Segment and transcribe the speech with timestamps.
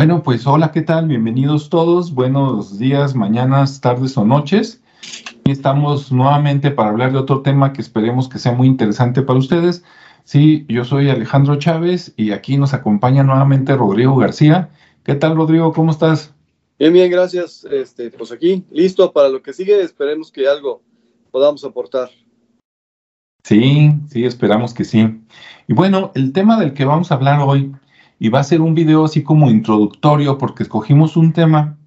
[0.00, 1.08] Bueno, pues hola, ¿qué tal?
[1.08, 2.14] Bienvenidos todos.
[2.14, 4.80] Buenos días, mañanas, tardes o noches.
[5.44, 9.84] Estamos nuevamente para hablar de otro tema que esperemos que sea muy interesante para ustedes.
[10.24, 14.70] Sí, yo soy Alejandro Chávez y aquí nos acompaña nuevamente Rodrigo García.
[15.02, 15.72] ¿Qué tal, Rodrigo?
[15.72, 16.32] ¿Cómo estás?
[16.78, 17.66] Bien, bien, gracias.
[17.70, 19.82] Este, pues aquí, listo para lo que sigue.
[19.82, 20.80] Esperemos que algo
[21.30, 22.10] podamos aportar.
[23.42, 25.22] Sí, sí, esperamos que sí.
[25.66, 27.72] Y bueno, el tema del que vamos a hablar hoy
[28.18, 31.78] y va a ser un video así como introductorio porque escogimos un tema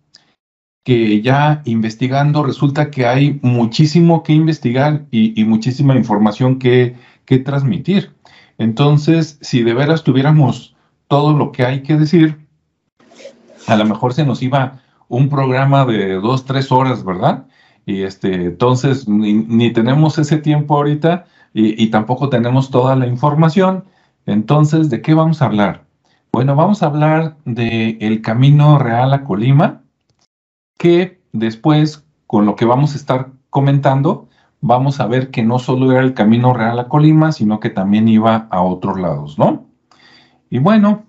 [0.83, 8.11] que ya investigando resulta que hay muchísimo que investigar y, muchísima información que, que, transmitir.
[8.57, 10.75] Entonces, si de veras tuviéramos
[11.07, 12.37] todo lo que hay que decir,
[13.67, 17.45] a lo mejor se nos iba un programa de dos, tres horas, ¿verdad?
[17.85, 23.85] Y este, entonces ni, tenemos ese tiempo ahorita y, tampoco tenemos toda la información.
[24.25, 25.85] Entonces, ¿de qué vamos a hablar?
[26.31, 29.83] Bueno, vamos a hablar del el camino real a Colima,
[30.79, 34.27] que después, con lo que vamos a estar comentando,
[34.61, 38.07] vamos a ver que no solo era el camino real a Colima, sino que también
[38.07, 39.67] iba a otros lados, ¿no?
[40.49, 41.03] Y bueno,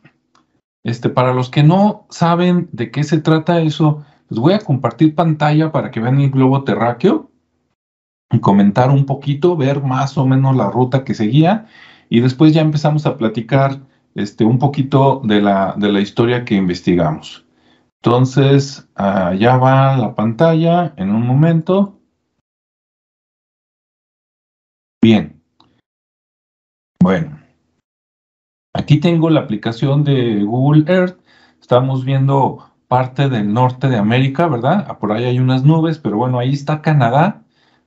[0.83, 5.15] este, para los que no saben de qué se trata eso, les voy a compartir
[5.15, 7.24] pantalla para que vean el globo terráqueo
[8.41, 11.67] comentar un poquito, ver más o menos la ruta que seguía
[12.09, 13.81] y después ya empezamos a platicar
[14.15, 17.45] este, un poquito de la, de la historia que investigamos.
[18.03, 21.99] Entonces, allá va la pantalla en un momento.
[25.03, 25.41] Bien.
[27.01, 27.39] Bueno.
[28.75, 31.19] Aquí tengo la aplicación de Google Earth.
[31.61, 34.85] Estamos viendo parte del norte de América, ¿verdad?
[34.89, 37.44] Ah, por ahí hay unas nubes, pero bueno, ahí está Canadá.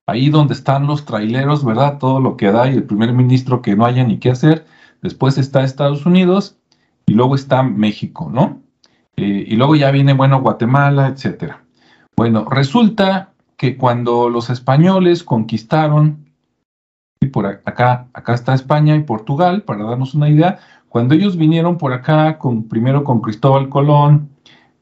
[0.08, 1.98] Ahí donde están los traileros, ¿verdad?
[2.00, 4.66] Todo lo que da y el primer ministro que no haya ni qué hacer
[5.02, 6.58] después está Estados Unidos
[7.06, 8.62] y luego está México, ¿no?
[9.16, 11.64] Eh, y luego ya viene, bueno, Guatemala, etcétera.
[12.16, 16.26] Bueno, resulta que cuando los españoles conquistaron,
[17.20, 20.60] y por acá, acá está España y Portugal, para darnos una idea,
[20.90, 24.30] cuando ellos vinieron por acá, con, primero con Cristóbal Colón,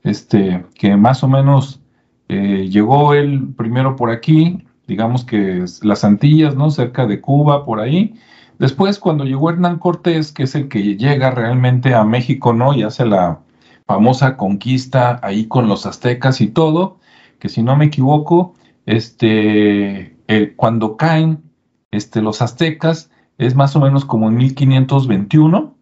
[0.03, 1.81] este, que más o menos
[2.27, 6.71] eh, llegó él primero por aquí, digamos que las Antillas, ¿no?
[6.71, 8.15] Cerca de Cuba, por ahí,
[8.59, 12.73] Después, cuando llegó Hernán Cortés, que es el que llega realmente a México, ¿no?
[12.73, 13.41] Y hace la
[13.85, 16.99] famosa conquista ahí con los aztecas y todo,
[17.39, 18.53] que si no me equivoco,
[18.85, 20.15] este,
[20.55, 21.43] cuando caen
[21.91, 25.75] este, los aztecas, es más o menos como en 1521,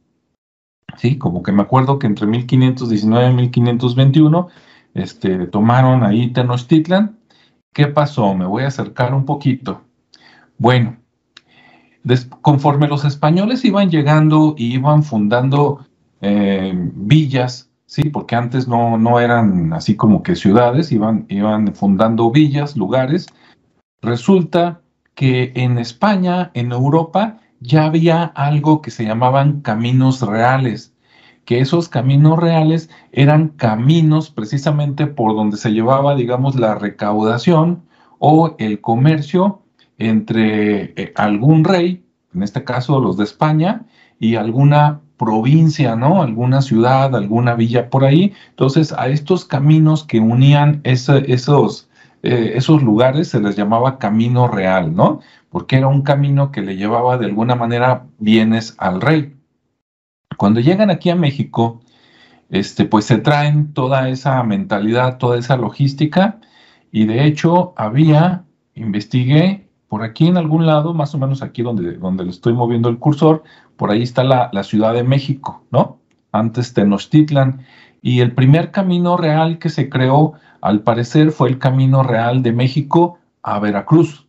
[0.97, 1.18] ¿sí?
[1.20, 4.47] Como que me acuerdo que entre 1519 y 1521,
[4.96, 7.20] este, tomaron ahí Tenochtitlan.
[7.73, 8.35] ¿Qué pasó?
[8.35, 9.81] Me voy a acercar un poquito.
[10.57, 10.97] Bueno,
[12.41, 15.85] conforme los españoles iban llegando y iban fundando
[16.22, 22.29] eh, villas, sí, porque antes no, no eran así como que ciudades, iban, iban fundando
[22.31, 23.28] villas, lugares,
[24.01, 24.81] resulta
[25.16, 30.93] que en España, en Europa, ya había algo que se llamaban caminos reales,
[31.46, 37.84] que esos caminos reales eran caminos precisamente por donde se llevaba, digamos, la recaudación
[38.20, 39.62] o el comercio
[39.98, 43.86] entre eh, algún rey, en este caso los de España,
[44.20, 46.22] y alguna provincia, ¿no?
[46.22, 48.34] Alguna ciudad, alguna villa por ahí.
[48.50, 51.90] Entonces, a estos caminos que unían esos,
[52.24, 55.20] eh, esos lugares se les llamaba camino real, ¿no?
[55.50, 59.36] Porque era un camino que le llevaba de alguna manera bienes al rey.
[60.38, 61.82] Cuando llegan aquí a México,
[62.50, 66.40] este, pues se traen toda esa mentalidad, toda esa logística,
[66.92, 68.46] y de hecho había,
[68.76, 72.90] investigué, por aquí en algún lado, más o menos aquí donde, donde le estoy moviendo
[72.90, 73.44] el cursor,
[73.76, 76.00] por ahí está la, Ciudad de México, ¿no?
[76.32, 77.62] Antes Tenochtitlan.
[78.02, 82.54] Y el primer camino real que se creó, al parecer, fue el camino real de
[82.54, 84.28] México a Veracruz.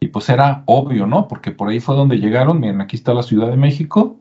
[0.00, 1.28] Y pues era obvio, ¿no?
[1.28, 2.60] Porque por ahí fue donde llegaron.
[2.60, 4.16] Miren, aquí está la Ciudad de México,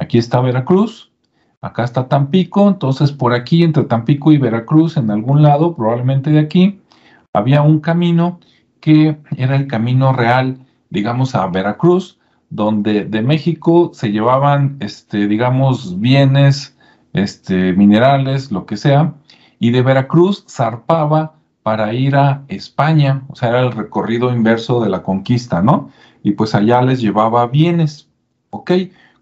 [0.00, 1.12] aquí está Veracruz,
[1.60, 2.68] acá está Tampico.
[2.68, 6.80] Entonces, por aquí, entre Tampico y Veracruz, en algún lado, probablemente de aquí,
[7.32, 8.40] había un camino
[8.80, 10.58] que era el camino real,
[10.88, 12.18] digamos, a Veracruz,
[12.48, 16.76] donde de México se llevaban, este, digamos, bienes,
[17.12, 19.14] este, minerales, lo que sea,
[19.58, 24.88] y de Veracruz zarpaba para ir a España, o sea, era el recorrido inverso de
[24.88, 25.90] la conquista, ¿no?
[26.22, 28.08] Y pues allá les llevaba bienes,
[28.48, 28.72] ¿ok?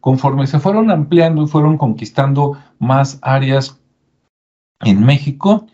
[0.08, 3.78] Conforme se fueron ampliando y fueron conquistando más áreas
[4.81, 5.66] en México,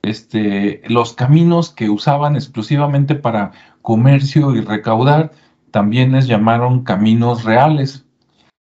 [0.00, 3.52] este, los caminos que usaban exclusivamente para
[3.82, 5.32] comercio y recaudar,
[5.70, 8.06] también les llamaron caminos reales.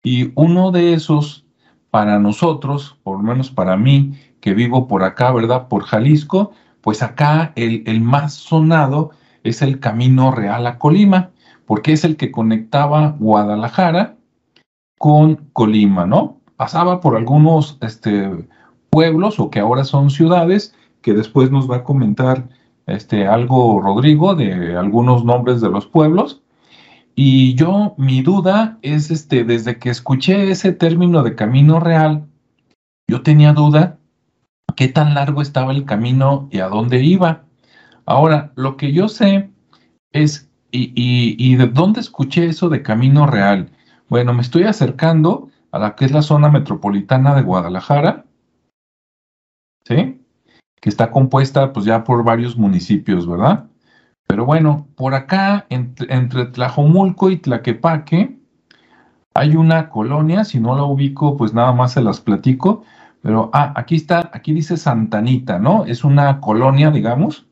[0.02, 1.46] Y uno de esos,
[1.92, 5.69] para nosotros, por lo menos para mí, que vivo por acá, ¿verdad?
[5.69, 9.12] Por Jalisco, pues acá el, el más sonado
[9.44, 11.30] es el Camino Real a Colima,
[11.64, 14.16] porque es el que conectaba Guadalajara
[15.02, 16.38] con Colima, ¿no?
[16.54, 18.46] Pasaba por algunos este,
[18.88, 22.49] pueblos o que ahora son ciudades, que después nos va a comentar
[22.87, 26.40] este, algo Rodrigo de algunos nombres de los pueblos.
[27.16, 32.28] Y yo, mi duda es, este, desde que escuché ese término de camino real,
[33.08, 33.98] yo tenía duda
[34.76, 37.43] qué tan largo estaba el camino y a dónde iba.
[38.06, 39.50] Ahora, lo que yo sé
[40.12, 43.69] es, y, y de dónde escuché eso de camino real.
[44.12, 48.26] Bueno, me estoy acercando a la que es la zona metropolitana de Guadalajara,
[49.87, 50.20] ¿sí?
[50.79, 53.70] que está compuesta pues ya por varios municipios, ¿verdad?
[54.29, 58.38] Pero bueno, por acá, entre, Tlajomulco y Tlaquepaque,
[59.32, 62.85] hay una colonia, si no la ubico, pues nada más se las platico,
[63.23, 65.87] pero ah, aquí está, aquí dice Santanita, ¿no?
[65.87, 67.47] Es una colonia, digamos,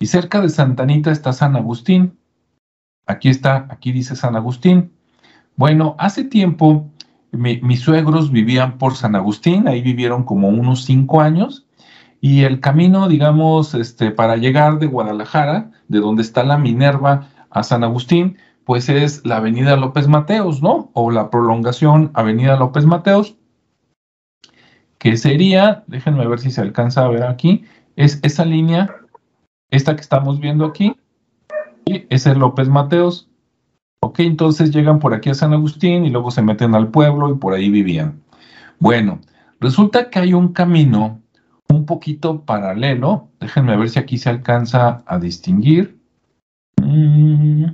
[0.00, 2.18] y cerca de Santanita está San Agustín.
[3.06, 4.94] Aquí está, aquí dice San Agustín.
[5.58, 6.88] Bueno, hace tiempo
[7.32, 11.66] mis suegros vivían por San Agustín, ahí vivieron como unos cinco años,
[12.20, 17.64] y el camino, digamos, este, para llegar de Guadalajara, de donde está la Minerva a
[17.64, 20.92] San Agustín, pues es la Avenida López Mateos, ¿no?
[20.92, 23.36] O la prolongación Avenida López Mateos,
[24.98, 27.64] que sería, déjenme ver si se alcanza a ver aquí,
[27.96, 28.94] es esa línea,
[29.70, 30.94] esta que estamos viendo aquí,
[31.84, 33.27] y ese es López Mateos.
[34.00, 37.36] Ok, entonces llegan por aquí a San Agustín y luego se meten al pueblo y
[37.36, 38.22] por ahí vivían.
[38.78, 39.20] Bueno,
[39.60, 41.20] resulta que hay un camino
[41.68, 43.28] un poquito paralelo.
[43.40, 45.98] Déjenme ver si aquí se alcanza a distinguir.
[46.80, 47.66] Mm.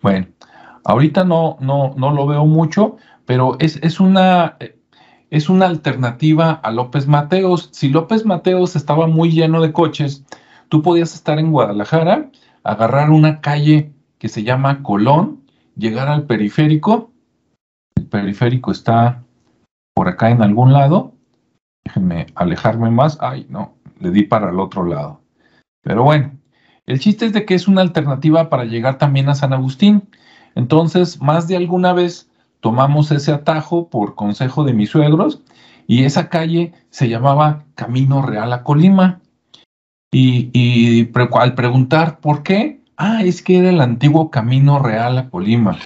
[0.00, 0.28] Bueno,
[0.84, 2.96] ahorita no, no, no lo veo mucho,
[3.26, 4.56] pero es, es, una,
[5.30, 7.68] es una alternativa a López Mateos.
[7.72, 10.24] Si López Mateos estaba muy lleno de coches,
[10.68, 12.27] tú podías estar en Guadalajara,
[12.62, 15.44] agarrar una calle que se llama Colón,
[15.76, 17.10] llegar al periférico.
[17.94, 19.22] El periférico está
[19.94, 21.14] por acá en algún lado
[21.88, 23.16] Déjenme alejarme más.
[23.18, 25.22] Ay, no, le di para el otro lado.
[25.82, 26.32] Pero bueno,
[26.84, 30.06] el chiste es de que es una alternativa para llegar también a San Agustín.
[30.54, 32.30] Entonces, más de alguna vez
[32.60, 35.40] tomamos ese atajo por consejo de mis suegros
[35.86, 39.22] y esa calle se llamaba Camino Real a Colima.
[40.10, 45.78] Y, al preguntar por qué, ah, es que era el antiguo Camino Real a Colima.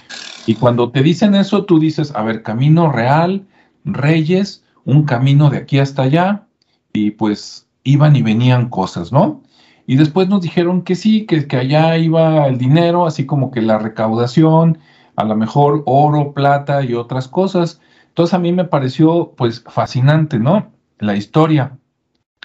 [0.47, 3.45] Y cuando te dicen eso, tú dices, a ver, Camino Real,
[3.85, 6.47] Reyes, un camino de aquí hasta allá
[6.93, 9.41] y pues iban y venían cosas, ¿no?
[9.85, 13.61] Y después nos dijeron que sí, que, que allá iba el dinero, así como que
[13.61, 14.77] la recaudación,
[15.17, 17.81] a lo mejor oro, plata y otras cosas.
[18.07, 20.71] Entonces a mí me pareció pues fascinante, ¿no?
[20.99, 21.77] La historia.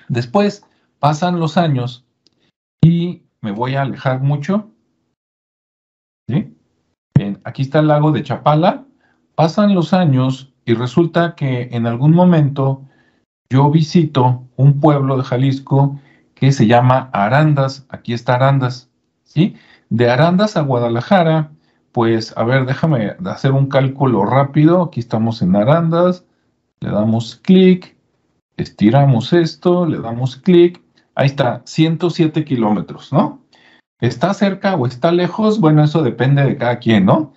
[0.08, 0.64] Después
[0.98, 2.06] pasan los años
[2.82, 4.70] y me voy a alejar mucho.
[6.28, 6.54] ¿Sí?
[7.44, 8.84] Aquí está el lago de Chapala.
[9.34, 12.82] Pasan los años y resulta que en algún momento
[13.50, 15.98] yo visito un pueblo de Jalisco
[16.34, 17.86] que se llama Arandas.
[17.88, 18.90] Aquí está Arandas,
[19.24, 19.56] ¿sí?
[19.88, 21.50] De Arandas a Guadalajara,
[21.92, 24.82] pues, a ver, déjame hacer un cálculo rápido.
[24.82, 26.24] Aquí estamos en Arandas,
[26.80, 27.96] le damos clic,
[28.56, 30.82] estiramos esto, le damos clic.
[31.18, 33.40] Ahí está, 107 kilómetros, ¿no?
[34.00, 35.58] ¿Está cerca o está lejos?
[35.58, 37.32] Bueno, eso depende de cada quien, ¿no?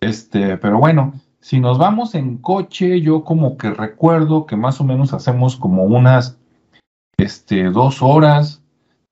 [0.00, 4.84] Este, pero bueno, si nos vamos en coche, yo como que recuerdo que más o
[4.84, 6.38] menos hacemos como unas
[7.18, 8.62] este, dos horas,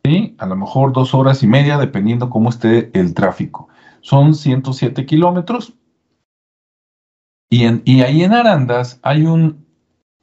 [0.03, 0.35] ¿sí?
[0.39, 3.69] A lo mejor dos horas y media, dependiendo cómo esté el tráfico.
[4.01, 5.75] Son 107 kilómetros.
[7.51, 9.67] Y, y ahí en Arandas hay un,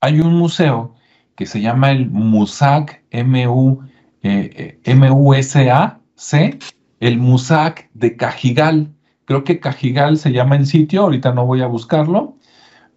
[0.02, 0.96] hay un museo
[1.36, 3.84] que se llama el MUSAC, M-U,
[4.24, 6.60] eh, M-U-S-A-C,
[7.00, 8.94] el MUSAC de Cajigal.
[9.26, 12.36] Creo que Cajigal se llama el sitio, ahorita no voy a buscarlo,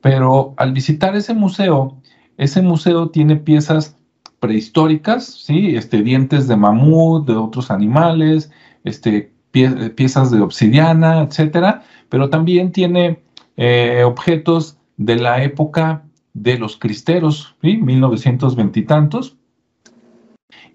[0.01, 2.01] pero al visitar ese museo,
[2.37, 3.97] ese museo tiene piezas
[4.41, 5.77] prehistóricas, ¿sí?
[5.77, 8.51] Este, dientes de mamut, de otros animales,
[8.85, 13.23] este, piezas de obsidiana, etcétera, pero también tiene
[13.57, 16.05] eh, objetos de la época
[16.35, 17.79] de los cristeros, ¿sí?
[17.79, 19.37] 1920 y tantos.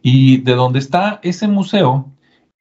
[0.02, 2.12] Y de donde está ese museo,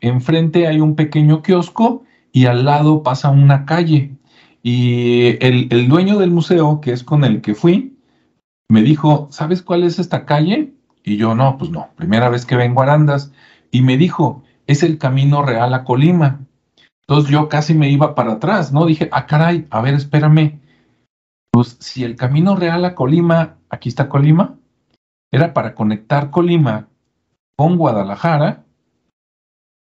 [0.00, 4.16] enfrente hay un pequeño kiosco y al lado pasa una calle.
[4.62, 7.96] Y el, dueño del museo, que es con el que fui,
[8.68, 10.74] me dijo, ¿sabes cuál es esta calle?
[11.04, 13.32] Y yo, no, pues no, primera vez que vengo a Arandas.
[13.70, 16.40] Y me dijo, es el camino real a Colima.
[17.06, 18.84] Entonces yo casi me iba para atrás, ¿no?
[18.84, 20.60] Dije, ah, caray, a ver, espérame.
[21.50, 24.58] Pues si el camino real a Colima, aquí está Colima,
[25.30, 26.88] era para conectar Colima
[27.58, 28.62] con Guadalajara,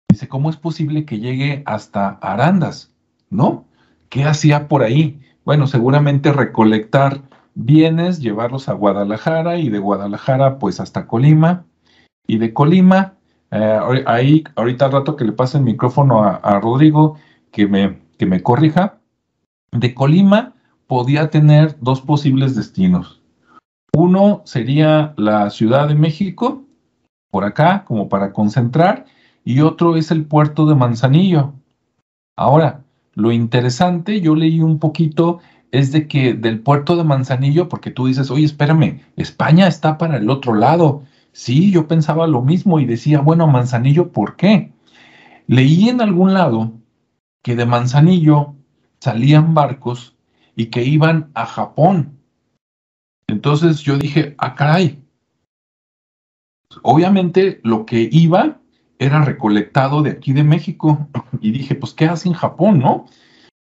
[0.10, 2.91] dice, ¿cómo es posible que llegue hasta Arandas?
[3.29, 3.65] ¿No?
[4.10, 5.22] ¿Qué hacía por ahí?
[5.46, 7.22] Bueno, seguramente recolectar
[7.53, 11.65] bienes, llevarlos a Guadalajara y de Guadalajara pues hasta Colima
[12.25, 13.13] y de Colima,
[13.51, 17.17] eh, ahí ahorita al rato que le pase el micrófono a, Rodrigo
[17.51, 18.98] que me, que me corrija,
[19.72, 20.55] de Colima
[20.88, 23.22] podía tener dos posibles destinos.
[23.93, 26.63] Uno sería la Ciudad de México,
[27.29, 29.05] por acá, como para concentrar,
[29.43, 31.53] y otro es el puerto de Manzanillo.
[32.36, 35.39] Ahora, lo interesante, yo leí un poquito,
[35.72, 40.17] es de que del puerto de Manzanillo, porque tú dices, oye, espérame, España está para
[40.17, 41.03] el otro lado.
[41.31, 44.72] Sí, yo pensaba lo mismo y decía, bueno, Manzanillo, ¿por qué?
[45.48, 46.74] Leí en algún lado
[47.41, 48.55] que de Manzanillo
[49.00, 50.15] salían barcos
[50.55, 52.19] y que iban a Japón.
[53.27, 55.01] Entonces yo dije, ah, caray.
[56.84, 58.57] Obviamente lo que iba
[59.00, 61.07] era recolectado de aquí de México.
[61.39, 63.05] Y dije, pues, ¿qué hace en Japón, no?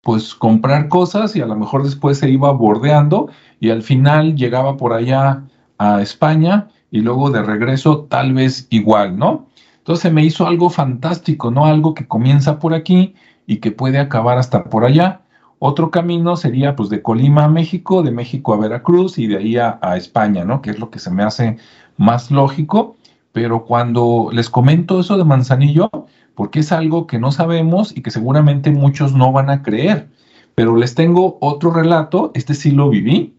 [0.02, 4.76] Pues comprar cosas y a lo mejor después se iba bordeando y al final llegaba
[4.76, 5.44] por allá
[5.78, 9.48] a España y luego de regreso tal vez igual, ¿no?
[9.78, 11.64] Entonces me hizo algo fantástico, ¿no?
[11.64, 13.14] Algo que comienza por aquí
[13.46, 15.22] y que puede acabar hasta por allá.
[15.58, 19.56] Otro camino sería pues de Colima a México, de México a Veracruz y de ahí
[19.56, 20.60] a, a España, ¿no?
[20.60, 21.56] Que es lo que se me hace
[21.96, 22.96] más lógico
[23.34, 25.90] pero cuando les comento eso de Manzanillo,
[26.36, 30.08] porque es algo que no sabemos y que seguramente muchos no van a creer,
[30.54, 33.36] pero les tengo otro relato, este sí lo viví,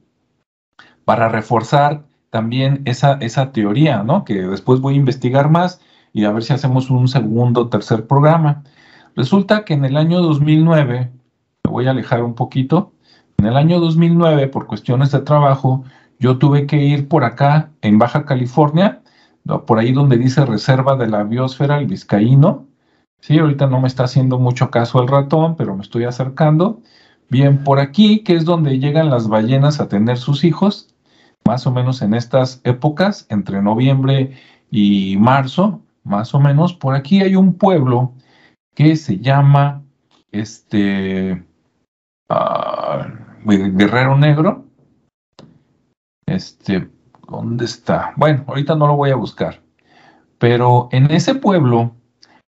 [1.05, 4.25] para reforzar también esa, esa teoría, ¿no?
[4.25, 5.79] Que después voy a investigar más
[6.11, 8.63] y a ver si hacemos un segundo o tercer programa.
[9.15, 11.09] Resulta que en el año 2009,
[11.63, 12.91] me voy a alejar un poquito,
[13.37, 15.85] en el año 2009, por cuestiones de trabajo,
[16.19, 19.01] yo tuve que ir por acá, en Baja California,
[19.45, 22.67] por ahí donde dice reserva de la biosfera, el vizcaíno.
[23.21, 26.81] Sí, ahorita no me está haciendo mucho caso el ratón, pero me estoy acercando.
[27.29, 30.93] Bien, por aquí, que es donde llegan las ballenas a tener sus hijos,
[31.45, 34.37] más o menos en estas épocas, entre noviembre
[34.69, 38.13] y marzo, más o menos, por aquí hay un pueblo
[38.75, 39.83] que se llama
[40.31, 41.43] este
[42.29, 43.07] ah,
[43.43, 44.65] Guerrero Negro.
[46.27, 46.89] Este,
[47.29, 48.13] ¿Dónde está?
[48.15, 49.61] Bueno, ahorita no lo voy a buscar.
[50.37, 51.95] Pero en ese pueblo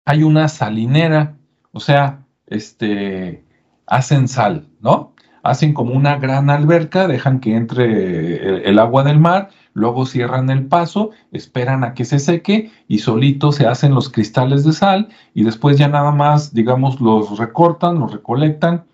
[0.05, 1.37] hay una salinera,
[1.73, 3.45] o sea, este,
[3.87, 5.15] hacen sal, ¿no?
[5.43, 10.67] Hacen como una gran alberca, dejan que entre el, agua del mar, luego cierran el
[10.67, 15.43] paso, esperan a que se seque y solito se hacen los cristales de sal y
[15.43, 18.85] después ya nada más, digamos, los recortan, los recolectan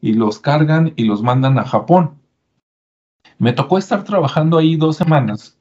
[0.00, 2.20] y los cargan y los mandan a Japón.
[3.38, 5.56] Me tocó estar trabajando ahí dos semanas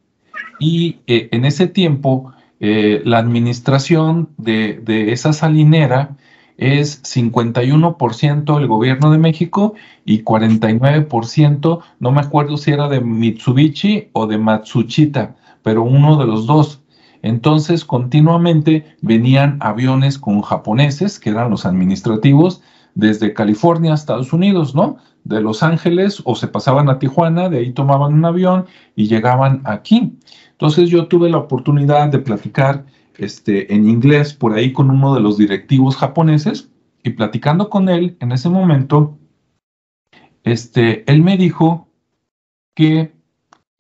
[0.60, 6.16] y eh, en ese tiempo eh, la administración de, esa salinera
[6.58, 9.74] es 51% el gobierno de México
[10.06, 16.26] y 49%, no me acuerdo si era de Mitsubishi o de Matsuchita, pero uno de
[16.26, 16.82] los dos.
[17.22, 22.62] Entonces, continuamente venían aviones con japoneses, que eran los administrativos,
[22.94, 24.98] desde California a Estados Unidos, ¿no?
[25.26, 28.66] De Los Ángeles o se pasaban a Tijuana, de ahí tomaban un avión
[28.96, 30.18] y llegaban aquí.
[30.52, 32.86] Entonces yo tuve la oportunidad de platicar
[33.18, 36.70] este, en inglés por ahí con uno de los directivos japoneses
[37.04, 39.18] y platicando con él en ese momento,
[40.44, 41.88] este, él me dijo
[42.74, 43.14] que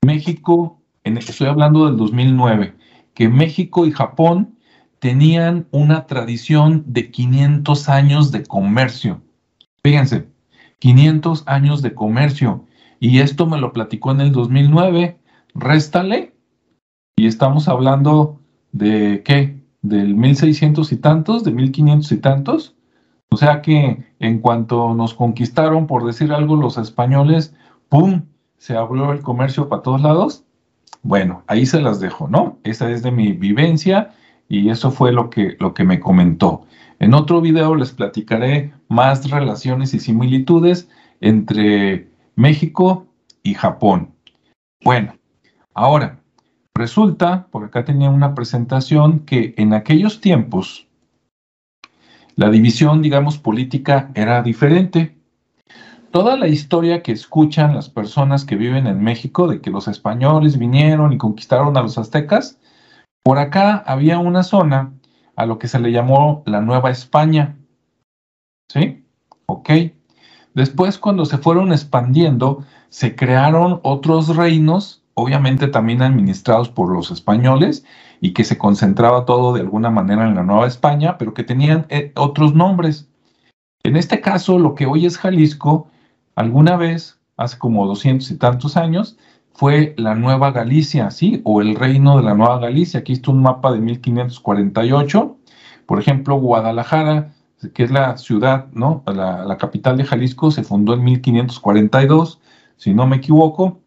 [0.03, 2.75] México, en, estoy hablando del 2009,
[3.13, 4.57] que México y Japón
[4.99, 9.21] tenían una tradición de 500 años de comercio.
[9.83, 10.27] Fíjense,
[10.79, 12.65] 500 años de comercio.
[12.99, 15.19] Y esto me lo platicó en el 2009.
[15.53, 16.35] Réstale.
[17.17, 18.39] Y estamos hablando
[18.71, 19.61] de qué?
[19.81, 22.75] Del 1600 y tantos, de 1500 y tantos.
[23.29, 27.53] O sea que en cuanto nos conquistaron, por decir algo, los españoles,
[27.89, 28.23] ¡pum!
[28.57, 30.43] Se abrió el comercio para todos lados.
[31.03, 32.57] Bueno, ahí se las dejo, ¿no?
[32.63, 34.11] Esa es de mi vivencia
[34.47, 36.65] y eso fue lo que, lo que me comentó.
[36.99, 40.89] En otro video les platicaré más relaciones y similitudes
[41.21, 43.07] entre México
[43.43, 44.13] y Japón.
[44.83, 45.15] Bueno,
[45.73, 46.19] ahora,
[46.73, 50.87] resulta, por acá tenía una presentación que en aquellos tiempos
[52.35, 55.17] la división, digamos, política era diferente.
[56.11, 60.57] Toda la historia que escuchan las personas que viven en México de que los españoles
[60.57, 62.59] vinieron y conquistaron a los aztecas,
[63.23, 64.93] por acá había una zona
[65.35, 67.57] a lo que se le llamó la Nueva España.
[68.69, 69.03] ¿sí?
[69.47, 69.69] Ok.
[70.53, 77.85] Después, cuando se fueron expandiendo, se crearon otros reinos, obviamente también administrados por los españoles,
[78.21, 81.85] y que se concentraba todo de alguna manera en la Nueva España, pero que tenían
[81.89, 83.09] eh, otros nombres.
[83.83, 85.89] En este caso, lo que hoy es Jalisco,
[86.35, 89.17] alguna vez, hace como doscientos y tantos años,
[89.55, 91.41] fue la Nueva Galicia, ¿sí?
[91.45, 92.99] O el reino de la Nueva Galicia.
[92.99, 95.37] Aquí está un mapa de 1548.
[95.85, 97.33] Por ejemplo, Guadalajara,
[97.73, 99.01] que es la ciudad, ¿no?
[99.07, 102.41] La, capital de Jalisco, se fundó en 1542,
[102.75, 103.81] si no me equivoco.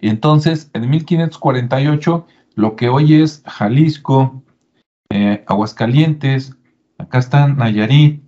[0.00, 4.42] Entonces, en 1548 lo que hoy es Jalisco,
[5.10, 6.56] eh, Aguascalientes,
[6.98, 8.22] acá está Nayarit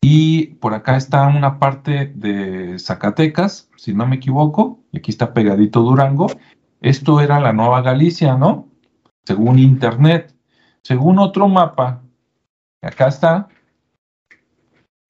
[0.00, 5.82] y por acá está una parte de Zacatecas, si no me equivoco, aquí está pegadito
[5.82, 6.26] Durango.
[6.80, 8.68] Esto era la Nueva Galicia, ¿no?
[9.24, 10.34] Según Internet.
[10.82, 12.02] Según otro mapa,
[12.80, 13.48] acá está,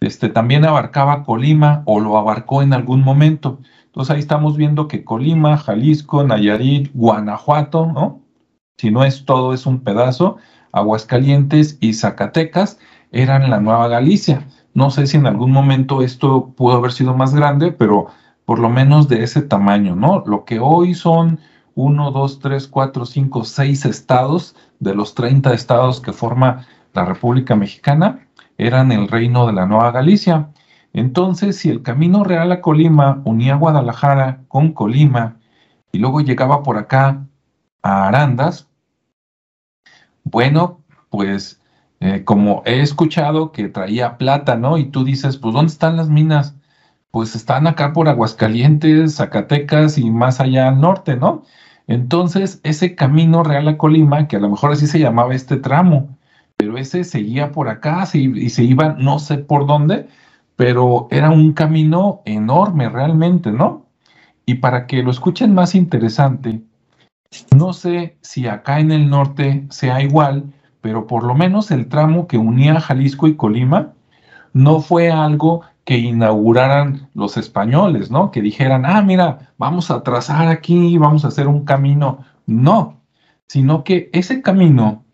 [0.00, 3.60] este también abarcaba Colima o lo abarcó en algún momento.
[3.86, 8.26] Entonces ahí estamos viendo que Colima, Jalisco, Nayarit, Guanajuato, ¿no?
[8.78, 10.36] si no es todo, es un pedazo,
[10.72, 12.78] Aguascalientes y Zacatecas
[13.10, 14.46] eran la Nueva Galicia.
[14.74, 18.08] No sé si en algún momento esto pudo haber sido más grande, pero
[18.46, 20.22] por lo menos de ese tamaño, ¿no?
[20.24, 21.40] Lo que hoy son
[21.74, 27.56] 1, 2, 3, 4, 5, 6 estados de los 30 estados que forma la República
[27.56, 28.26] Mexicana,
[28.56, 30.50] eran el reino de la Nueva Galicia.
[30.94, 35.36] Entonces, si el camino real a Colima unía Guadalajara con Colima
[35.92, 37.26] y luego llegaba por acá
[37.82, 38.68] a Arandas,
[40.24, 41.60] bueno, pues
[42.00, 44.78] eh, como he escuchado que traía plata, ¿no?
[44.78, 46.56] Y tú dices, pues ¿dónde están las minas?
[47.10, 51.44] Pues están acá por Aguascalientes, Zacatecas y más allá al norte, ¿no?
[51.86, 56.16] Entonces, ese camino real a Colima, que a lo mejor así se llamaba este tramo,
[56.56, 60.08] pero ese seguía por acá y se iba no sé por dónde,
[60.56, 63.86] pero era un camino enorme realmente, ¿no?
[64.46, 66.62] Y para que lo escuchen más interesante,
[67.56, 72.26] no sé si acá en el norte sea igual, pero por lo menos el tramo
[72.26, 73.92] que unía Jalisco y Colima
[74.52, 78.32] no fue algo que inauguraran los españoles, ¿no?
[78.32, 82.24] Que dijeran, ah, mira, vamos a trazar aquí, vamos a hacer un camino.
[82.44, 83.00] No,
[83.46, 85.04] sino que ese camino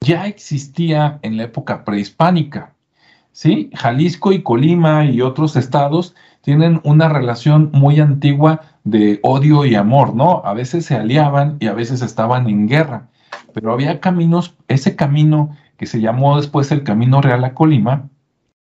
[0.00, 2.72] ya existía en la época prehispánica.
[3.32, 3.70] ¿Sí?
[3.74, 10.14] Jalisco y Colima y otros estados tienen una relación muy antigua de odio y amor,
[10.14, 10.42] ¿no?
[10.44, 13.08] A veces se aliaban y a veces estaban en guerra,
[13.54, 18.10] pero había caminos, ese camino que se llamó después el Camino Real a Colima,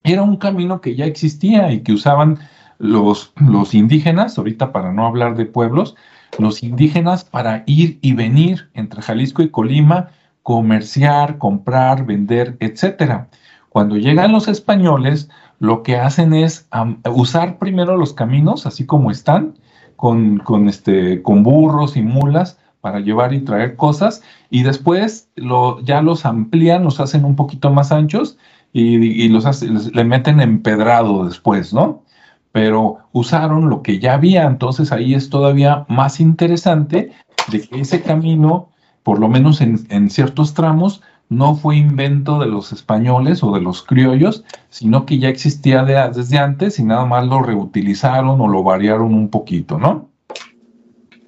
[0.02, 2.38] era un camino que ya existía y que usaban
[2.78, 5.96] los, los indígenas, ahorita para no hablar de pueblos,
[6.38, 10.10] los indígenas para ir y venir entre Jalisco y Colima,
[10.42, 13.28] comerciar, comprar, vender, etcétera.
[13.68, 16.68] Cuando llegan los españoles, lo que hacen es
[17.04, 19.54] usar primero los caminos así como están,
[19.96, 25.80] con, con, este, con burros y mulas para llevar y traer cosas, y después lo,
[25.80, 28.38] ya los amplían, los hacen un poquito más anchos
[28.72, 32.04] y, los le meten empedrado después, ¿no?
[32.52, 37.12] Pero usaron lo que ya había, entonces ahí es todavía más interesante
[37.50, 38.70] de que ese camino,
[39.02, 43.60] por lo menos en, en ciertos tramos, no fue invento de los españoles o de
[43.60, 48.62] los criollos, sino que ya existía desde antes y nada más lo reutilizaron o lo
[48.62, 50.08] variaron un poquito, ¿no?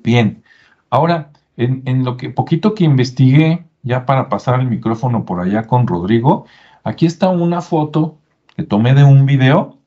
[0.03, 0.43] Bien,
[0.89, 5.67] ahora, en, en lo que poquito que investigué, ya para pasar el micrófono por allá
[5.67, 6.47] con Rodrigo,
[6.85, 8.19] aquí está una foto
[8.57, 9.79] que tomé de un video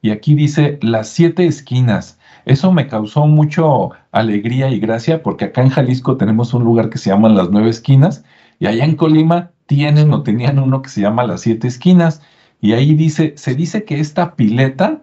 [0.00, 2.18] y aquí dice las siete esquinas.
[2.44, 6.98] Eso me causó mucho alegría y gracia porque acá en Jalisco tenemos un lugar que
[6.98, 8.24] se llama Las Nueve Esquinas
[8.58, 12.22] y allá en Colima tienen o tenían uno que se llama Las Siete Esquinas.
[12.60, 15.02] Y ahí dice, se dice que esta pileta,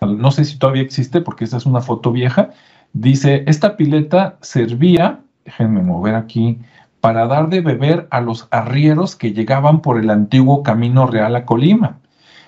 [0.00, 2.50] no sé si todavía existe porque esta es una foto vieja,
[2.92, 6.58] dice, esta pileta servía, déjenme mover aquí,
[7.00, 11.44] para dar de beber a los arrieros que llegaban por el antiguo camino real a
[11.44, 11.98] Colima.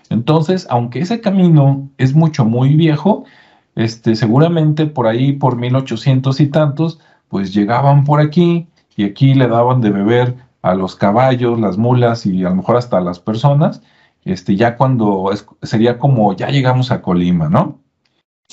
[0.08, 3.24] Entonces, aunque ese camino es mucho, muy viejo,
[3.76, 9.46] este, seguramente por ahí, por 1800 y tantos, pues llegaban por aquí y aquí le
[9.46, 13.20] daban de beber a los caballos, las mulas y a lo mejor hasta a las
[13.20, 13.82] personas,
[14.24, 15.30] este, ya cuando
[15.62, 17.78] sería como ya llegamos a Colima, ¿no?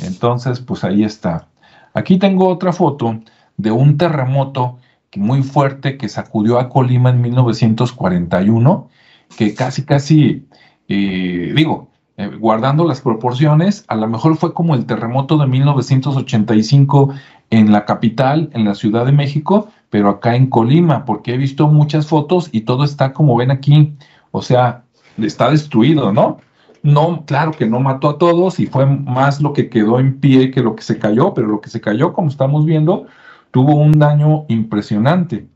[0.02, 1.48] Entonces, pues ahí está.
[1.94, 3.20] Aquí tengo otra foto
[3.58, 4.78] de un terremoto
[5.16, 8.90] muy fuerte que sacudió a Colima en 1941,
[9.38, 10.48] que casi, casi,
[10.88, 17.14] eh, digo, eh, guardando las proporciones, a lo mejor fue como el terremoto de 1985
[17.50, 21.68] en la capital, en la Ciudad de México, pero acá en Colima, porque he visto
[21.68, 23.94] muchas fotos y todo está como ven aquí,
[24.32, 24.84] o sea,
[25.18, 26.40] está destruido, ¿no?
[26.84, 30.52] No, claro que no mató a todos y fue más lo que quedó en pie
[30.52, 33.08] que lo que se cayó, pero lo que se cayó, como estamos viendo,
[33.52, 35.48] tuvo un daño impresionante.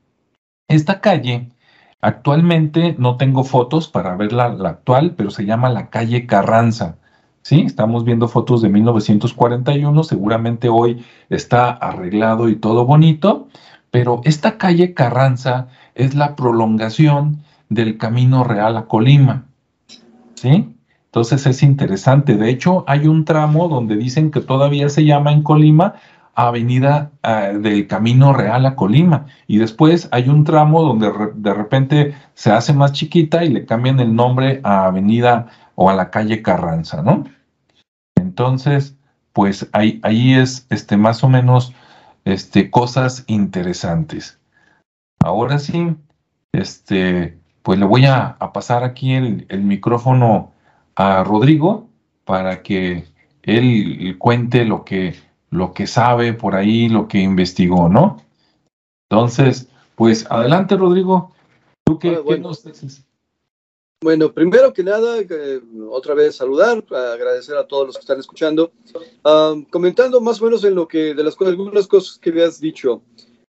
[0.67, 1.49] Esta calle,
[2.01, 6.97] actualmente no tengo fotos para ver la, actual, pero se llama la calle Carranza.
[7.41, 13.47] Sí, estamos viendo fotos de 1941, seguramente hoy está arreglado y todo bonito,
[13.89, 19.45] pero esta calle Carranza es la prolongación del Camino Real a Colima.
[20.35, 20.75] ¿Sí?
[21.05, 22.37] Entonces es interesante.
[22.37, 25.95] De hecho, hay un tramo donde dicen que todavía se llama en Colima
[26.35, 29.27] Avenida eh, del Camino Real a Colima.
[29.47, 33.99] Y después hay un tramo donde de repente se hace más chiquita y le cambian
[33.99, 37.25] el nombre a Avenida o a la calle Carranza, ¿no?
[38.15, 38.95] Entonces,
[39.33, 41.73] pues ahí, ahí es este, más o menos
[42.25, 44.39] este, cosas interesantes.
[45.23, 45.95] Ahora sí,
[46.51, 50.51] este, pues le voy a, pasar aquí el, el, micrófono
[50.95, 51.89] a Rodrigo
[52.25, 53.05] para que
[53.43, 55.15] él cuente lo que,
[55.51, 58.23] lo que sabe por ahí, lo que investigó, ¿no?
[59.09, 61.33] Entonces, pues adelante, Rodrigo.
[61.85, 63.05] ¿Tú qué, bueno, nos dices?
[64.03, 65.61] Bueno, primero que nada, eh,
[65.91, 68.71] otra vez saludar, agradecer a todos los que están escuchando.
[69.69, 73.03] comentando más o menos en lo que, de las algunas cosas que habías dicho.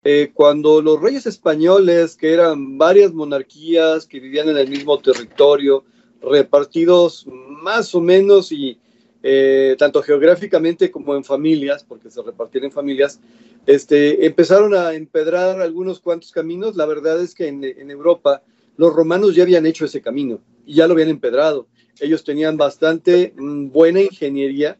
[0.05, 5.85] Eh, cuando los reyes españoles, que eran varias monarquías que vivían en el mismo territorio,
[6.23, 8.79] repartidos más o menos y
[9.23, 13.21] eh, tanto geográficamente como en familias, porque se repartían en familias,
[13.67, 16.77] este, empezaron a empedrar algunos cuantos caminos.
[16.77, 18.43] La verdad es que en, Europa
[18.77, 21.67] los romanos ya habían hecho ese camino y ya lo habían empedrado.
[22.01, 24.79] Ellos tenían bastante mm, buena ingeniería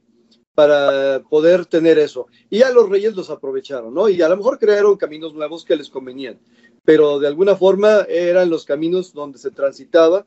[0.55, 2.27] para poder tener eso.
[2.51, 4.09] Y ya los reyes los aprovecharon, ¿no?
[4.09, 6.39] Y a lo mejor crearon caminos nuevos que les convenían,
[6.85, 10.27] pero de alguna forma eran los caminos donde se transitaba.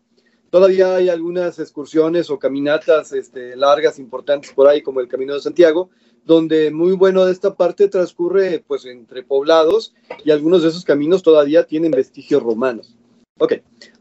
[0.52, 5.40] Todavía hay algunas excursiones o caminatas este, largas, importantes por ahí, como el Camino de
[5.40, 5.90] Santiago,
[6.26, 9.94] donde muy bueno de esta parte transcurre pues entre poblados
[10.26, 12.98] y algunos de esos caminos todavía tienen vestigios romanos.
[13.40, 13.54] Ok,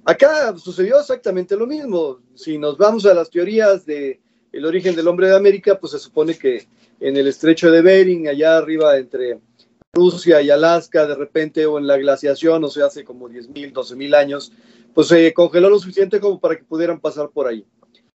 [0.04, 2.18] acá sucedió exactamente lo mismo.
[2.34, 4.20] Si nos vamos a las teorías de
[4.52, 6.66] origen del hombre de América, pues se supone que
[6.98, 9.38] en el estrecho de Bering, allá arriba entre
[10.00, 14.16] Rusia y Alaska, de repente, o en la glaciación, o sea, hace como 10.000, 12.000
[14.16, 14.52] años,
[14.94, 17.66] pues se congeló lo suficiente como para que pudieran pasar por ahí.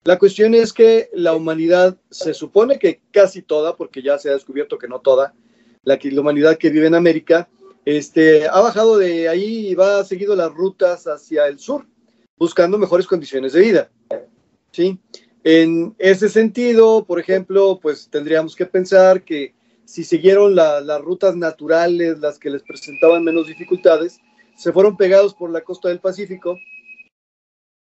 [0.05, 4.35] La cuestión es que la humanidad se supone que casi toda, porque ya se ha
[4.35, 5.33] descubierto que no toda,
[5.83, 7.49] la, la humanidad que vive en América,
[7.87, 11.87] este, ha bajado de ahí y va seguido las rutas hacia el sur,
[12.39, 13.91] buscando mejores condiciones de vida.
[14.71, 14.99] ¿sí?
[15.45, 19.55] En ese sentido, por ejemplo, pues tendríamos que pensar que
[19.91, 24.21] si siguieron las rutas naturales, las que les presentaban menos dificultades,
[24.57, 26.57] se fueron pegados por la costa del Pacífico,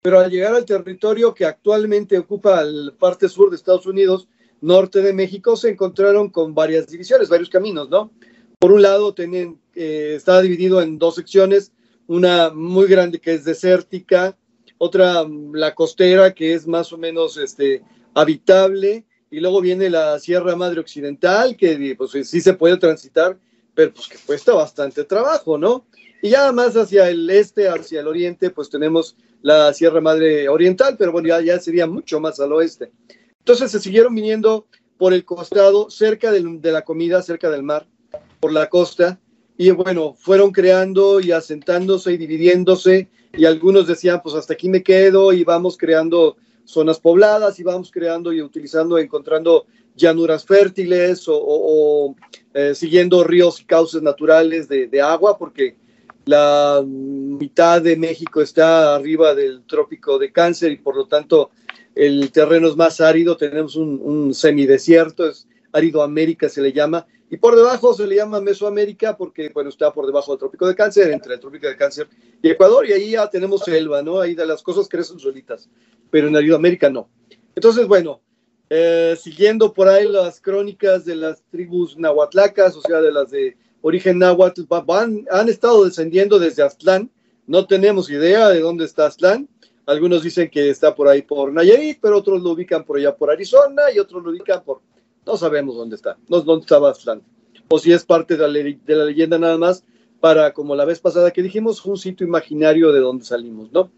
[0.01, 4.27] pero al llegar al territorio que actualmente ocupa la parte sur de Estados Unidos,
[4.59, 8.11] norte de México, se encontraron con varias divisiones, varios caminos, ¿no?
[8.59, 11.71] Por un lado, tienen, eh, está dividido en dos secciones,
[12.07, 14.37] una muy grande que es desértica,
[14.79, 20.55] otra la costera que es más o menos este, habitable, y luego viene la Sierra
[20.55, 23.37] Madre Occidental, que pues sí se puede transitar,
[23.73, 25.85] pero pues que cuesta bastante trabajo, ¿no?
[26.21, 30.95] Y ya más hacia el este, hacia el oriente, pues tenemos la Sierra Madre Oriental,
[30.97, 32.91] pero bueno, ya, sería mucho más al oeste.
[33.39, 37.87] Entonces se siguieron viniendo por el costado, cerca de la comida, cerca del mar,
[38.39, 39.19] por la costa,
[39.57, 44.83] y bueno, fueron creando y asentándose y dividiéndose y algunos decían, pues hasta aquí me
[44.83, 52.15] quedo y vamos creando zonas pobladas y vamos creando y utilizando, encontrando llanuras fértiles o,
[52.53, 55.75] eh, siguiendo ríos y cauces naturales de, agua, porque
[56.25, 61.51] la mitad de México está arriba del trópico de cáncer y por lo tanto
[61.93, 67.05] el terreno es más árido, tenemos un, un semidesierto, es árido América se le llama,
[67.29, 70.75] y por debajo se le llama Mesoamérica porque, bueno, está por debajo del trópico de
[70.75, 72.07] cáncer, entre el trópico de cáncer
[72.41, 74.19] y Ecuador, y ahí ya tenemos selva, ¿no?
[74.19, 75.69] Ahí de las cosas crecen solitas,
[76.11, 77.09] pero en América no.
[77.55, 78.21] Entonces, bueno,
[78.69, 83.57] eh, siguiendo por ahí las crónicas de las tribus nahuatlacas, o sea, de las de
[83.81, 87.09] origen náhuatl, van, han estado descendiendo desde Aztlán,
[87.47, 89.47] no tenemos idea de dónde está Aztlán,
[89.87, 93.29] algunos dicen que está por ahí por Nayarit, pero otros lo ubican por allá por
[93.29, 94.81] Arizona y otros lo ubican por
[95.25, 97.21] no sabemos dónde está, no dónde estaba Aztlán.
[97.67, 99.83] O si es parte de la, leyenda nada más,
[100.19, 103.91] para, como la vez pasada que dijimos, un sitio imaginario de donde salimos, ¿no?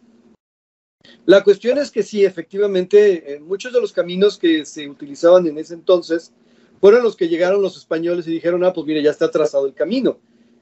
[1.25, 5.73] La cuestión es que sí, efectivamente, muchos de los caminos que se utilizaban en ese
[5.73, 6.33] entonces
[6.79, 9.73] fueron los que llegaron los españoles y dijeron, ah, pues mire, ya está trazado el
[9.73, 10.19] camino.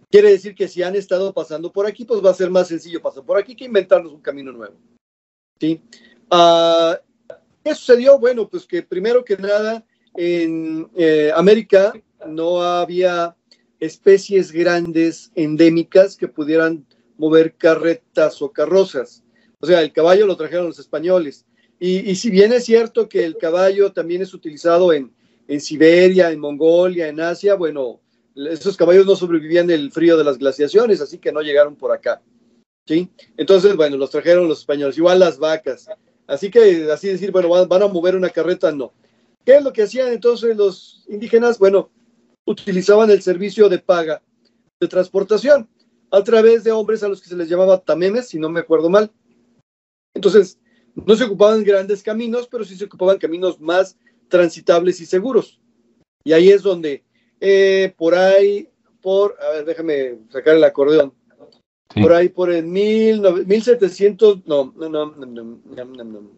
[0.10, 3.02] Quiere decir que si han estado pasando por aquí, pues va a ser más sencillo
[3.02, 4.76] pasar por aquí que inventarnos un camino nuevo.
[5.60, 5.82] ¿Sí?
[6.30, 7.00] Ah,
[7.64, 8.20] ¿Qué sucedió?
[8.20, 9.84] Bueno, pues que primero que nada
[10.18, 11.94] en eh, América
[12.28, 13.36] no había
[13.80, 16.86] especies grandes endémicas que pudieran
[17.18, 19.24] mover carretas o carrozas.
[19.60, 21.46] O sea, el caballo lo trajeron los españoles.
[21.78, 25.14] Y, si bien es cierto que el caballo también es utilizado en,
[25.48, 28.00] en Siberia, en Mongolia, en Asia, bueno,
[28.36, 32.22] esos caballos no sobrevivían el frío de las glaciaciones, así que no llegaron por acá.
[32.86, 33.10] ¿sí?
[33.38, 35.88] Entonces, bueno, los trajeron los españoles, igual las vacas.
[36.28, 38.94] Así que, así decir, bueno, van, a mover una carreta, no.
[39.46, 41.60] ¿Qué es lo que hacían entonces los indígenas?
[41.60, 41.92] Bueno,
[42.46, 44.22] utilizaban el servicio de paga
[44.80, 45.70] de transportación
[46.12, 48.90] a través de hombres a los que se les llamaba tamemes, si no me acuerdo
[48.90, 49.12] mal.
[50.16, 50.60] Entonces,
[50.96, 53.98] no se ocupaban grandes caminos, pero sí se ocupaban caminos más
[54.30, 55.60] transitables y seguros.
[56.24, 57.04] Y ahí es donde,
[57.40, 58.70] eh, por ahí,
[59.02, 61.14] por, a ver, déjame sacar el acordeón.
[62.02, 66.32] Por ahí, por el mil, 1700, no, no, no, no, no, no, no,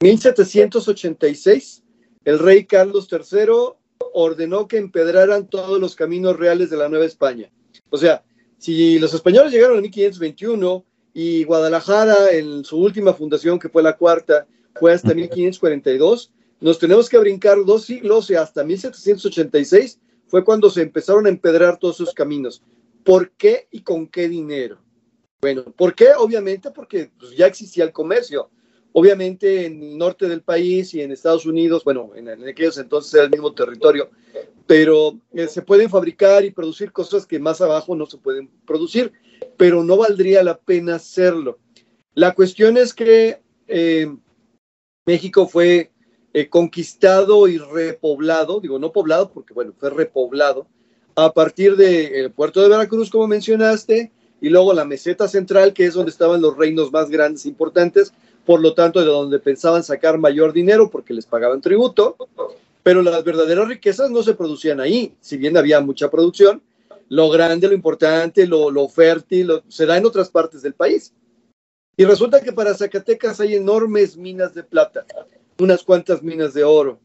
[0.00, 1.83] 1786,
[2.24, 3.76] el rey Carlos III
[4.12, 7.50] ordenó que empedraran todos los caminos reales de la Nueva España.
[7.90, 8.24] O sea,
[8.58, 13.96] si los españoles llegaron en 1521 y Guadalajara en su última fundación, que fue la
[13.96, 20.70] cuarta, fue hasta 1542, nos tenemos que brincar dos siglos y hasta 1786 fue cuando
[20.70, 22.62] se empezaron a empedrar todos esos caminos.
[23.04, 24.78] ¿Por qué y con qué dinero?
[25.40, 26.08] Bueno, ¿por qué?
[26.16, 28.50] Obviamente porque pues, ya existía el comercio.
[28.96, 33.24] Obviamente en el norte del país y en Estados Unidos, bueno, en, aquellos entonces era
[33.24, 34.08] el mismo territorio,
[34.68, 39.12] pero eh, se pueden fabricar y producir cosas que más abajo no se pueden producir,
[39.56, 41.58] pero no valdría la pena hacerlo.
[42.14, 44.14] La cuestión es que eh,
[45.04, 45.90] México fue
[46.32, 50.68] eh, conquistado y repoblado, digo no poblado porque bueno, fue repoblado
[51.16, 55.94] a partir del puerto de Veracruz, como mencionaste, y luego la meseta central, que es
[55.94, 58.12] donde estaban los reinos más grandes e importantes,
[58.44, 62.16] por lo tanto, de donde pensaban sacar mayor dinero porque les pagaban tributo,
[62.82, 66.62] pero las verdaderas riquezas no se producían ahí, si bien había mucha producción,
[67.08, 71.12] lo grande, lo importante, lo, lo fértil, se da en otras partes del país.
[71.96, 75.06] Y resulta que para Zacatecas hay enormes minas de plata,
[75.58, 76.98] unas cuantas minas de oro.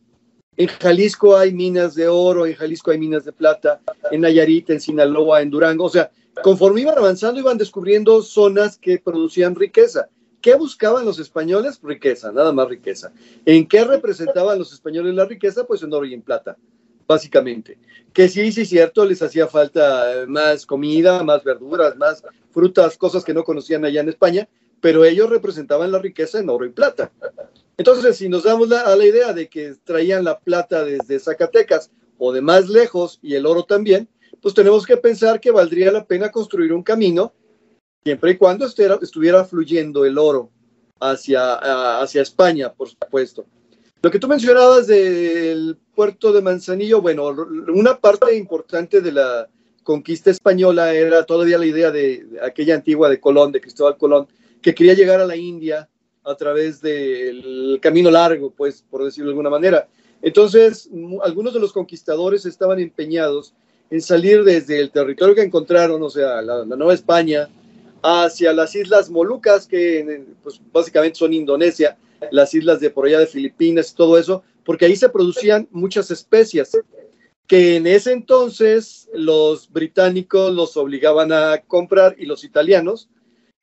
[0.57, 3.79] En Jalisco hay minas de oro, en Jalisco hay minas de plata,
[4.11, 5.85] en Nayarit, en Sinaloa, en Durango.
[5.85, 6.11] O sea,
[6.43, 10.09] conforme iban avanzando, iban descubriendo zonas que producían riqueza.
[10.41, 11.79] ¿Qué buscaban los españoles?
[11.83, 13.11] Riqueza, nada más riqueza.
[13.45, 15.65] ¿En qué representaban los españoles la riqueza?
[15.65, 16.57] Pues en oro y en plata,
[17.07, 17.77] básicamente.
[18.13, 23.33] Que sí, sí, cierto, les hacía falta más comida, más verduras, más frutas, cosas que
[23.33, 24.47] no conocían allá en España,
[24.81, 27.11] pero ellos representaban la riqueza en oro y plata.
[27.77, 32.31] Entonces, si nos damos a la idea de que traían la plata desde Zacatecas o
[32.31, 34.07] de más lejos y el oro también,
[34.41, 37.33] pues tenemos que pensar que valdría la pena construir un camino,
[38.03, 40.49] siempre y cuando estuviera, fluyendo el oro
[40.99, 43.45] hacia, hacia España, por supuesto.
[44.01, 47.27] Lo que tú mencionabas del puerto de Manzanillo, bueno,
[47.73, 49.49] una parte importante de la
[49.83, 54.27] conquista española era todavía la idea de aquella antigua de Colón, de Cristóbal Colón,
[54.61, 55.89] que quería llegar a la India
[56.23, 59.87] a través del camino largo, pues, por decirlo de alguna manera.
[60.21, 60.89] Entonces,
[61.23, 63.53] algunos de los conquistadores estaban empeñados
[63.89, 67.49] en salir desde el territorio que encontraron, o sea, la, Nueva España,
[68.01, 71.97] hacia las islas Molucas, que pues, básicamente son Indonesia,
[72.31, 76.77] las islas de por allá de Filipinas todo eso, porque ahí se producían muchas especias
[77.47, 83.09] que en ese entonces los británicos los obligaban a comprar y los italianos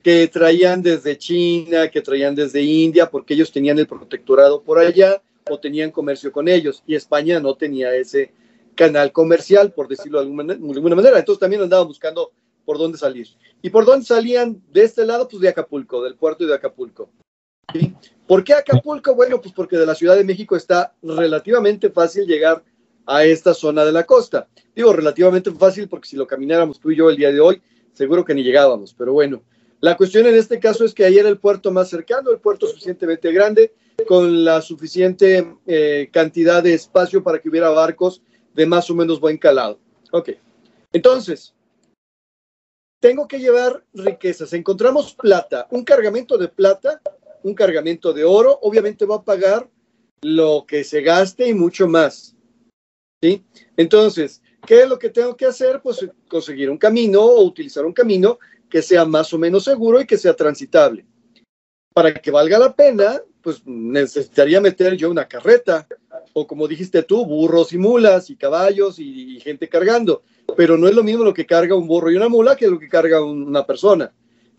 [0.02, 5.22] que traían desde China, que traían desde India, porque ellos tenían el protectorado por allá
[5.48, 8.32] o tenían comercio con ellos, y España no tenía ese
[8.74, 11.18] canal comercial, por decirlo de alguna, manera.
[11.18, 12.32] Entonces también andaban buscando
[12.66, 13.28] por dónde salir.
[13.62, 15.26] ¿Y por dónde salían de este lado?
[15.26, 17.08] Pues de Acapulco, del puerto de Acapulco.
[18.26, 19.14] ¿Por qué Acapulco?
[19.14, 22.62] Bueno, pues porque de la Ciudad de México está relativamente fácil llegar
[23.06, 24.48] a esta zona de la costa.
[24.74, 28.24] Digo relativamente fácil porque si lo camináramos tú y yo el día de hoy, seguro
[28.24, 29.42] que ni llegábamos, pero bueno,
[29.80, 32.66] la cuestión en este caso es que ahí era el puerto más cercano, el puerto
[32.66, 33.72] suficientemente grande,
[34.08, 38.22] con la suficiente eh, cantidad de espacio para que hubiera barcos
[38.54, 39.78] de más o menos buen calado.
[40.10, 40.30] Ok,
[40.92, 41.54] entonces,
[43.00, 44.52] tengo que llevar riquezas.
[44.52, 47.00] Encontramos plata, un cargamento de plata,
[47.42, 49.68] un cargamento de oro, obviamente va a pagar
[50.22, 52.34] lo que se gaste y mucho más.
[53.22, 53.44] ¿Sí?
[53.76, 55.80] Entonces, ¿qué es lo que tengo que hacer?
[55.82, 60.06] Pues conseguir un camino o utilizar un camino que sea más o menos seguro y
[60.06, 61.06] que sea transitable.
[61.94, 65.86] Para que valga la pena, pues necesitaría meter yo una carreta,
[66.32, 70.24] o como dijiste tú, burros y mulas y caballos y, gente cargando.
[70.56, 72.78] Pero no es lo mismo lo que carga un burro y una mula que lo
[72.78, 74.12] que carga una persona.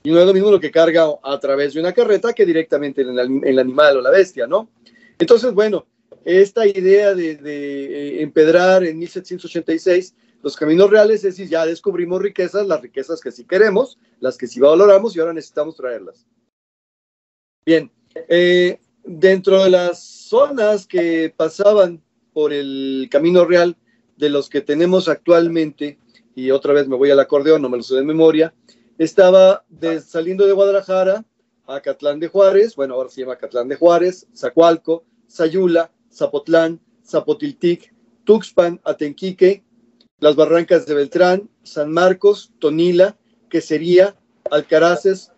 [0.04, 3.02] Y no es lo mismo lo que carga a través de una carreta que directamente
[3.02, 4.69] en el, animal o la bestia, ¿no?
[5.19, 5.86] Entonces, bueno,
[6.23, 12.67] esta idea de, de, empedrar en 1786 los caminos reales es decir, ya descubrimos riquezas,
[12.67, 16.26] las riquezas que sí queremos, las que sí valoramos y ahora necesitamos traerlas.
[17.65, 17.91] Bien,
[18.30, 22.02] eh, dentro de las zonas que pasaban
[22.34, 23.76] por el camino real
[24.17, 25.99] de los que tenemos actualmente,
[26.36, 28.53] y otra vez me voy al acordeón, no me lo sé de memoria,
[28.97, 29.63] estaba
[30.06, 31.25] saliendo de Guadalajara
[31.67, 37.93] a Catlán de Juárez, bueno, ahora se llama Catlán de Juárez, Zacualco, Sayula, Zapotlán, Zapotiltic,
[38.23, 39.63] Tuxpan, Atenquique,
[40.19, 43.17] las Barrancas de Beltrán, San Marcos, Tonila,
[43.49, 44.15] Quesería,
[44.49, 45.32] Alcaraces,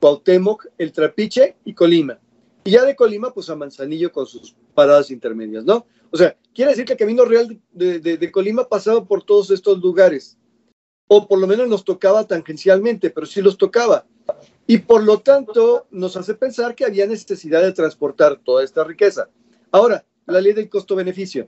[0.00, 2.18] Cuauhtémoc, El Trapiche y Colima.
[2.64, 5.86] Y ya de Colima, pues a Manzanillo con sus paradas intermedias, ¿no?
[6.10, 9.78] O sea, quiere decir que el camino real de, de Colima pasaba por todos estos
[9.78, 10.38] lugares
[11.06, 14.06] o por lo menos nos tocaba tangencialmente, pero sí los tocaba.
[14.66, 19.28] Y por lo tanto nos hace pensar que había necesidad de transportar toda esta riqueza.
[19.70, 21.46] Ahora, la ley del costo-beneficio.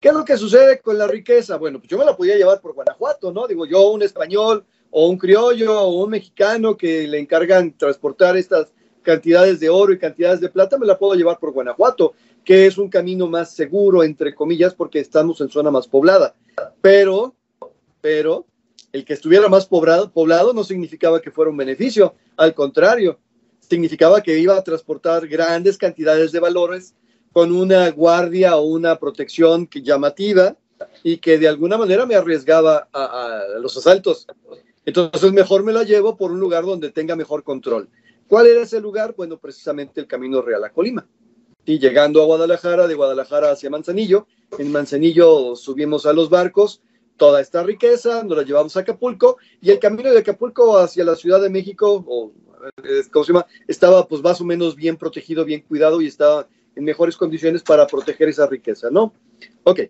[0.00, 1.56] ¿Qué es lo que sucede con la riqueza?
[1.56, 3.46] Bueno, pues yo me la podía llevar por Guanajuato, ¿no?
[3.46, 8.72] Digo, yo un español o un criollo o un mexicano que le encargan transportar estas
[9.02, 12.14] cantidades de oro y cantidades de plata, me la puedo llevar por Guanajuato,
[12.46, 16.36] que es un camino más seguro, entre comillas, porque estamos en zona más poblada.
[16.80, 17.34] Pero,
[18.00, 18.46] pero,
[18.92, 23.18] el que estuviera más poblado, no significaba que fuera un beneficio, al contrario,
[23.58, 26.94] significaba que iba a transportar grandes cantidades de valores
[27.32, 30.56] con una guardia o una protección llamativa
[31.02, 34.24] y que de alguna manera me arriesgaba a, los asaltos.
[34.84, 37.88] Entonces mejor me la llevo por un lugar donde tenga mejor control.
[38.28, 39.14] ¿Cuál era ese lugar?
[39.16, 41.04] Bueno, precisamente el Camino Real a Colima.
[41.66, 46.80] Y llegando a Guadalajara, de Guadalajara hacia Manzanillo, en Manzanillo subimos a los barcos
[47.16, 51.16] toda esta riqueza, nos la llevamos a Acapulco y el camino de Acapulco hacia la
[51.16, 52.32] Ciudad de México, o,
[52.84, 53.46] eh, ¿cómo se llama?
[53.66, 57.86] Estaba pues más o menos bien protegido, bien cuidado y estaba en mejores condiciones para
[57.86, 59.12] proteger esa riqueza, ¿no?
[59.64, 59.80] Ok.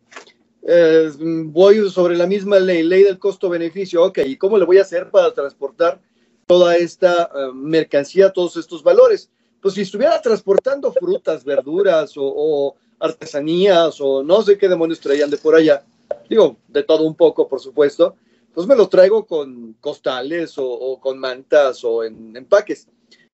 [0.68, 1.10] Eh,
[1.44, 4.02] voy sobre la misma ley, ley del costo-beneficio.
[4.02, 6.00] Ok, ¿y cómo le voy a hacer para transportar
[6.46, 9.30] toda esta eh, mercancía, todos estos valores?
[9.66, 15.38] Pues si estuviera transportando frutas, verduras o, artesanías o no sé qué demonios traían de
[15.38, 15.84] por allá,
[16.30, 18.14] digo, de todo un poco, por supuesto,
[18.54, 22.86] pues me los traigo con costales o, con mantas o en empaques.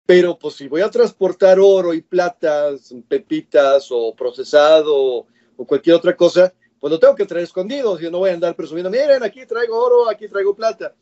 [0.06, 5.26] Pero pues si voy a transportar oro y platas, pepitas o procesado
[5.58, 7.98] o cualquier otra cosa, pues lo tengo que traer escondido.
[7.98, 10.94] Yo no voy a andar presumiendo, miren, aquí traigo oro, aquí traigo plata.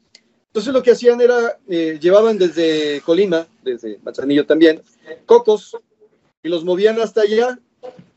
[0.50, 4.82] Entonces lo que hacían era, eh, llevaban desde Colima, desde Manzanillo también,
[5.24, 5.76] cocos
[6.42, 7.60] y los movían hasta allá.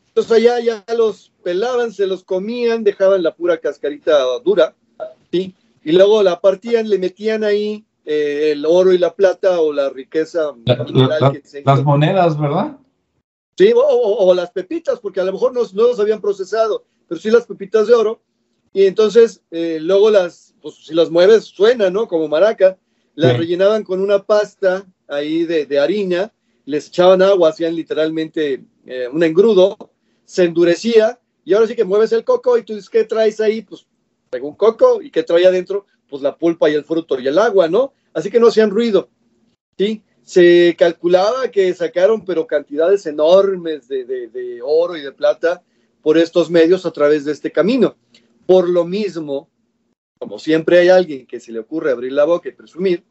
[0.07, 4.73] Entonces allá ya los pelaban, se los comían, dejaban la pura cascarita dura,
[5.31, 5.53] ¿sí?
[5.83, 9.91] Y luego la partían, le metían ahí eh, el oro y la plata o la
[9.91, 12.77] riqueza Las monedas, ¿verdad?
[13.55, 17.29] Sí, o, las pepitas, porque a lo mejor no, no los habían procesado, pero sí
[17.29, 18.21] las pepitas de oro.
[18.73, 22.07] Y entonces eh, luego las, pues si las mueves suena, ¿no?
[22.07, 22.77] Como maraca.
[23.15, 26.33] Las rellenaban con una pasta ahí de, de, harina,
[26.65, 29.77] les echaban agua, hacían literalmente eh, un engrudo,
[30.25, 33.61] se endurecía y ahora sí que mueves el coco y tú dices, ¿qué traes ahí?
[33.61, 33.85] Pues
[34.31, 35.85] traigo un coco y ¿qué trae adentro?
[36.09, 37.93] Pues la pulpa y el fruto y el agua, ¿no?
[38.15, 39.09] Así que no hacían ruido,
[39.77, 40.01] ¿sí?
[40.23, 45.61] Se calculaba que sacaron, pero cantidades enormes de, de oro y de plata
[46.01, 47.95] por estos medios a través de este camino.
[48.47, 49.49] Por lo mismo,
[50.23, 53.03] como siempre hay alguien que se le ocurre abrir la boca y presumir,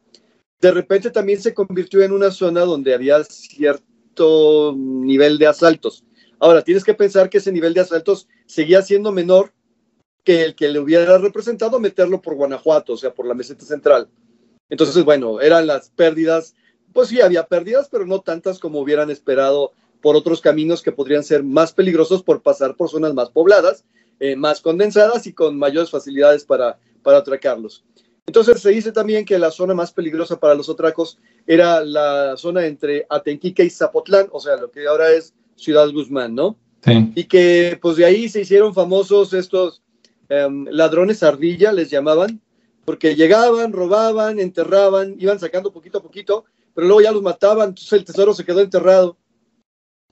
[0.63, 6.07] de repente también se convirtió en una zona donde había cierto nivel de asaltos.
[6.39, 9.53] Ahora, tienes que pensar que ese nivel de asaltos seguía siendo menor
[10.25, 14.09] que el que le hubiera representado meterlo por Guanajuato, o sea, por la meseta central.
[14.71, 16.55] Entonces, bueno, eran las pérdidas,
[16.95, 21.25] pues sí, había pérdidas, pero no tantas como hubieran esperado por otros caminos que podrían
[21.25, 23.85] ser más peligrosos por pasar por zonas más pobladas,
[24.19, 27.85] eh, más condensadas y con mayores facilidades para, para atracarlos.
[28.27, 32.67] Entonces se dice también que la zona más peligrosa para los atracos era la zona
[32.67, 36.57] entre Atenquique y Zapotlán, o sea, lo que ahora es Ciudad Guzmán, ¿no?
[36.85, 37.13] Sí.
[37.15, 39.83] Y que pues de ahí se hicieron famosos estos
[40.29, 42.41] em, ladrones ardilla, les llamaban,
[42.85, 46.45] porque llegaban, robaban, enterraban, iban sacando poquito a poquito,
[46.75, 49.17] pero luego ya los mataban, entonces el tesoro se quedó enterrado.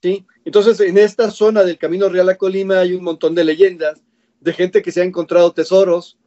[0.02, 0.26] ¿sí?
[0.44, 4.02] Entonces en esta zona del Camino Real a Colima hay un montón de leyendas
[4.40, 6.18] de gente que se ha encontrado tesoros.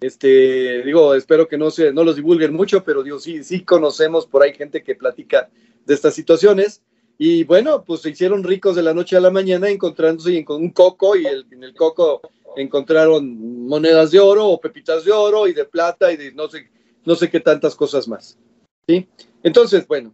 [0.00, 4.26] Este, digo, espero que no se, no los divulguen mucho, pero digo, sí, sí conocemos
[4.26, 5.50] por ahí gente que platica
[5.84, 6.82] de estas situaciones.
[7.18, 10.70] Y bueno, pues se hicieron ricos de la noche a la mañana encontrándose con un
[10.70, 12.20] coco y en el coco
[12.56, 16.70] encontraron monedas de oro o pepitas de oro y de plata y de no sé,
[17.04, 18.38] no sé qué tantas cosas más.
[18.86, 19.08] ¿sí?
[19.42, 20.12] Entonces, bueno,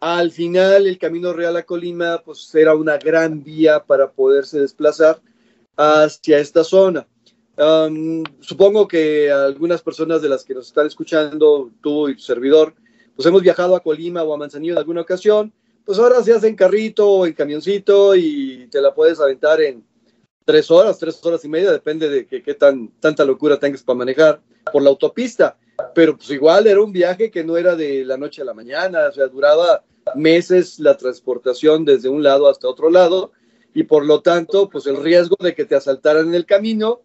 [0.00, 5.20] al final el Camino Real a Colima pues era una gran vía para poderse desplazar
[5.76, 7.06] hacia esta zona.
[8.40, 12.74] Supongo que algunas personas de las que nos están escuchando, tú y tu servidor,
[13.14, 15.52] pues hemos viajado a Colima o a Manzanillo en alguna ocasión,
[15.84, 19.84] pues ahora se hace en carrito o en camioncito y te la puedes aventar en
[20.44, 24.40] tres horas, tres horas y media, depende de qué tan, tanta locura tengas para manejar
[24.72, 25.56] por la autopista.
[25.94, 29.08] Pero pues igual era un viaje que no era de la noche a la mañana,
[29.08, 29.84] o sea, duraba
[30.14, 33.32] meses la transportación desde un lado hasta otro lado
[33.74, 37.02] y por lo tanto, pues el riesgo de que te asaltaran en el camino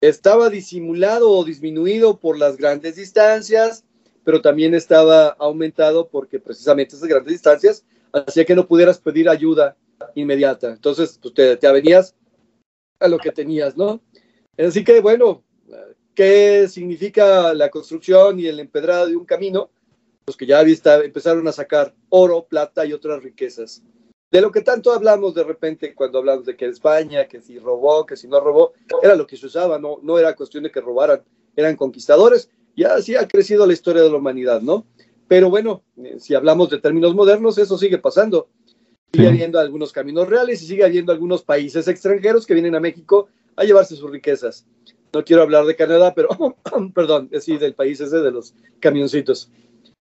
[0.00, 3.84] estaba disimulado o disminuido por las grandes distancias,
[4.24, 9.76] pero también estaba aumentado porque precisamente esas grandes distancias hacía que no pudieras pedir ayuda
[10.14, 10.70] inmediata.
[10.70, 12.14] Entonces, pues te, avenías
[13.00, 14.00] a lo que tenías, ¿no?
[14.56, 15.44] Así que, bueno,
[16.14, 19.70] ¿qué significa la construcción y el empedrado de un camino?
[20.24, 23.82] Pues que ya empezaron a sacar oro, plata y otras riquezas.
[24.30, 28.04] De lo que tanto hablamos de repente cuando hablamos de que España, que si robó,
[28.04, 28.72] que si no robó,
[29.02, 31.22] era lo que se usaba, no, no era cuestión de que robaran,
[31.56, 34.86] eran conquistadores y así ha crecido la historia de la humanidad, ¿no?
[35.26, 38.48] Pero bueno, eh, si hablamos de términos modernos, eso sigue pasando.
[39.12, 43.28] Sigue habiendo algunos caminos reales y sigue habiendo algunos países extranjeros que vienen a México
[43.56, 44.66] a llevarse sus riquezas.
[45.12, 46.28] No quiero hablar de Canadá, pero,
[46.94, 49.50] perdón, sí, del país ese de los camioncitos.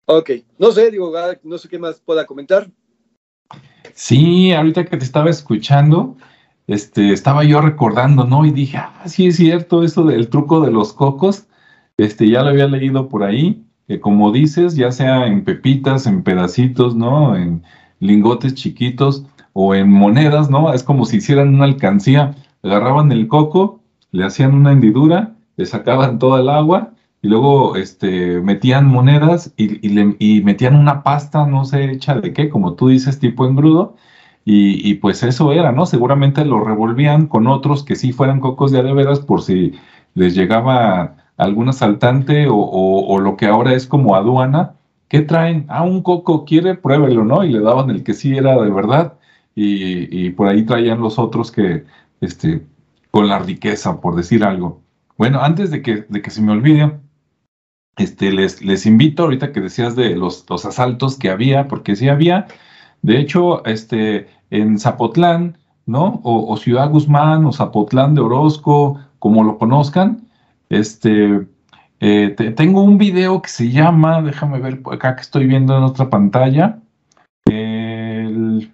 [0.07, 2.71] Ok, no sé, digo, ah, no sé qué más pueda comentar.
[3.95, 6.16] Sí, ahorita que te estaba escuchando,
[6.66, 8.45] este, estaba yo recordando, ¿no?
[8.45, 11.47] Y dije, ah, sí es cierto, eso del truco de los cocos.
[11.97, 16.24] Este, ya lo había leído por ahí, que como dices, ya sea en pepitas, en
[16.24, 17.36] pedacitos, ¿no?
[17.36, 17.62] En
[18.01, 20.72] lingotes chiquitos o en monedas, ¿no?
[20.72, 22.34] Es como si hicieran una alcancía,
[22.64, 23.80] agarraban el coco,
[24.11, 26.93] le hacían una hendidura, le sacaban toda el agua
[27.25, 32.35] y luego este, metían monedas y, le, y, metían una pasta, no sé, hecha de
[32.35, 33.97] qué, como tú dices, tipo engrudo,
[34.45, 35.87] y, y, pues eso era, ¿no?
[35.87, 39.72] Seguramente lo revolvían con otros que sí fueran cocos de adeveras por si
[40.14, 44.75] les llegaba algún asaltante o, lo que ahora es como aduana,
[45.09, 45.64] ¿qué traen?
[45.68, 47.43] Ah, un coco, quiere, pruébelo, ¿no?
[47.43, 49.14] Y le daban el que sí era de verdad,
[49.55, 51.85] y, por ahí traían los otros que,
[52.20, 52.66] este,
[53.11, 54.83] con la riqueza, por decir algo.
[55.16, 56.93] Bueno, antes de que, de que se me olvide,
[57.97, 62.47] este, les, invito, ahorita que decías de los, asaltos que había, porque sí había,
[63.03, 66.20] de hecho, este, en Zapotlán, ¿no?
[66.24, 70.28] O, Ciudad Guzmán, o Zapotlán de Orozco, como lo conozcan,
[70.70, 71.47] este,
[72.01, 76.11] eh, tengo un video que se llama, déjame ver acá que estoy viendo en otra
[76.11, 76.80] pantalla.
[77.47, 78.72] El,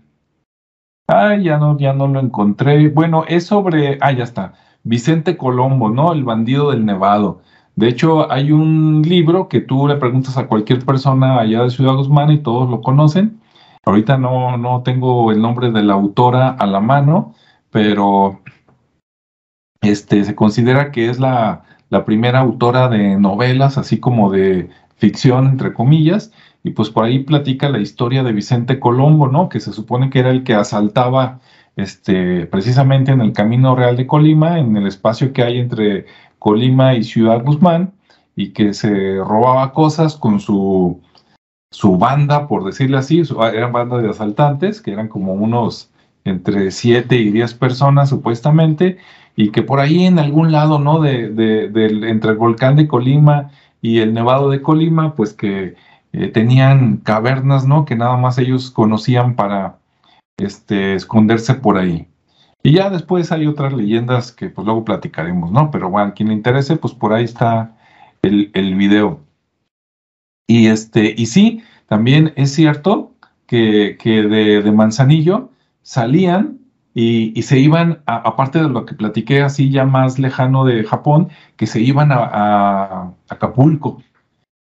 [1.43, 2.89] ya no, ya no lo encontré.
[2.89, 4.55] Bueno, es sobre, ah, ya está.
[4.83, 6.13] Vicente Colombo, ¿no?
[6.13, 7.43] El bandido del Nevado.
[7.81, 11.95] De hecho, hay un libro que tú le preguntas a cualquier persona allá de Ciudad
[11.95, 13.41] Guzmán y todos lo conocen.
[13.87, 17.35] Ahorita no, no tengo el nombre de la autora a la mano,
[17.71, 18.43] pero
[19.81, 25.47] este, se considera que es la, la primera autora de novelas, así como de ficción,
[25.47, 29.49] entre comillas, y pues por ahí platica la historia de Vicente Colombo, ¿no?
[29.49, 31.41] Que se supone que era el que asaltaba
[31.77, 36.05] este, precisamente en el Camino Real de Colima, en el espacio que hay entre
[36.41, 37.93] Colima y Ciudad Guzmán,
[38.35, 41.01] y que se robaba cosas con su,
[41.71, 45.91] su banda, por decirlo así, su, eran banda de asaltantes, que eran como unos
[46.25, 48.99] entre 7 y 10 personas supuestamente,
[49.37, 51.01] y que por ahí en algún lado, ¿no?
[51.01, 51.27] De,
[52.09, 55.77] entre el volcán de Colima y el nevado de Colima, pues que
[56.13, 57.85] eh, tenían cavernas, ¿no?
[57.85, 59.79] Que nada más ellos conocían para
[60.39, 62.09] este, esconderse por ahí.
[62.63, 65.71] Y ya después hay otras leyendas que pues luego platicaremos, ¿no?
[65.71, 67.77] Pero bueno, a quien le interese, pues por ahí está
[68.23, 69.21] el, el video.
[70.47, 73.15] Y este, y sí, también es cierto
[73.47, 75.51] que, que de, de Manzanillo
[75.83, 76.59] salían
[76.93, 81.67] y, se iban, aparte de lo que platiqué así ya más lejano de Japón, que
[81.67, 84.03] se iban a, Acapulco.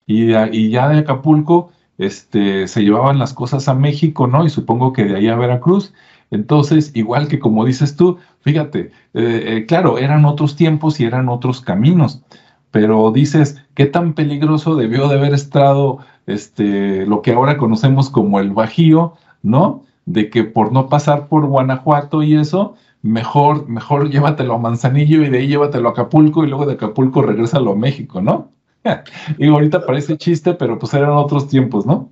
[0.06, 4.44] Y, y, ya de Acapulco este, se llevaban las cosas a México, ¿no?
[4.44, 5.92] Y supongo que de ahí a Veracruz.
[6.30, 11.28] Entonces, igual que como dices tú, fíjate, eh, eh, claro, eran otros tiempos y eran
[11.28, 12.22] otros caminos,
[12.70, 18.38] pero dices, ¿qué tan peligroso debió de haber estado este, lo que ahora conocemos como
[18.40, 19.84] el Bajío, ¿no?
[20.06, 25.30] de que por no pasar por Guanajuato y eso, mejor, mejor llévatelo a Manzanillo y
[25.30, 28.52] de ahí llévatelo a Acapulco y luego de Acapulco regrésalo a México, ¿no?
[29.38, 32.10] y ahorita parece chiste, pero pues eran otros tiempos, ¿no?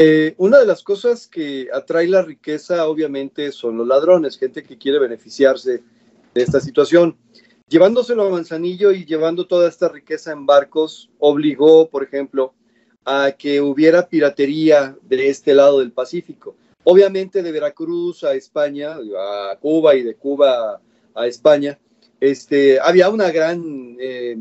[0.00, 4.78] Eh, una de las cosas que atrae la riqueza, obviamente, son los ladrones, gente que
[4.78, 5.82] quiere beneficiarse
[6.32, 7.16] de esta situación.
[7.68, 12.54] Llevándoselo a Manzanillo y llevando toda esta riqueza en barcos, obligó, por ejemplo,
[13.04, 16.54] a que hubiera piratería de este lado del Pacífico.
[16.84, 20.80] Obviamente de Veracruz a España, a Cuba y de Cuba
[21.12, 21.76] a España,
[22.20, 24.36] este, había una gran, eh,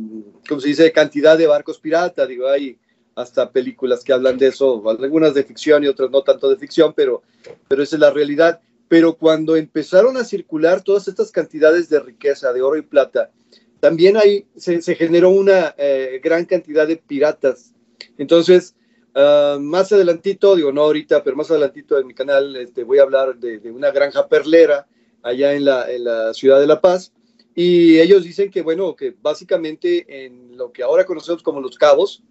[0.47, 2.77] ¿cómo se dice?, cantidad de barcos pirata, digo, hay
[3.17, 6.93] hasta películas que hablan de eso, algunas de ficción y otras no tanto de ficción,
[6.95, 7.23] pero,
[7.67, 8.61] pero esa es la realidad.
[8.87, 13.31] Pero cuando empezaron a circular todas estas cantidades de riqueza, de oro y plata,
[13.79, 17.73] también ahí se, generó una eh, gran cantidad de piratas
[18.17, 18.75] entonces,
[19.15, 23.03] ah, más adelantito, digo no ahorita, pero más adelantito en mi canal este, voy a
[23.03, 24.87] hablar de, una granja perlera
[25.23, 27.13] allá en la ciudad de La Paz.
[27.55, 32.21] Y ellos dicen que, bueno, que básicamente en lo que ahora conocemos como los cabos,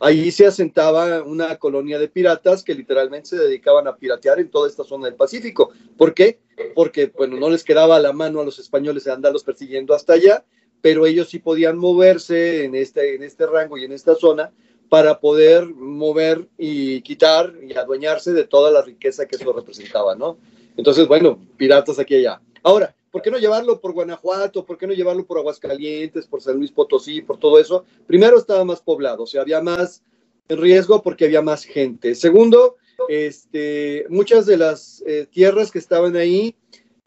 [0.00, 4.68] ahí se asentaba una colonia de piratas que literalmente se dedicaban a piratear en toda
[4.68, 5.72] esta zona del Pacífico.
[5.96, 6.40] ¿Por qué?
[6.74, 10.44] Porque, bueno, no les quedaba la mano a los españoles de andarlos persiguiendo hasta allá,
[10.80, 14.52] pero ellos sí podían moverse en este, en este rango y en esta zona
[14.88, 20.38] para poder mover y quitar y adueñarse de toda la riqueza que eso representaba, ¿no?
[20.76, 22.40] Entonces, bueno, piratas aquí y allá.
[22.62, 24.64] Ahora, ¿por qué no llevarlo por Guanajuato?
[24.64, 27.84] ¿Por qué no llevarlo por Aguascalientes, por San Luis Potosí, por todo eso?
[28.06, 30.04] Primero, estaba más poblado, o sea, había más
[30.48, 32.14] riesgo porque había más gente.
[32.14, 32.76] Segundo,
[33.08, 36.54] este, muchas de las eh, tierras que estaban ahí,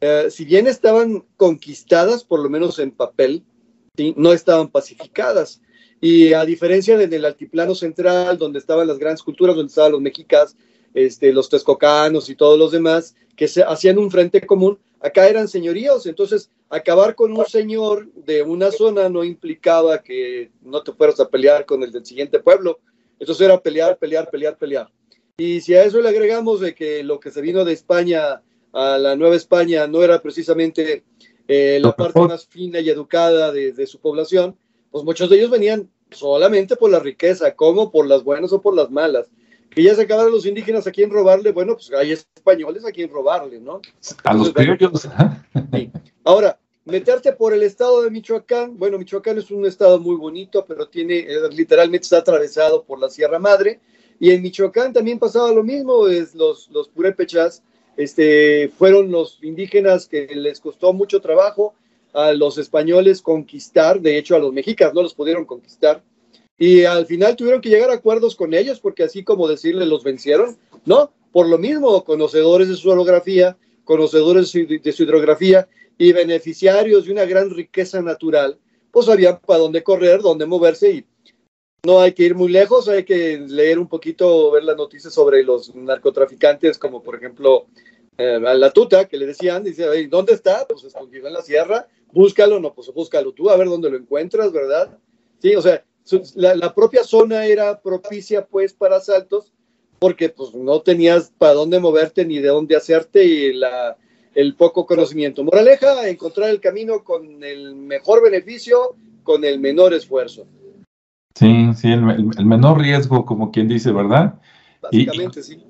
[0.02, 3.46] eh, si bien estaban conquistadas, por lo menos en papel,
[4.18, 5.62] no estaban pacificadas.
[6.02, 10.58] Y a diferencia del altiplano central, donde estaban las grandes culturas, donde estaban los mexicas,
[10.94, 15.48] este, los texcocanos y todos los demás, que se hacían un frente común, acá eran
[15.48, 16.06] señoríos.
[16.06, 21.30] Entonces, acabar con un señor de una zona no implicaba que no te fueras a
[21.30, 22.80] pelear con el del siguiente pueblo.
[23.20, 24.92] Entonces era pelear, pelear, pelear, pelear.
[25.38, 28.42] Y si a eso le agregamos de que lo que se vino de España
[28.74, 31.04] a la Nueva España no era precisamente
[31.48, 34.56] eh, la parte más fina y educada de, de su población,
[34.92, 38.76] pues muchos de ellos venían solamente por la riqueza, como por las buenas o por
[38.76, 39.30] las malas.
[39.72, 43.10] Que ya se acabaron los indígenas a quien robarle, bueno, pues hay españoles a quien
[43.10, 43.82] robarle, ¿no?
[44.24, 45.08] A los criollos.
[46.26, 50.88] Ahora, meterte por el estado de Michoacán, bueno, Michoacán es un estado muy bonito, pero
[50.88, 53.80] tiene, eh, literalmente está atravesado por la Sierra Madre,
[54.20, 57.64] y en Michoacán también pasaba lo mismo, es los, los purépechas,
[57.96, 61.74] este, fueron los indígenas que les costó mucho trabajo,
[62.14, 66.04] a los españoles conquistar, de hecho a los mexicas no los pudieron conquistar,
[66.62, 70.04] y al final tuvieron que llegar a acuerdos con ellos porque así como decirle los
[70.04, 71.12] vencieron, ¿no?
[71.32, 77.26] Por lo mismo, conocedores de su orografía, conocedores de su hidrografía y beneficiarios de una
[77.26, 78.60] gran riqueza natural,
[78.92, 81.06] pues sabían para dónde correr, dónde moverse y
[81.84, 85.44] no hay que ir muy lejos, hay que leer un poquito, ver las noticias sobre
[85.44, 87.66] los narcotraficantes, como por ejemplo
[88.20, 90.68] eh, a la tuta que le decían, dice, ¿dónde está?
[90.68, 94.52] Pues escondido en la sierra, búscalo, no, pues búscalo tú, a ver dónde lo encuentras,
[94.52, 94.96] ¿verdad?
[95.42, 95.84] Sí, o sea,
[96.36, 99.54] la, propia zona era propicia pues para asaltos
[100.00, 103.98] porque pues no tenías para dónde moverte ni de dónde hacerte y la,
[104.34, 105.44] el poco conocimiento.
[105.44, 110.48] Moraleja, encontrar el camino con el mejor beneficio, con el menor esfuerzo.
[111.36, 114.40] Sí, sí, el, menor riesgo, como quien dice, ¿verdad?
[114.82, 115.64] Básicamente, sí.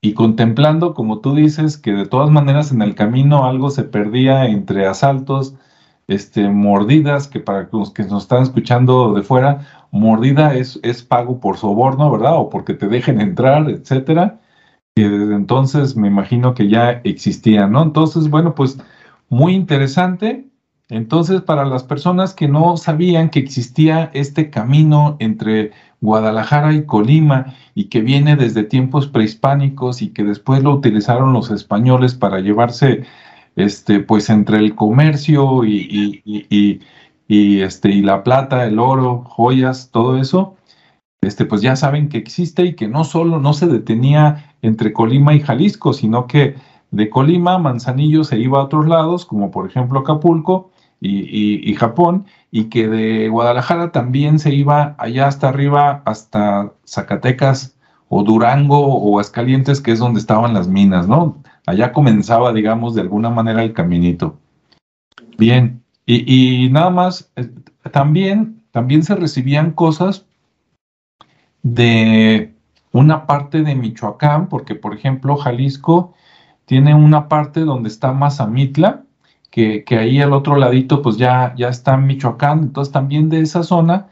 [0.00, 4.46] Y contemplando, como tú dices, que de todas maneras en el camino algo se perdía
[4.46, 5.54] entre asaltos,
[6.08, 11.40] este, mordidas, que para los que nos están escuchando de fuera, mordida es, es pago
[11.40, 12.36] por soborno, ¿verdad?
[12.36, 14.40] O porque te dejen entrar, etcétera.
[14.94, 17.82] Que desde entonces me imagino que ya existía, ¿no?
[17.82, 18.78] Entonces, bueno, pues
[19.28, 20.48] muy interesante.
[20.90, 27.54] Entonces, para las personas que no sabían que existía este camino entre Guadalajara y Colima
[27.74, 33.04] y que viene desde tiempos prehispánicos y que después lo utilizaron los españoles para llevarse
[33.56, 36.22] este, pues entre el comercio y,
[37.28, 40.56] y, este, y la plata, el oro, joyas, todo eso,
[41.22, 45.34] este, pues ya saben que existe y que no solo no se detenía entre Colima
[45.34, 46.56] y Jalisco, sino que
[46.90, 52.26] de Colima, Manzanillo se iba a otros lados, como por ejemplo Acapulco y, y Japón,
[52.50, 57.76] y que de Guadalajara también se iba allá hasta arriba, hasta Zacatecas
[58.08, 61.42] o Durango o Ascalientes, que es donde estaban las minas, ¿no?
[61.66, 64.38] Allá comenzaba, digamos, de alguna manera el caminito.
[65.38, 67.50] Bien, y, nada más, eh,
[67.90, 70.26] también, también se recibían cosas
[71.62, 72.54] de
[72.92, 76.14] una parte de Michoacán, porque por ejemplo Jalisco
[76.66, 79.02] tiene una parte donde está Mazamitla,
[79.50, 83.62] que, que ahí al otro ladito pues ya, ya está Michoacán, entonces también de esa
[83.62, 84.08] zona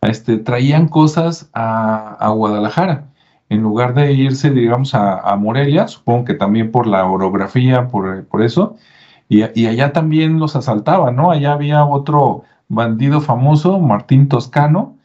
[0.00, 3.08] este, traían cosas a, a Guadalajara
[3.48, 8.76] en lugar de irse, digamos, a, Morelia, supongo que también por la orografía, por, eso,
[9.28, 11.30] y, allá también los asaltaban, ¿no?
[11.30, 14.96] Allá había otro bandido famoso, Martín Toscano,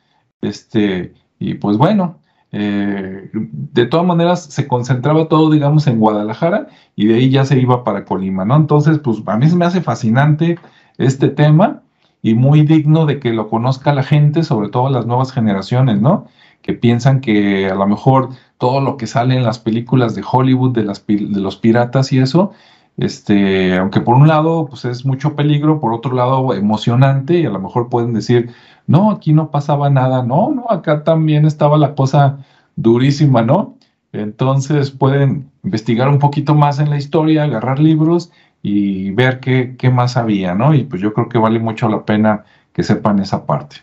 [0.42, 2.20] este, y pues bueno,
[2.52, 7.60] eh, de todas maneras se concentraba todo, digamos, en Guadalajara y de ahí ya se
[7.60, 8.56] iba para Colima, ¿no?
[8.56, 10.60] Entonces, pues a mí se me hace fascinante
[10.98, 11.82] este tema
[12.22, 16.28] y muy digno de que lo conozca la gente, sobre todo las nuevas generaciones, ¿no?
[16.62, 20.72] Que piensan que a lo mejor todo lo que sale en las películas de Hollywood,
[20.74, 22.52] de, las, de los piratas y eso,
[22.98, 27.50] este, aunque por un lado pues es mucho peligro, por otro lado emocionante y a
[27.50, 28.52] lo mejor pueden decir,
[28.88, 32.46] no, aquí no pasaba nada, no, no, acá también estaba la cosa
[32.76, 33.78] durísima, ¿no?
[34.14, 38.32] Entonces pueden investigar un poquito más en la historia, agarrar libros
[38.62, 40.74] y ver qué, qué más había, ¿no?
[40.74, 42.44] Y pues yo creo que vale mucho la pena
[42.74, 43.78] que sepan esa parte.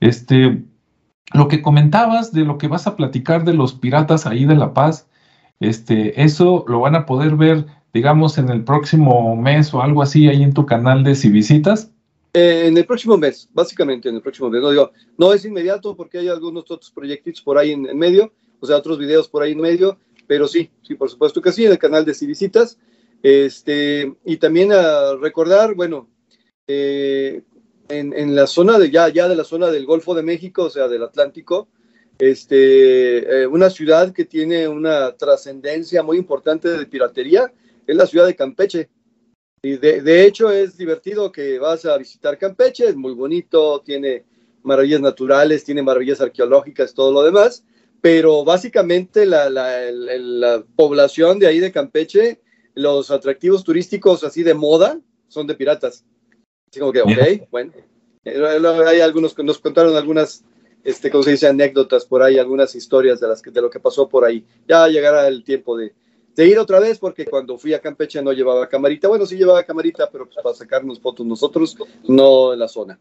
[0.00, 0.62] Este,
[1.34, 4.72] lo que comentabas de lo que vas a platicar de los piratas ahí de La
[4.72, 5.08] Paz,
[5.60, 10.28] este, eso lo van a poder ver digamos, en el próximo mes o algo así
[10.28, 11.92] ahí en tu canal de Si Visitas?
[12.34, 14.60] Eh, en el próximo mes, básicamente en el próximo mes.
[14.60, 18.66] No, digo, no es inmediato porque hay algunos otros proyectitos por ahí en, medio, o
[18.66, 21.70] sea, otros videos por ahí en medio, pero sí, sí, por supuesto que sí, en
[21.70, 22.78] el canal de Si Visitas.
[23.22, 26.08] Este, y también a recordar, bueno,
[26.66, 27.42] eh,
[27.88, 30.88] en, la zona de ya, ya de la zona del Golfo de México, o sea,
[30.88, 31.68] del Atlántico,
[32.18, 37.52] este, eh, una ciudad que tiene una trascendencia muy importante de piratería,
[37.86, 38.88] es la ciudad de Campeche.
[39.62, 44.24] Y de, hecho es divertido que vas a visitar Campeche, es muy bonito, tiene
[44.62, 47.64] maravillas naturales, tiene maravillas arqueológicas, todo lo demás,
[48.02, 52.42] pero básicamente la, la, población de ahí de Campeche,
[52.74, 56.04] los atractivos turísticos así de moda son de piratas.
[56.74, 57.72] Así como que, ok, bueno.
[58.24, 60.44] Eh, hay algunos nos contaron algunas,
[60.82, 63.78] este, como se dice, anécdotas por ahí, algunas historias de, las que, de lo que
[63.78, 64.44] pasó por ahí.
[64.66, 65.94] Ya llegará el tiempo de,
[66.34, 69.06] de ir otra vez, porque cuando fui a Campeche no llevaba camarita.
[69.06, 71.76] Bueno, sí llevaba camarita, pero pues para sacarnos fotos nosotros,
[72.08, 72.98] no en la zona.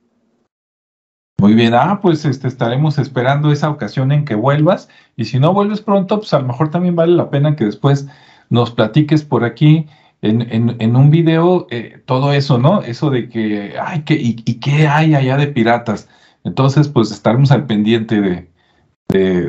[1.40, 4.88] Muy bien, ah, pues este, estaremos esperando esa ocasión en que vuelvas.
[5.16, 8.06] Y si no vuelves pronto, pues a lo mejor también vale la pena que después
[8.52, 9.88] nos platiques por aquí
[10.24, 12.82] en, un video eh, todo eso, ¿no?
[12.82, 16.08] Eso de que, ay, que, y, qué hay allá de piratas.
[16.46, 18.50] Entonces, pues estaremos al pendiente de,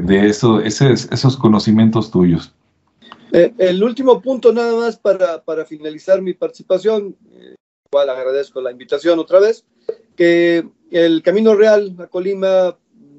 [0.01, 2.53] de, eso, esos conocimientos tuyos.
[3.33, 7.55] Eh, el último punto nada más para, para finalizar mi participación, eh,
[7.91, 9.65] igual agradezco la invitación otra vez,
[10.17, 12.77] que el Camino Real a Colima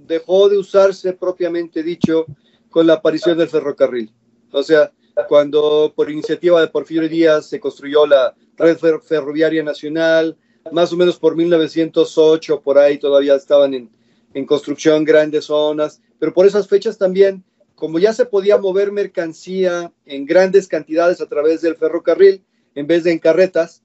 [0.08, 2.26] dejó de usarse propiamente dicho
[2.70, 4.12] con la aparición del ferrocarril.
[4.52, 4.92] O sea,
[5.28, 10.38] cuando por iniciativa de Porfirio Díaz se construyó la red ferroviaria nacional,
[10.72, 13.90] más o menos por 1908, por ahí todavía estaban en,
[14.34, 17.44] en construcción grandes zonas, pero por esas fechas también
[17.76, 22.44] como ya se podía mover mercancía en grandes cantidades a través del ferrocarril
[22.74, 23.84] en vez de en carretas,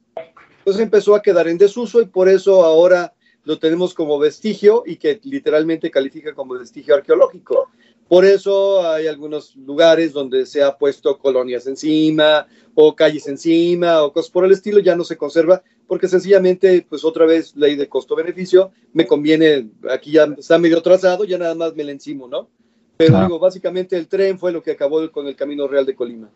[0.64, 3.12] pues empezó a quedar en desuso y por eso ahora
[3.44, 7.68] lo tenemos como vestigio y que literalmente califica como vestigio arqueológico.
[8.10, 12.44] Por eso hay algunos lugares donde se ha puesto colonias encima
[12.74, 17.04] o calles encima o cosas por el estilo, ya no se conserva porque sencillamente, pues
[17.04, 21.76] otra vez, ley de costo-beneficio, me conviene, aquí ya está medio trazado, ya nada más
[21.76, 22.48] me le encimo, ¿no?
[22.96, 26.30] Pero digo, básicamente el tren fue lo que acabó con el Camino Real de Colima.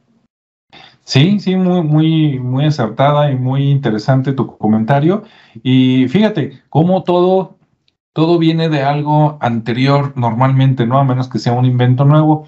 [1.03, 5.25] Sí, sí, muy, muy, muy acertada y muy interesante tu comentario.
[5.65, 7.57] Y fíjate, cómo todo,
[8.15, 10.99] todo viene de algo anterior normalmente, ¿no?
[10.99, 12.47] A menos que sea un invento nuevo.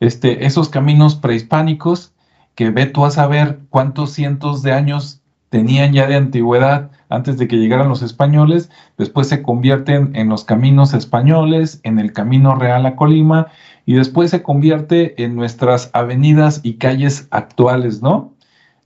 [0.00, 2.14] Este, esos caminos prehispánicos
[2.54, 7.48] que ve tú a saber cuántos cientos de años tenían ya de antigüedad antes de
[7.48, 12.86] que llegaran los españoles, después se convierten en los caminos españoles, en el camino real
[12.86, 13.48] a Colima,
[13.86, 18.34] y después se convierte en nuestras avenidas y calles actuales, ¿no?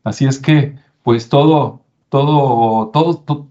[0.05, 3.49] Así es que, pues todo, todo, todo,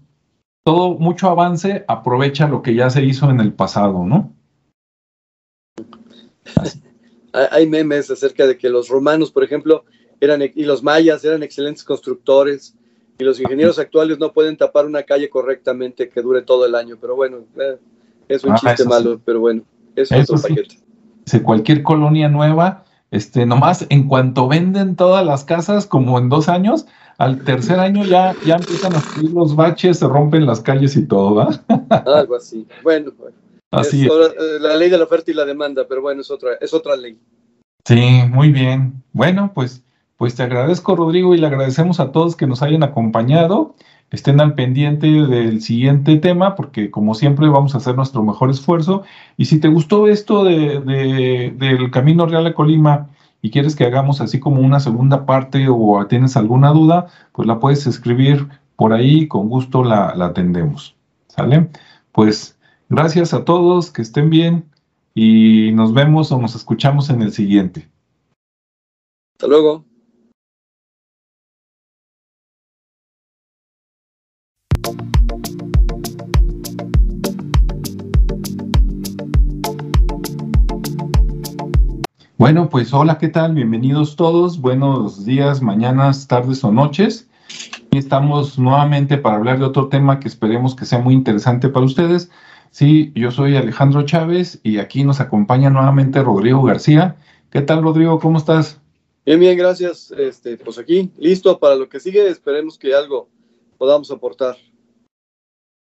[0.64, 4.34] todo, mucho avance aprovecha lo que ya se hizo en el pasado, ¿no?
[7.50, 9.84] Hay memes acerca de que los romanos, por ejemplo,
[10.20, 12.76] eran y los mayas eran excelentes constructores
[13.18, 16.98] y los ingenieros actuales no pueden tapar una calle correctamente que dure todo el año.
[17.00, 17.78] Pero bueno, eh,
[18.28, 19.62] es un ah, chiste malo, pero bueno,
[19.96, 20.78] eso, es otro paquete.
[21.24, 26.48] Si cualquier colonia nueva, este, nomás en cuanto venden todas las casas, como en dos
[26.48, 26.86] años,
[27.18, 31.06] al tercer año ya, ya empiezan a subir los baches, se rompen las calles y
[31.06, 31.60] todo, ¿va?
[32.06, 32.66] Algo así.
[32.82, 33.12] Bueno,
[33.70, 36.54] así es, eh, la ley de la oferta y la demanda, pero bueno, es otra,
[36.60, 37.16] es otra ley.
[37.86, 39.02] Sí, muy bien.
[39.12, 39.84] Bueno, pues
[40.22, 43.74] pues te agradezco, Rodrigo, y le agradecemos a todos que nos hayan acompañado.
[44.12, 49.04] Estén al pendiente del siguiente tema, porque como siempre vamos a hacer nuestro mejor esfuerzo.
[49.38, 53.08] Y si te gustó esto de, del Camino Real a Colima
[53.40, 57.58] y quieres que hagamos así como una segunda parte o tienes alguna duda, pues la
[57.58, 60.94] puedes escribir por ahí, con gusto la, la atendemos.
[61.28, 61.70] ¿Sale?
[62.12, 62.58] Pues
[62.90, 64.66] gracias a todos, que estén bien.
[65.14, 67.88] y nos vemos o nos escuchamos en el siguiente.
[69.34, 69.84] Hasta luego.
[82.42, 83.54] Bueno, pues hola, ¿qué tal?
[83.54, 84.60] Bienvenidos todos.
[84.60, 87.28] Buenos días, mañanas, tardes o noches.
[87.92, 92.32] Estamos nuevamente para hablar de otro tema que esperemos que sea muy interesante para ustedes.
[92.72, 97.14] Sí, yo soy Alejandro Chávez y aquí nos acompaña nuevamente Rodrigo García.
[97.48, 98.18] ¿Qué tal, Rodrigo?
[98.18, 98.80] ¿Cómo estás?
[99.24, 100.12] Bien, bien, gracias.
[100.18, 102.26] Este, pues aquí, listo para lo que sigue.
[102.26, 103.28] Esperemos que algo
[103.78, 104.56] podamos aportar.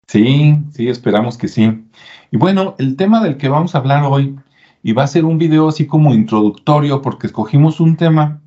[0.10, 1.86] Sí, sí, esperamos que sí.
[2.32, 4.40] Y bueno, el tema del que vamos a hablar hoy
[4.82, 8.42] y va a ser un video así como introductorio porque escogimos un tema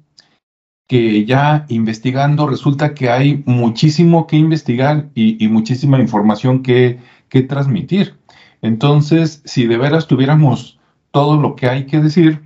[0.88, 6.98] que ya investigando resulta que hay muchísimo que investigar y, muchísima información que,
[7.28, 8.16] que, transmitir.
[8.60, 10.80] Entonces, si de veras tuviéramos
[11.12, 12.42] todo lo que hay que decir,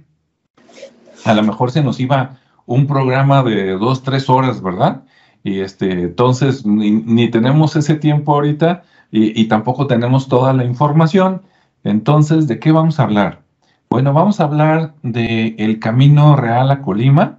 [1.25, 5.05] a lo mejor se nos iba un programa de dos, tres horas, ¿verdad?
[5.43, 8.83] Y este, entonces ni, tenemos ese tiempo ahorita
[9.17, 11.43] y, tampoco tenemos toda la información.
[11.85, 13.43] Entonces, ¿de qué vamos a hablar?
[13.89, 17.39] Bueno, vamos a hablar del el camino real a Colima,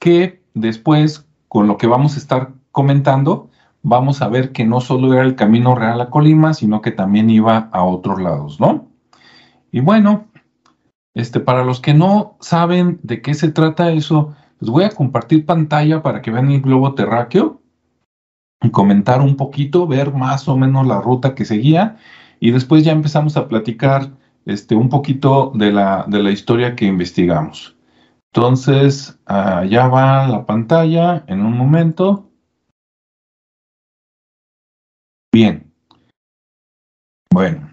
[0.00, 3.50] que después, con lo que vamos a estar comentando,
[3.82, 7.28] vamos a ver que no solo era el camino real a Colima, sino que también
[7.28, 8.88] iba a otros lados, ¿no?
[9.72, 10.28] Y bueno,
[11.14, 15.44] este, para los que no saben de qué se trata eso, les voy a compartir
[15.44, 17.59] pantalla para que vean el globo terráqueo
[18.68, 21.96] comentar un poquito, ver más o menos la ruta que seguía
[22.40, 24.10] y después ya empezamos a platicar
[24.44, 27.76] este, un poquito de la, de la historia que investigamos.
[28.32, 32.30] Entonces, allá va la pantalla en un momento.
[35.32, 35.72] Bien.
[37.32, 37.70] Bueno.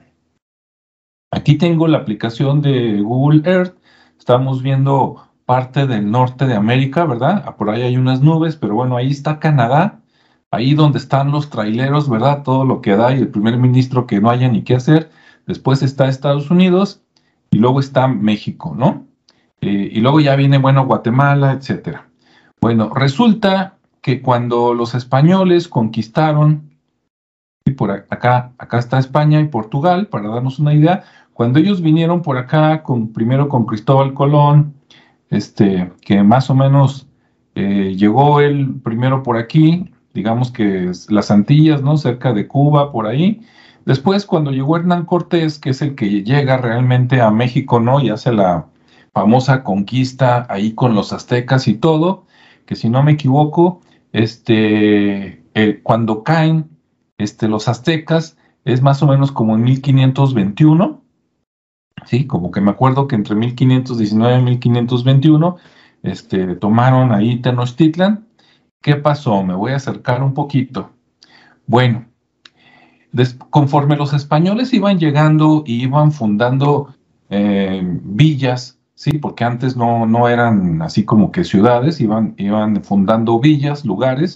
[1.31, 3.77] Aquí tengo la aplicación de Google Earth.
[4.17, 7.43] Estamos viendo parte del norte de América, ¿verdad?
[7.45, 9.96] Ah, por ahí hay unas nubes, pero bueno, ahí está Canadá.
[10.51, 12.43] Ahí donde están los traileros, ¿verdad?
[12.43, 15.09] Todo lo que da y el primer ministro que no haya ni qué hacer
[15.47, 17.01] después está Estados Unidos
[17.49, 19.07] y luego está México, ¿no?
[19.61, 22.09] Eh, y luego ya viene, bueno, Guatemala, etcétera.
[22.61, 26.69] Bueno, resulta que cuando los españoles conquistaron,
[27.65, 32.21] y por acá, acá está España y Portugal, para darnos una idea, cuando ellos vinieron
[32.21, 34.73] por acá, con, primero con Cristóbal Colón,
[35.29, 37.07] este, que más o menos
[37.55, 41.95] eh, llegó él primero por aquí, digamos que las Antillas, ¿no?
[41.95, 43.41] Cerca de Cuba, por ahí,
[43.87, 48.01] Después, cuando llegó Hernán Cortés, que es el que llega realmente a México, ¿no?
[48.01, 48.67] Y hace la
[49.13, 52.25] famosa conquista ahí con los aztecas y todo,
[52.65, 53.79] que si no me equivoco,
[54.11, 56.69] este, eh, cuando caen
[57.17, 61.01] este, los aztecas, es más o menos como en 1521,
[62.05, 62.27] ¿sí?
[62.27, 65.55] Como que me acuerdo que entre 1519 y 1521,
[66.03, 68.26] este, tomaron ahí Tenochtitlan.
[68.81, 69.43] ¿Qué pasó?
[69.43, 70.91] Me voy a acercar un poquito.
[71.65, 72.05] Bueno,
[73.49, 76.93] conforme los españoles iban llegando y iban fundando
[77.29, 83.39] eh, villas, sí, porque antes no, no eran así como que ciudades, iban, iban fundando
[83.39, 84.35] villas, lugares,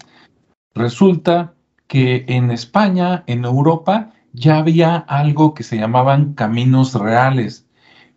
[0.73, 1.53] resulta
[1.87, 7.67] que en España, en Europa, ya había algo que se llamaban caminos reales,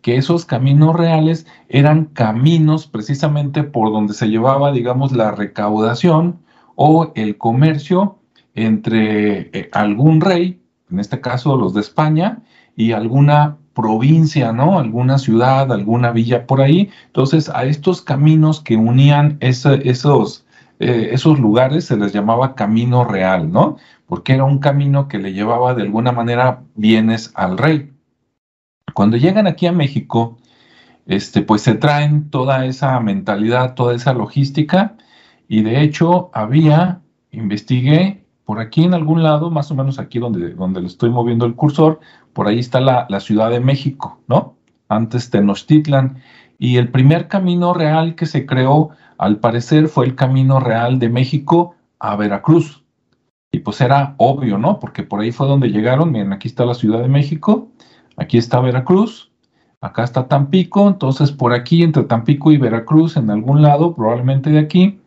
[0.05, 6.41] que esos caminos reales eran caminos precisamente por donde se llevaba, digamos, la recaudación
[6.75, 8.19] o el comercio
[8.53, 12.43] entre eh, algún rey, en este caso los de España,
[12.75, 14.77] y alguna provincia, ¿no?
[14.77, 16.91] Alguna ciudad, alguna villa por ahí.
[17.07, 20.45] Entonces, a estos caminos que unían esos,
[20.81, 23.77] eh, esos lugares se les llamaba camino real, ¿no?
[24.05, 27.94] Porque era un camino que le llevaba de alguna manera bienes al rey.
[28.93, 30.37] Cuando llegan aquí a México,
[31.05, 34.95] este, pues se traen toda esa mentalidad, toda esa logística,
[35.47, 40.53] y de hecho había, investigué, por aquí en algún lado, más o menos aquí donde,
[40.53, 41.99] donde le estoy moviendo el cursor,
[42.31, 44.55] por ahí está la, Ciudad de México, ¿no?
[44.87, 46.21] Antes Tenochtitlan.
[46.59, 51.09] Y el primer camino real que se creó, al parecer, fue el camino real de
[51.09, 52.83] México a Veracruz.
[53.51, 54.79] Y pues era obvio, ¿no?
[54.79, 56.11] Porque por ahí fue donde llegaron.
[56.11, 57.69] Miren, aquí está la Ciudad de México,
[58.17, 59.31] aquí está Veracruz,
[59.81, 60.87] acá está Tampico.
[60.87, 64.99] Entonces, por aquí, entre Tampico y Veracruz, en algún lado, probablemente de aquí,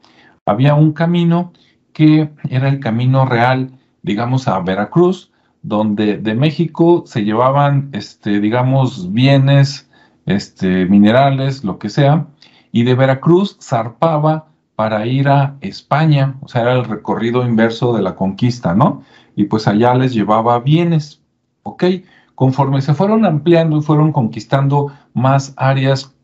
[0.46, 1.52] había un camino
[1.92, 5.32] que era el camino real, digamos, a Veracruz,
[5.62, 9.90] donde de México se llevaban, este, digamos, bienes,
[10.26, 12.26] este, minerales, lo que sea,
[12.70, 14.46] y de Veracruz zarpaba
[14.76, 19.02] para ir a España, o sea, era el recorrido inverso de la conquista, ¿no?
[19.34, 21.20] Y pues allá les llevaba bienes,
[21.64, 21.84] ¿ok?
[22.39, 26.14] Conforme se fueron ampliando y fueron conquistando más áreas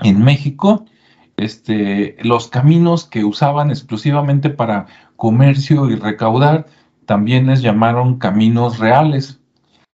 [0.00, 0.84] en México,
[1.36, 6.66] este, los caminos que usaban exclusivamente para comercio y recaudar
[7.06, 9.40] también les llamaron caminos reales.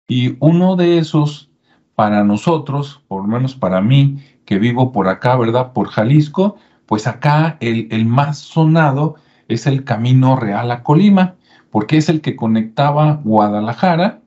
[0.09, 1.53] Y uno de esos,
[1.95, 5.73] para nosotros, por lo menos para mí, que vivo por acá, ¿verdad?
[5.73, 9.15] Por Jalisco, pues acá el, el más sonado
[9.47, 11.37] es el Camino Real a Colima,
[11.71, 14.22] porque es el que conectaba Guadalajara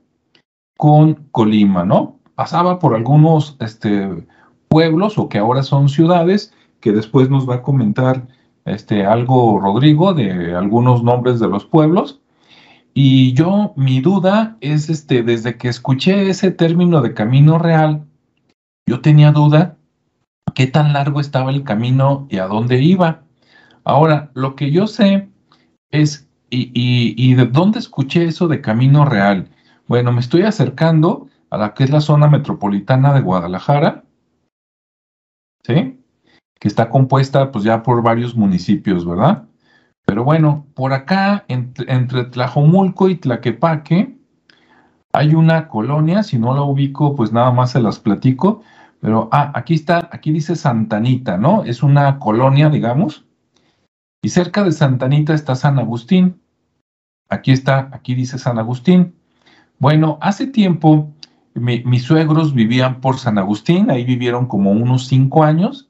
[0.76, 2.18] con Colima, ¿no?
[2.34, 4.26] Pasaba por algunos este,
[4.68, 8.28] pueblos o que ahora son ciudades, que después nos va a comentar
[8.64, 12.20] este, algo Rodrigo de algunos nombres de los pueblos.
[12.92, 18.06] Y yo, mi duda es, este, desde que escuché ese término de camino real,
[18.86, 19.76] yo tenía duda
[20.54, 23.22] qué tan largo estaba el camino y a dónde iba.
[23.84, 25.28] Ahora, lo que yo sé
[25.90, 29.50] es, y, y de dónde escuché eso de camino real.
[29.88, 34.04] Bueno, me estoy acercando a la que es la zona metropolitana de Guadalajara,
[35.62, 36.02] ¿sí?
[36.58, 39.44] Que está compuesta pues ya por varios municipios, ¿verdad?
[40.04, 44.16] Pero bueno, por acá, entre, Tlajomulco y Tlaquepaque,
[45.12, 48.62] hay una colonia, si no la ubico, pues nada más se las platico,
[49.00, 51.64] pero ah, aquí está, aquí dice Santanita, ¿no?
[51.64, 53.26] Es una colonia, digamos,
[54.22, 56.42] y cerca de Santanita está San Agustín.
[57.28, 59.14] Aquí está, aquí dice San Agustín.
[59.78, 61.12] Bueno, hace tiempo
[61.54, 65.88] mis suegros vivían por San Agustín, ahí vivieron como unos cinco años,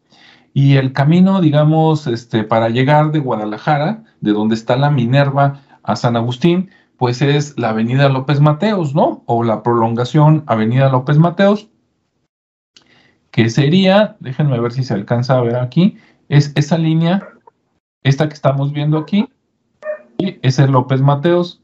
[0.55, 5.97] y el camino, digamos, este, para llegar de Guadalajara, de donde está la Minerva, a
[5.97, 9.23] San Agustín, pues es la Avenida López Mateos, ¿no?
[9.27, 11.69] O la prolongación Avenida López Mateos,
[13.31, 17.29] que sería, déjenme ver si se alcanza a ver aquí, es esa línea,
[18.03, 19.29] esta que estamos viendo aquí,
[20.19, 21.63] y ese es López Mateos,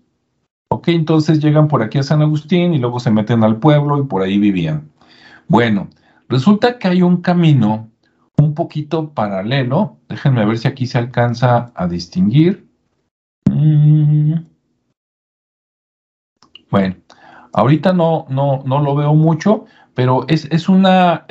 [0.72, 4.04] Ok, entonces llegan por aquí a San Agustín y luego se meten al pueblo y
[4.04, 4.90] por ahí vivían.
[5.46, 5.90] Bueno,
[6.30, 7.90] resulta que hay un camino
[8.38, 9.98] un poquito paralelo.
[10.08, 12.66] Déjenme ver si aquí se alcanza a distinguir.
[13.50, 14.46] Mm.
[16.70, 16.96] Bueno,
[17.52, 21.26] ahorita no, no, no lo veo mucho, pero es, es, una,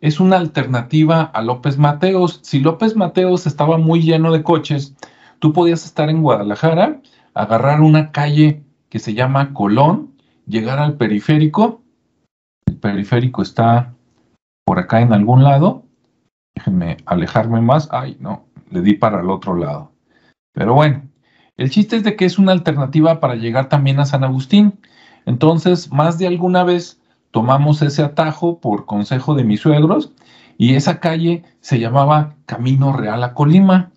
[0.00, 2.40] es una alternativa a López Mateos.
[2.42, 4.96] Si López Mateos estaba muy lleno de coches,
[5.38, 7.00] tú podías estar en Guadalajara,
[7.34, 8.63] agarrar una calle
[8.94, 10.14] que se llama Colón,
[10.46, 11.82] llegar al periférico.
[12.64, 13.92] El periférico está
[14.64, 15.82] por acá en algún lado.
[16.54, 17.88] Déjenme alejarme más.
[17.90, 19.90] Ay, no, le di para el otro lado.
[20.52, 21.02] Pero bueno,
[21.56, 24.78] el chiste es de que es una alternativa para llegar también a San Agustín.
[25.26, 27.00] Entonces, más de alguna vez
[27.32, 30.12] tomamos ese atajo por consejo de mis suegros
[30.56, 33.90] y esa calle se llamaba Camino Real a Colima.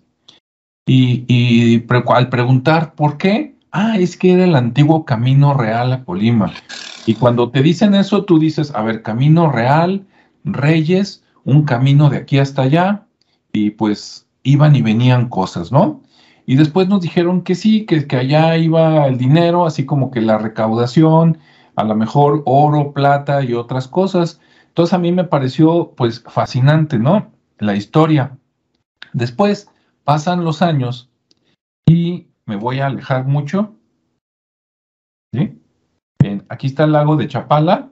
[0.88, 6.04] Y, y al preguntar por qué, ah, es que era el antiguo camino real a
[6.04, 6.52] Colima.
[7.06, 10.06] Y cuando te dicen eso, tú dices, a ver, camino real,
[10.44, 13.06] reyes, un camino de aquí hasta allá,
[13.52, 16.02] y pues iban y venían cosas, ¿no?
[16.46, 20.20] Y después nos dijeron que sí, que, que allá iba el dinero, así como que
[20.20, 21.38] la recaudación,
[21.76, 24.40] a lo mejor oro, plata y otras cosas.
[24.68, 27.30] Entonces a mí me pareció pues fascinante, ¿no?
[27.58, 28.36] La historia.
[29.12, 29.68] Después
[30.04, 31.10] pasan los años
[31.86, 33.74] y me voy a alejar mucho.
[36.48, 37.90] aquí está el lago de Chapala.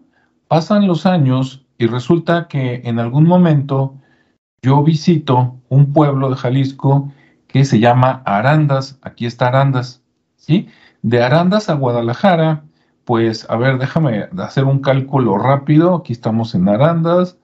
[0.48, 3.94] Pasan los años y resulta que en algún momento
[4.62, 7.12] yo visito un pueblo de Jalisco
[7.46, 8.98] que se llama Arandas.
[9.02, 10.02] Aquí está Arandas.
[10.36, 10.68] ¿sí?
[11.02, 12.64] De Arandas a Guadalajara,
[13.04, 15.96] pues, a ver, déjame hacer un cálculo rápido.
[15.96, 17.38] Aquí estamos en Arandas.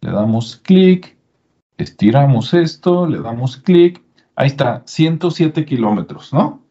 [0.00, 1.16] Le damos clic,
[1.76, 4.03] estiramos esto, le damos clic
[4.36, 6.62] Ahí está, 107 kilómetros, ¿no?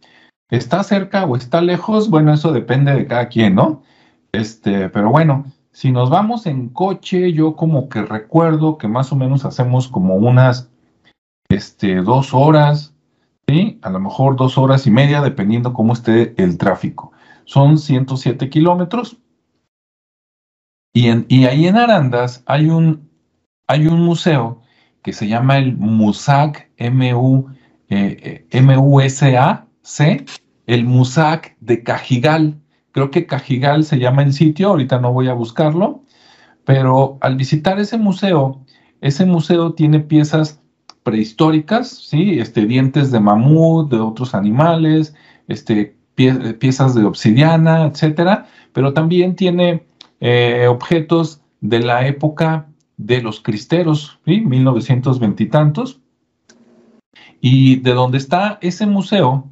[0.50, 2.10] ¿Está cerca o está lejos?
[2.10, 3.84] Bueno, eso depende de cada quien, ¿no?
[4.32, 9.16] Este, pero bueno, si nos vamos en coche, yo como que recuerdo que más o
[9.16, 10.70] menos hacemos como unas
[11.50, 12.94] este, dos horas,
[13.48, 13.80] ¿sí?
[13.82, 17.12] A lo mejor dos horas y media, dependiendo cómo esté el tráfico.
[17.46, 19.18] Son 107 kilómetros.
[20.94, 23.10] Y, en, y ahí en Arandas hay un,
[23.68, 24.63] hay un museo
[25.04, 27.48] que se llama el MUSAC, M-U,
[27.90, 30.26] eh, M-U-S-A-C,
[30.66, 32.60] el MUSAC de Cajigal.
[32.92, 36.04] Creo que Cajigal se llama el sitio, ahorita no voy a buscarlo,
[36.66, 38.64] pero al visitar ese museo,
[39.02, 40.62] ese museo tiene piezas
[41.04, 42.40] prehistóricas, ¿sí?
[42.40, 45.14] Este, dientes de mamut, de otros animales,
[45.48, 49.86] este, piezas de obsidiana, etcétera, pero también tiene
[50.22, 52.68] eh, objetos de la época
[53.06, 54.42] de los cristeros, ¿sí?
[54.42, 56.00] 1920 y tantos.
[57.42, 59.50] Y de donde está ese museo,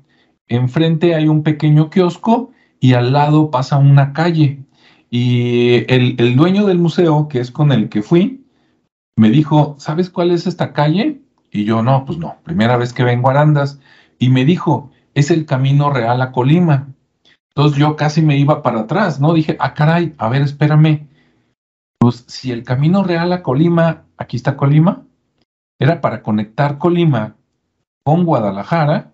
[0.48, 4.64] enfrente hay un pequeño kiosco y al lado pasa una calle.
[5.10, 8.46] Y el, el dueño del museo, que es con el que fui,
[9.18, 11.22] me dijo, ¿sabes cuál es esta calle?
[11.52, 13.80] Y yo, no, pues no, primera vez que vengo a Arandas.
[14.18, 16.88] Y me dijo, es el camino real a Colima.
[17.50, 19.34] Entonces yo casi me iba para atrás, ¿no?
[19.34, 21.11] Dije, ah, caray, a ver, espérame.
[22.02, 25.06] Pues si el camino real a Colima, aquí está Colima,
[25.78, 27.36] era para conectar Colima
[28.02, 29.12] con Guadalajara,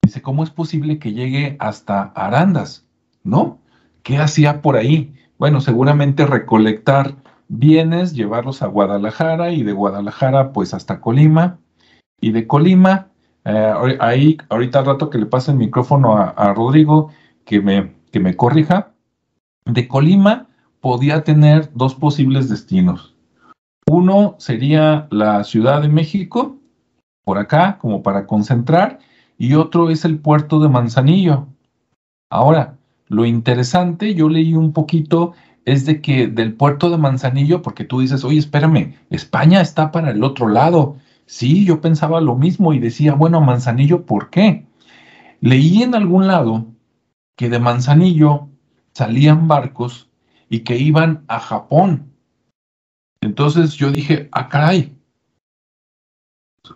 [0.00, 2.86] dice, ¿cómo es posible que llegue hasta Arandas?
[3.24, 3.58] ¿No?
[4.04, 5.12] ¿Qué hacía por ahí?
[5.38, 7.16] Bueno, seguramente recolectar
[7.48, 11.58] bienes, llevarlos a Guadalajara y de Guadalajara pues hasta Colima
[12.20, 13.08] y de Colima
[13.44, 17.10] eh, ahí, ahorita rato que le pase el micrófono a, Rodrigo,
[17.44, 18.92] que me, que me corrija,
[19.64, 20.46] de Colima
[20.86, 23.16] podía tener dos posibles destinos.
[23.90, 26.58] Uno sería la Ciudad de México,
[27.24, 29.00] por acá, como para concentrar,
[29.36, 31.48] y otro es el puerto de Manzanillo.
[32.30, 32.76] Ahora,
[33.08, 35.32] lo interesante, yo leí un poquito,
[35.64, 40.12] es de que del puerto de Manzanillo, porque tú dices, oye, espérame, España está para
[40.12, 44.64] el otro lado, Sí, yo pensaba lo mismo y decía, bueno, Manzanillo, ¿por qué?
[45.40, 46.66] Leí en algún lado
[47.36, 48.48] que de Manzanillo
[48.92, 50.05] salían barcos
[50.48, 52.12] y que iban a Japón.
[53.20, 54.96] Entonces yo dije, ah, caray.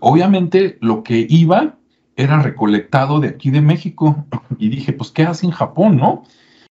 [0.00, 1.76] Obviamente lo que iba
[2.16, 4.24] era recolectado de aquí de México.
[4.58, 6.24] Y dije, pues, ¿qué hace en Japón, no?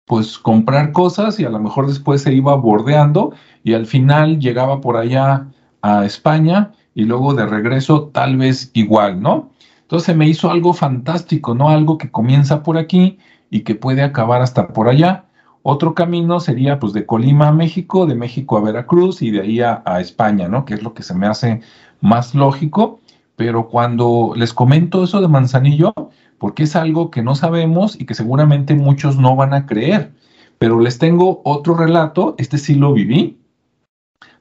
[0.05, 3.33] Pues comprar cosas y a lo mejor después se iba bordeando
[3.63, 5.47] y al final llegaba por allá
[5.81, 9.51] a España y luego de regreso tal vez igual, ¿no?
[9.81, 11.69] Entonces me hizo algo fantástico, ¿no?
[11.69, 13.17] Algo que comienza por aquí
[13.49, 15.25] y que puede acabar hasta por allá.
[15.65, 19.61] Otro camino sería pues de Colima a México, de México a Veracruz y de ahí
[19.61, 20.65] a, España, ¿no?
[20.65, 21.61] Que es lo que se me hace
[22.01, 22.99] más lógico.
[23.37, 25.93] Pero cuando les comento eso de Manzanillo,
[26.37, 30.11] porque es algo que no sabemos y que seguramente muchos no van a creer.
[30.59, 33.39] Pero les tengo otro relato, este sí lo viví,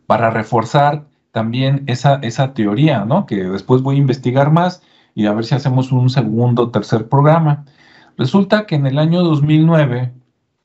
[0.07, 3.27] para reforzar también esa, esa teoría, ¿no?
[3.27, 4.83] Que después voy a investigar más
[5.15, 7.65] y a ver si hacemos un segundo o tercer programa.
[8.19, 10.13] Resulta que en el año 2009,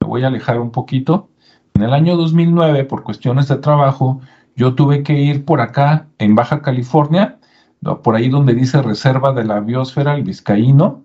[0.08, 1.30] voy a alejar un poquito,
[1.78, 4.20] en el año 2009, por cuestiones de trabajo,
[4.56, 7.38] yo tuve que ir por acá, en Baja California,
[8.04, 11.04] por ahí donde dice Reserva de la Biosfera, el Vizcaíno.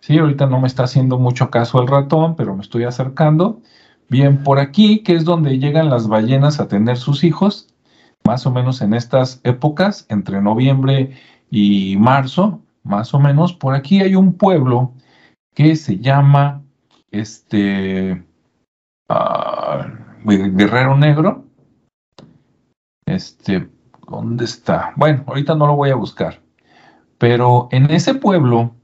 [0.00, 3.62] Sí, ahorita no me está haciendo mucho caso el ratón, pero me estoy acercando.
[4.10, 7.68] Bien, por aquí, que es donde llegan las ballenas a tener sus hijos,
[8.22, 11.12] más o menos en estas épocas, entre noviembre
[11.50, 14.92] y marzo, más o menos, por aquí hay un pueblo
[15.54, 16.62] que se llama
[17.10, 18.22] este
[19.10, 19.86] ah,
[20.24, 21.44] Guerrero Negro.
[23.06, 23.68] Este,
[24.08, 24.92] ¿dónde está?
[24.96, 26.40] Bueno, ahorita no lo voy a buscar.
[27.18, 28.74] Pero en ese pueblo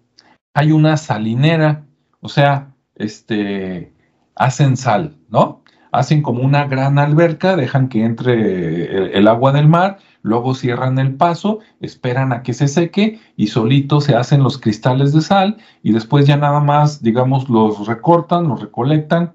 [0.55, 1.85] hay una salinera,
[2.21, 3.95] o sea, este,
[4.35, 5.63] hacen sal, ¿no?
[5.97, 11.15] hacen como una gran alberca, dejan que entre el, agua del mar, luego cierran el
[11.15, 15.93] paso, esperan a que se seque y solito se hacen los cristales de sal y
[15.93, 19.33] después ya nada más, digamos, los recortan, los recolectan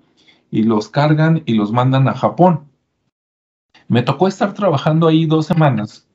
[0.52, 2.66] y los cargan y los mandan a Japón.
[3.88, 6.08] Me tocó estar trabajando ahí dos semanas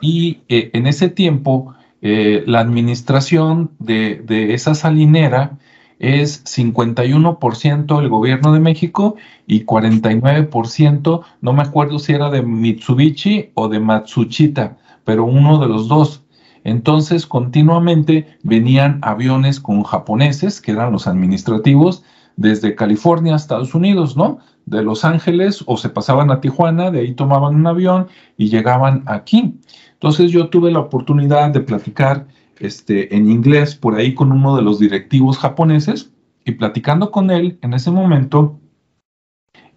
[0.00, 5.58] y eh, en ese tiempo eh, la administración de, de esa salinera
[6.02, 9.14] es 51% el gobierno de México
[9.46, 15.68] y 49%, no me acuerdo si era de Mitsubishi o de Matsushita, pero uno de
[15.68, 16.24] los dos.
[16.64, 22.02] Entonces, continuamente venían aviones con japoneses, que eran los administrativos,
[22.36, 24.38] desde California a Estados Unidos, ¿no?
[24.66, 29.02] De Los Ángeles o se pasaban a Tijuana, de ahí tomaban un avión y llegaban
[29.06, 29.58] aquí.
[29.92, 32.26] Entonces yo tuve la oportunidad de platicar
[32.58, 36.12] este, en inglés por ahí con uno de los directivos japoneses
[36.44, 38.60] y platicando con él en ese momento,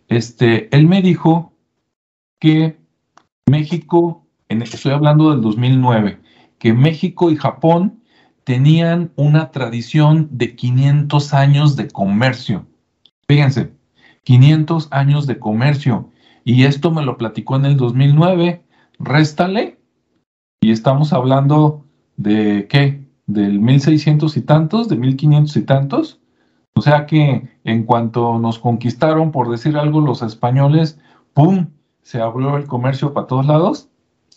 [0.08, 1.54] este, él me dijo
[2.40, 2.78] que
[3.50, 6.20] México, en, estoy hablando del 2009,
[6.60, 8.02] que México y Japón
[8.46, 12.66] tenían una tradición de 500 años de comercio.
[13.28, 13.72] Fíjense,
[14.24, 16.10] 500 años de comercio.
[16.46, 18.64] Y esto me lo platicó en el 2009.
[19.00, 19.80] Réstale.
[20.62, 21.86] Y estamos hablando
[22.18, 23.04] de qué?
[23.26, 26.22] Del 1600 y tantos, de 1500 y tantos.
[26.76, 31.00] O sea que en cuanto nos conquistaron, por decir algo, los españoles,
[31.34, 31.70] ¡pum!
[32.04, 33.90] Se abrió el comercio para todos lados.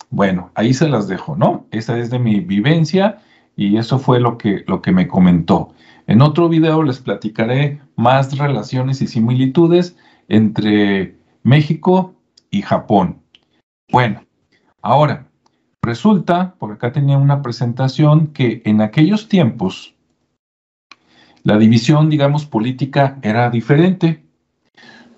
[0.08, 1.66] Bueno, ahí se las dejo, ¿no?
[1.70, 3.20] Esa es de mi vivencia
[3.58, 5.74] y eso fue lo que, lo que me comentó.
[6.06, 9.94] En otro video les platicaré más relaciones y similitudes
[10.28, 12.14] entre México
[12.50, 13.18] y Japón.
[13.90, 14.22] Bueno,
[14.80, 15.28] ahora,
[15.88, 19.94] Resulta, por acá tenía una presentación, que en aquellos tiempos
[21.44, 24.22] la división, digamos, política era diferente.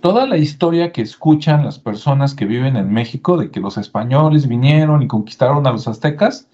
[0.00, 4.46] toda la historia que escuchan las personas que viven en México de que los españoles
[4.46, 6.48] vinieron y conquistaron a los aztecas,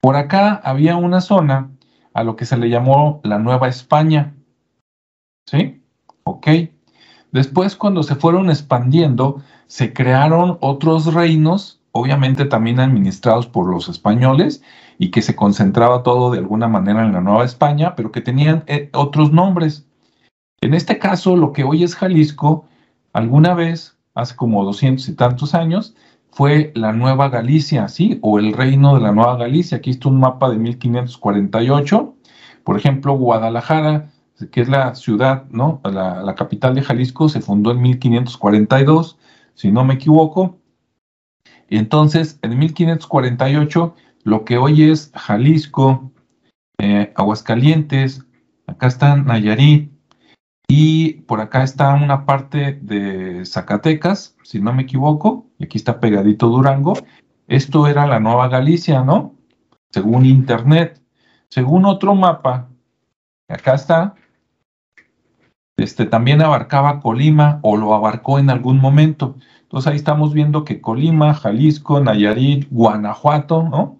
[0.00, 1.70] por acá había una zona
[2.14, 4.34] a lo que se le llamó la Nueva España.
[5.46, 5.82] ¿Sí?
[6.24, 6.48] Ok.
[7.32, 14.62] Después, cuando se fueron expandiendo, se crearon otros reinos, obviamente también administrados por los españoles,
[14.98, 18.64] y que se concentraba todo de alguna manera en la Nueva España, pero que tenían
[18.66, 19.86] eh, otros nombres.
[20.60, 22.66] En este caso, lo que hoy es Jalisco,
[23.12, 25.94] alguna vez, hace como doscientos y tantos años,
[26.38, 28.20] fue la Nueva Galicia, ¿sí?
[28.22, 29.78] O el reino de la Nueva Galicia.
[29.78, 32.14] Aquí está un mapa de 1548.
[32.62, 34.12] Por ejemplo, Guadalajara,
[34.52, 35.80] que es la ciudad, ¿no?
[35.82, 39.18] La, capital de Jalisco, se fundó en 1542,
[39.54, 40.60] si no me equivoco.
[41.70, 46.12] Entonces, en 1548, lo que hoy es Jalisco,
[46.78, 48.24] eh, Aguascalientes,
[48.68, 49.90] acá está Nayarit,
[50.68, 56.00] y por acá está una parte de Zacatecas, si no me equivoco, y aquí está
[56.00, 56.94] pegadito Durango.
[57.46, 59.34] Esto era la Nueva Galicia, ¿no?
[59.90, 61.00] Según Internet.
[61.48, 62.68] Según otro mapa,
[63.48, 64.14] acá está,
[65.78, 69.36] este también abarcaba Colima o lo abarcó en algún momento.
[69.62, 73.98] Entonces ahí estamos viendo que Colima, Jalisco, Nayarit, Guanajuato, ¿no?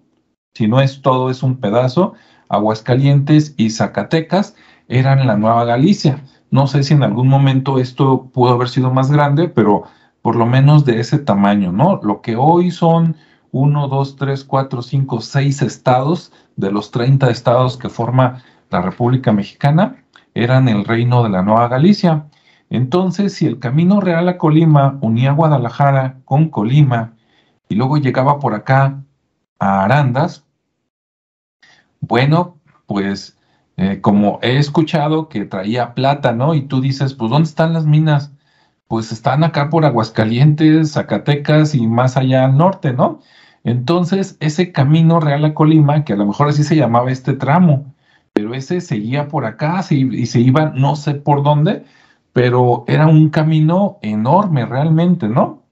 [0.55, 2.15] Si no es todo, es un pedazo.
[2.49, 4.57] Aguascalientes y Zacatecas
[4.89, 6.25] eran la Nueva Galicia.
[6.51, 9.85] No sé si en algún momento esto pudo haber sido más grande, pero
[10.29, 12.01] por lo menos de ese tamaño, ¿no?
[12.03, 13.17] Lo que hoy son
[13.53, 19.33] 1, 2, 3, 4, 5, 6 estados de los 30 estados que forma la República
[19.33, 20.05] Mexicana,
[20.35, 22.27] eran el reino de la Nueva Galicia.
[22.69, 27.15] Entonces, si el camino real a Colima unía Guadalajara con Colima
[27.71, 29.03] y luego llegaba por acá
[29.59, 30.45] a Arandas,
[32.01, 33.39] bueno, pues
[33.79, 36.53] eh, como he escuchado que traía plata, ¿no?
[36.53, 38.35] Y tú dices, pues ¿dónde están las minas?
[38.89, 43.21] Pues están acá por Aguascalientes, Zacatecas y más allá al norte, ¿no?
[43.65, 47.95] Entonces, ese camino real a Colima, que a lo mejor así se llamaba este tramo,
[48.33, 51.85] pero ese seguía por acá y se iba no sé por dónde,
[52.33, 55.65] pero era un camino enorme realmente, ¿no?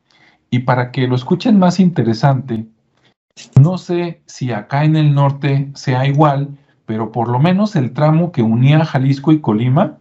[0.51, 2.67] Y para que lo escuchen más interesante,
[3.61, 8.33] no sé si acá en el norte sea igual, pero por lo menos el tramo
[8.33, 9.99] que unía Jalisco y Colima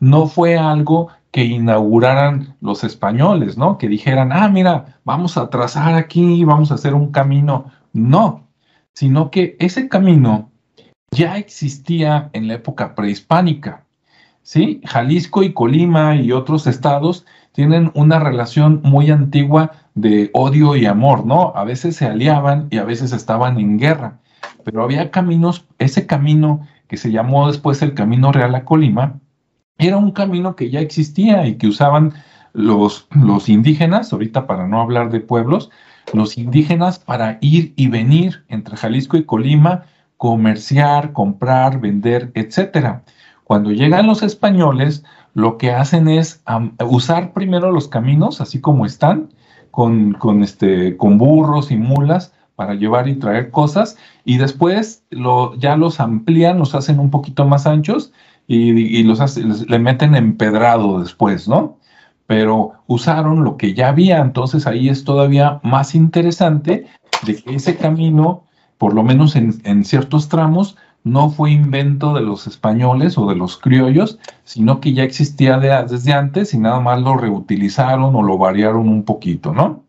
[0.00, 3.78] no fue algo que inauguraran los españoles, ¿no?
[3.78, 7.66] Que dijeran, ah, mira, vamos a trazar aquí, vamos a hacer un camino.
[7.92, 8.48] No,
[8.94, 10.50] sino que ese camino
[11.10, 13.84] ya existía en la época prehispánica.
[14.42, 14.80] ¿Sí?
[14.84, 21.26] Jalisco y Colima y otros estados tienen una relación muy antigua de odio y amor,
[21.26, 21.52] ¿no?
[21.54, 24.18] A veces se aliaban y a veces estaban en guerra
[24.70, 29.18] pero había caminos, ese camino que se llamó después el Camino Real a Colima,
[29.78, 32.12] era un camino que ya existía y que usaban
[32.52, 35.70] los, los indígenas, ahorita para no hablar de pueblos,
[36.12, 39.84] los indígenas para ir y venir entre Jalisco y Colima,
[40.16, 43.02] comerciar, comprar, vender, etcétera.
[43.44, 45.04] Cuando llegan los españoles,
[45.34, 46.42] lo que hacen es
[46.84, 49.28] usar primero los caminos, así como están,
[49.70, 55.54] con, con, este, con burros y mulas, para llevar y traer cosas y después lo,
[55.54, 58.12] ya los amplían, los hacen un poquito más anchos
[58.48, 61.78] y, los le meten empedrado después, ¿no?
[62.26, 66.86] Pero usaron lo que ya había, entonces ahí es todavía más interesante
[67.24, 68.44] de que ese camino,
[68.78, 73.36] por lo menos en, en ciertos tramos, no fue invento de los españoles o de
[73.36, 78.38] los criollos, sino que ya existía desde antes y nada más lo reutilizaron o lo
[78.38, 79.84] variaron un poquito, ¿no?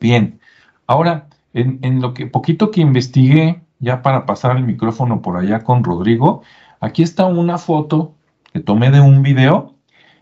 [0.00, 0.40] Bien,
[0.86, 5.84] ahora en, lo que poquito que investigué, ya para pasar el micrófono por allá con
[5.84, 6.42] Rodrigo,
[6.82, 8.14] aquí está una foto
[8.52, 9.74] que tomé de un video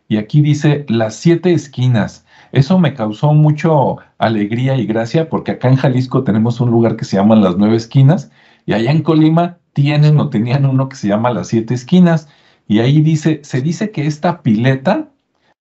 [0.09, 2.25] y aquí dice las siete esquinas.
[2.53, 7.05] Eso me causó mucho alegría y gracia porque acá en Jalisco tenemos un lugar que
[7.05, 8.31] se llama las nueve esquinas
[8.67, 12.29] y allá en Colima tienen o tenían uno que se llama las siete esquinas
[12.69, 15.09] y ahí dice, se dice que esta pileta,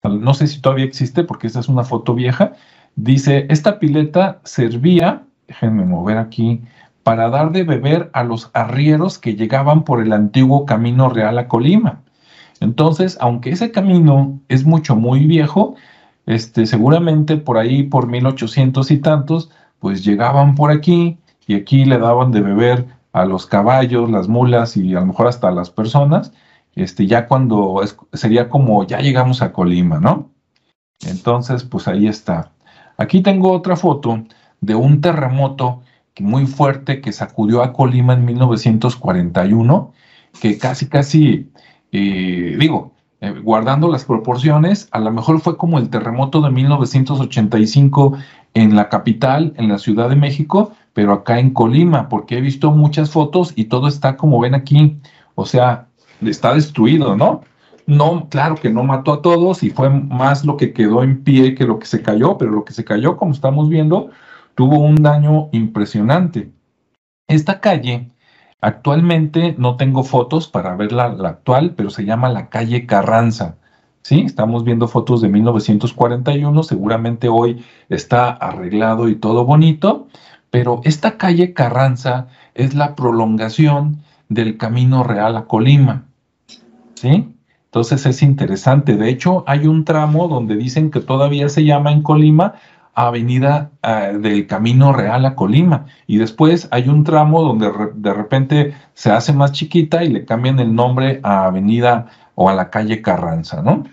[0.03, 2.55] no sé si todavía existe porque esta es una foto vieja,
[2.97, 6.63] dice, esta pileta servía déjenme mover aquí,
[7.07, 11.47] para dar de beber a los arrieros que llegaban por el antiguo camino real a
[11.47, 12.03] Colima.
[12.59, 15.77] Entonces, aunque ese camino es mucho, muy viejo,
[16.27, 21.17] este, seguramente por ahí, por 1800 y tantos, pues llegaban por aquí
[21.47, 25.29] y aquí le daban de beber a los caballos, las mulas y a lo mejor
[25.29, 26.33] hasta a las personas,
[26.75, 27.83] este, ya cuando
[28.15, 30.33] sería como ya llegamos a Colima, ¿no?
[31.07, 32.51] Entonces, pues ahí está.
[32.97, 34.25] Aquí tengo otra foto
[34.61, 35.83] de un terremoto
[36.21, 39.93] muy fuerte que sacudió a Colima en 1941,
[40.41, 41.51] que casi, casi,
[41.93, 48.17] eh, digo, eh, guardando las proporciones, a lo mejor fue como el terremoto de 1985
[48.55, 52.71] en la capital, en la Ciudad de México, pero acá en Colima, porque he visto
[52.73, 54.99] muchas fotos y todo está como ven aquí,
[55.35, 55.89] o sea,
[56.23, 57.43] está destruido, ¿no?
[57.87, 61.55] No, claro que no mató a todos y fue más lo que quedó en pie
[61.55, 64.11] que lo que se cayó, pero lo que se cayó, como estamos viendo,
[64.57, 66.51] tuvo un daño impresionante.
[67.29, 68.11] Esta calle,
[68.61, 73.59] actualmente no tengo fotos para ver la, actual, pero se llama la calle Carranza.
[74.03, 80.09] Sí, estamos viendo fotos de 1941, seguramente hoy está arreglado y todo bonito,
[80.51, 86.05] pero esta calle Carranza es la prolongación del Camino Real a Colima.
[86.95, 87.35] ¿Sí?
[87.67, 88.97] Entonces es interesante.
[88.97, 92.55] De hecho, hay un tramo donde dicen que todavía se llama en Colima
[92.97, 95.87] Avenida eh, del Camino Real a Colima.
[96.07, 100.59] Y después hay un tramo donde de repente se hace más chiquita y le cambian
[100.59, 103.85] el nombre a Avenida o a la calle Carranza, ¿no?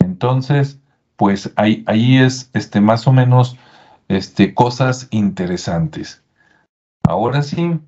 [0.00, 0.78] Entonces,
[1.16, 3.56] pues ahí, ahí es este, más o menos
[4.08, 6.22] este, cosas interesantes.
[7.08, 7.80] Ahora sí,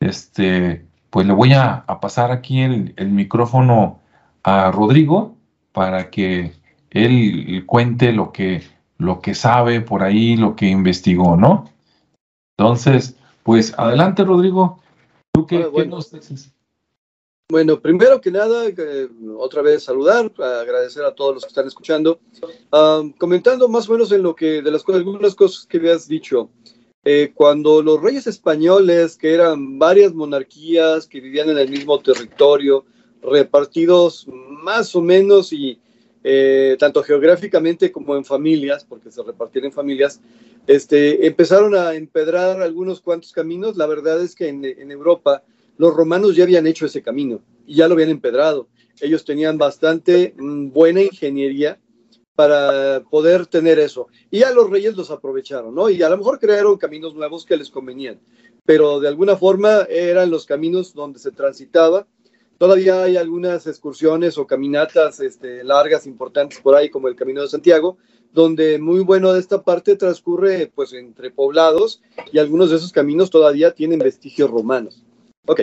[0.00, 4.00] este, pues le voy a, pasar aquí el, el micrófono
[4.42, 5.36] a Rodrigo
[5.72, 6.54] para que
[6.90, 8.62] él cuente lo que,
[8.98, 11.70] lo que sabe por ahí, lo que investigó, ¿no?
[12.56, 14.80] Entonces, pues adelante, Rodrigo.
[15.32, 16.52] ¿Tú qué, bueno, nos dices?
[17.50, 22.18] Bueno, primero que nada, eh, otra vez saludar, agradecer a todos los que están escuchando,
[23.18, 26.48] comentando más o menos en lo que, de las cosas, algunas cosas que habías dicho.
[27.04, 32.86] Eh, cuando los reyes españoles, que eran varias monarquías que vivían en el mismo territorio,
[33.22, 34.26] repartidos
[34.62, 35.78] más o menos y
[36.26, 40.22] eh, tanto geográficamente como en familias, porque se repartían en familias,
[40.66, 43.76] este, empezaron a empedrar algunos cuantos caminos.
[43.76, 45.42] La verdad es que en, Europa
[45.76, 48.68] los romanos ya habían hecho ese camino y ya lo habían empedrado.
[49.02, 51.78] Ellos tenían bastante mm, buena ingeniería
[52.34, 54.08] para poder tener eso.
[54.30, 55.90] Y ya los reyes los aprovecharon, ¿no?
[55.90, 58.18] Y a lo mejor crearon caminos nuevos que les convenían,
[58.64, 62.06] pero de alguna forma eran los caminos donde se transitaba
[62.58, 67.48] Todavía hay algunas excursiones o caminatas este, largas, importantes por ahí, como el Camino de
[67.48, 67.96] Santiago,
[68.32, 72.02] donde muy bueno de esta parte transcurre pues entre poblados
[72.32, 75.02] y algunos de esos caminos todavía tienen vestigios romanos.
[75.46, 75.62] Ok,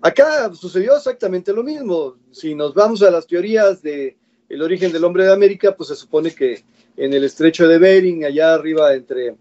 [0.00, 2.16] acá sucedió exactamente lo mismo.
[2.30, 4.16] Si nos vamos a las teorías de
[4.60, 6.62] origen del hombre de América, pues se supone que
[6.96, 9.36] en el estrecho de Bering, allá arriba entre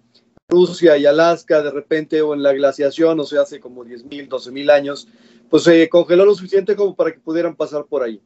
[0.52, 4.72] Rusia y Alaska, de repente, o en la glaciación, o sea, hace como 10.000, 12.000
[4.72, 5.08] años,
[5.50, 8.22] pues se congeló lo suficiente como para que pudieran pasar por ahí.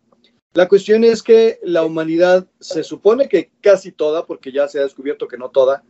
[0.54, 4.84] La cuestión es que la humanidad se supone que casi toda, porque ya se ha
[4.84, 5.84] descubierto que no toda,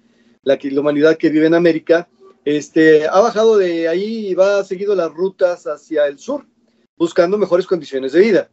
[0.43, 2.09] la, la humanidad que vive en América,
[2.43, 6.45] este, ha bajado de ahí y va seguido las rutas hacia el sur,
[6.97, 8.49] buscando mejores condiciones de vida.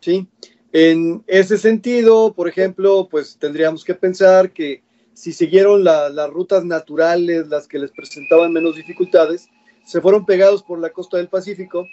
[0.00, 0.26] ¿sí?
[0.72, 4.83] En ese sentido, por ejemplo, pues tendríamos que pensar que
[5.14, 9.48] si siguieron las rutas naturales, las que les presentaban menos dificultades,
[9.84, 11.86] se fueron pegados por la costa del Pacífico,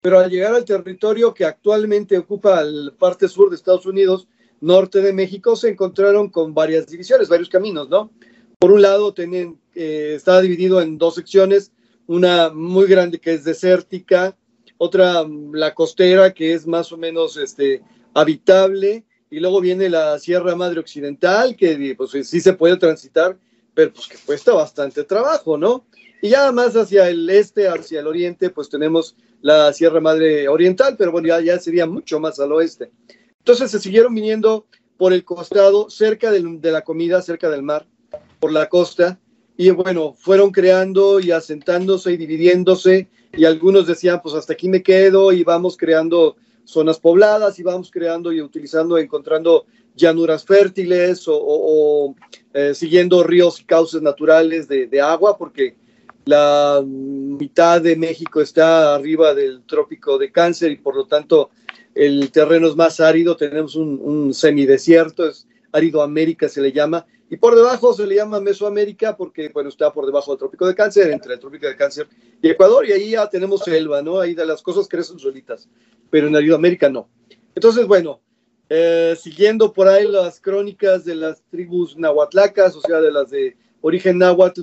[0.00, 4.28] pero al llegar al territorio que actualmente ocupa la parte sur de Estados Unidos,
[4.60, 8.10] norte de México, se encontraron con varias divisiones, varios caminos, ¿no?
[8.58, 11.72] Por un lado, tienen, eh, está dividido en dos secciones,
[12.06, 14.36] una muy grande que es desértica,
[14.78, 17.82] otra la costera que es más o menos este,
[18.14, 23.38] habitable, y luego viene la Sierra Madre Occidental, que pues sí se puede transitar,
[23.74, 25.84] pero pues que cuesta bastante trabajo, ¿no?
[26.20, 30.96] Y ya más hacia el este, hacia el oriente, pues tenemos la Sierra Madre Oriental,
[30.98, 32.90] pero bueno, ya, sería mucho más al oeste.
[33.38, 34.66] Entonces se siguieron viniendo
[34.98, 37.86] por el costado, cerca de la comida, cerca del mar,
[38.38, 39.18] por la costa,
[39.56, 44.82] y bueno, fueron creando y asentándose y dividiéndose, y algunos decían, pues hasta aquí me
[44.82, 52.14] quedo, y vamos creando zonas pobladas, y vamos creando y utilizando, encontrando llanuras fértiles o,
[52.54, 55.76] eh, siguiendo ríos y cauces naturales de, de agua, porque
[56.24, 61.50] la mitad de México está arriba del trópico de cáncer y por lo tanto
[61.94, 67.36] el terreno es más árido, tenemos un, semidesierto, es árido América se le llama, y
[67.36, 71.10] por debajo se le llama Mesoamérica porque bueno, está por debajo del trópico de cáncer,
[71.12, 72.08] entre el trópico de cáncer
[72.42, 74.18] y Ecuador, y ahí ya tenemos selva, ¿no?
[74.18, 75.68] Ahí las cosas crecen solitas,
[76.10, 77.08] pero en América no.
[77.54, 78.20] Entonces, bueno,
[78.68, 83.56] eh, siguiendo por ahí las crónicas de las tribus nahuatlacas, o sea, de las de
[83.80, 84.62] origen náhuatl,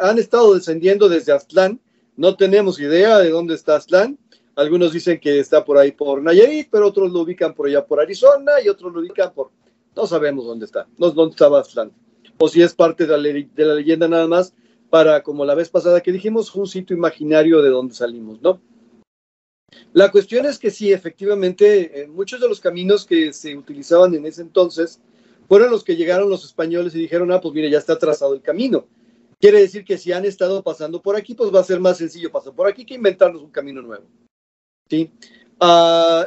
[0.00, 1.80] han estado descendiendo desde Aztlán.
[2.16, 4.18] No tenemos idea de dónde está Aztlán.
[4.56, 8.00] Algunos dicen que está por ahí por Nayarit, pero otros lo ubican por allá por
[8.00, 9.50] Arizona y otros lo ubican por...
[9.96, 11.92] No sabemos dónde está, no dónde estaba Aztlán.
[12.38, 14.54] O si es parte de la, de la leyenda nada más
[14.88, 18.60] para, como la vez pasada que dijimos, un sitio imaginario de donde salimos, ¿no?
[19.92, 24.42] La cuestión es que sí, efectivamente, muchos de los caminos que se utilizaban en ese
[24.42, 25.00] entonces
[25.48, 28.42] fueron los que llegaron los españoles y dijeron, ah, pues mire, ya está trazado el
[28.42, 28.86] camino.
[29.40, 32.30] Quiere decir que si han estado pasando por aquí, pues va a ser más sencillo
[32.30, 34.04] pasar por aquí que inventarnos un camino nuevo.
[34.88, 35.10] ¿Sí?
[35.60, 36.24] Uh,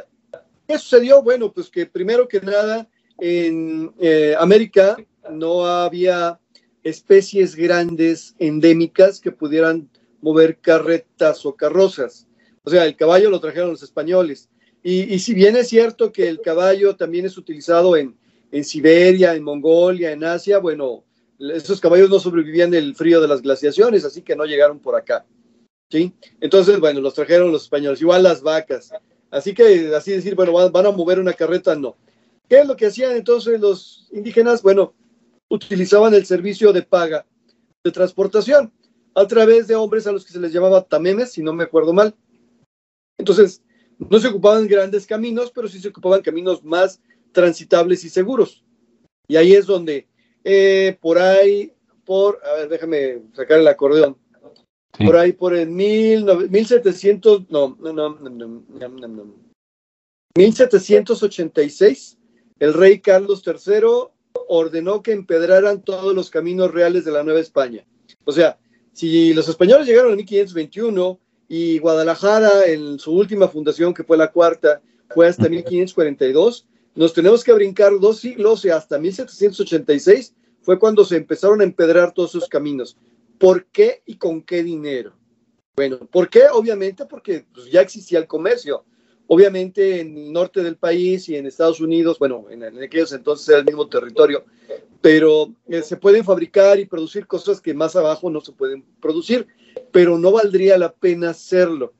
[0.66, 1.22] ¿Qué sucedió?
[1.22, 2.88] Bueno, pues que primero que nada,
[3.18, 4.96] en eh, América
[5.30, 6.38] no había
[6.82, 9.88] especies grandes endémicas que pudieran
[10.20, 12.26] mover carretas o carrozas.
[12.62, 14.48] O sea, el caballo lo trajeron los españoles.
[14.82, 18.16] Y, si bien es cierto que el caballo también es utilizado en,
[18.52, 21.04] en Siberia, en Mongolia, en Asia, bueno,
[21.38, 25.24] esos caballos no sobrevivían el frío de las glaciaciones, así que no llegaron por acá.
[25.90, 26.12] ¿sí?
[26.40, 28.92] Entonces, bueno, los trajeron los españoles, igual las vacas.
[29.30, 31.96] Así que, así decir, bueno, van, a mover una carreta, no.
[32.48, 34.62] ¿Qué es lo que hacían entonces los indígenas?
[34.62, 34.94] Bueno,
[35.48, 37.26] utilizaban el servicio de paga
[37.82, 38.72] de transportación
[39.14, 41.92] a través de hombres a los que se les llamaba tamemes, si no me acuerdo
[41.92, 42.14] mal.
[43.18, 43.62] Entonces,
[43.98, 47.00] no se ocupaban grandes caminos, pero sí se ocupaban caminos más
[47.32, 48.64] transitables y seguros.
[49.28, 50.08] Y ahí es donde,
[50.42, 51.72] eh, por ahí,
[52.04, 54.16] por, a ver, déjame sacar el acordeón.
[55.04, 59.34] Por ahí, por el mil, 1700, no, no, no, no, no, no, no,
[60.36, 62.18] 1786,
[62.64, 64.08] el rey Carlos III
[64.48, 67.84] ordenó que empedraran todos los caminos reales de la Nueva España.
[68.24, 68.58] O sea,
[68.94, 74.32] si los españoles llegaron en 1521 y Guadalajara en su última fundación, que fue la
[74.32, 74.80] cuarta,
[75.10, 76.66] fue hasta 1542.
[76.94, 82.14] Nos tenemos que brincar dos siglos y hasta 1786 fue cuando se empezaron a empedrar
[82.14, 82.96] todos esos caminos.
[83.38, 85.12] ¿Por qué y con qué dinero?
[85.76, 86.44] Bueno, ¿por qué?
[86.50, 88.86] Obviamente porque pues, ya existía el comercio.
[89.26, 93.58] Obviamente en el norte del país y en Estados Unidos, bueno, en, aquellos entonces era
[93.58, 94.44] el mismo territorio,
[95.00, 99.46] pero eh, se pueden fabricar y producir cosas que más abajo no se pueden producir
[99.90, 101.92] pero no valdría la pena hacerlo.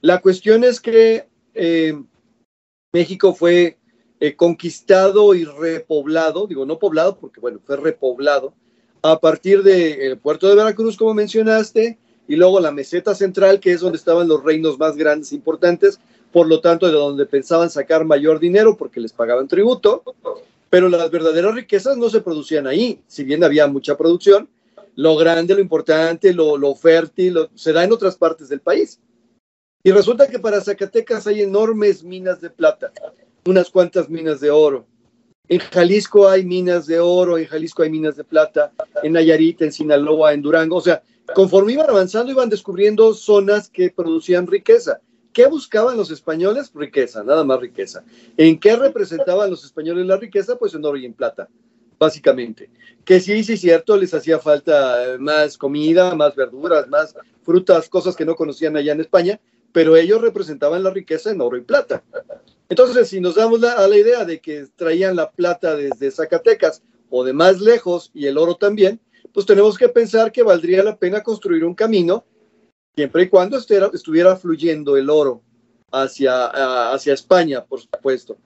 [0.00, 1.94] La cuestión es que eh,
[2.92, 3.78] México fue
[4.20, 8.54] eh, conquistado y repoblado, digo no poblado porque bueno, fue repoblado
[9.02, 13.80] a partir del puerto de Veracruz, como mencionaste, y luego la meseta central, que es
[13.80, 16.00] donde estaban los reinos más grandes e importantes,
[16.32, 20.02] por lo tanto, de donde pensaban sacar mayor dinero porque les pagaban tributo,
[20.70, 24.48] pero las verdaderas riquezas no se producían ahí, si bien había mucha producción,
[24.96, 28.98] lo grande, lo importante, lo, fértil, se da en otras partes del país.
[29.82, 32.92] Y resulta que para Zacatecas hay enormes minas de plata,
[33.44, 34.86] unas cuantas minas de oro.
[35.48, 38.72] En Jalisco hay minas de oro, en Jalisco hay minas de plata,
[39.02, 40.76] en Nayarit, en Sinaloa, en Durango.
[40.76, 41.02] O sea,
[41.34, 45.00] conforme iban avanzando, iban descubriendo zonas que producían riqueza.
[45.36, 46.72] ¿Qué buscaban los españoles?
[46.74, 48.02] Riqueza, nada más riqueza.
[48.38, 50.56] ¿En qué representaban los españoles la riqueza?
[50.56, 51.46] Pues en oro y en plata
[51.98, 52.70] básicamente.
[53.04, 58.16] Que sí, sí, cierto, les hacía falta eh, más comida, más verduras, más frutas, cosas
[58.16, 59.38] que no conocían allá en España,
[59.72, 62.02] pero ellos representaban la riqueza en oro y plata.
[62.70, 67.24] Entonces, si nos damos a la idea de que traían la plata desde Zacatecas o
[67.24, 69.00] de más lejos y el oro también,
[69.34, 72.24] pues tenemos que pensar que valdría la pena construir un camino
[72.96, 75.42] siempre y cuando estuviera fluyendo el oro
[75.92, 78.38] hacia, hacia España, por supuesto.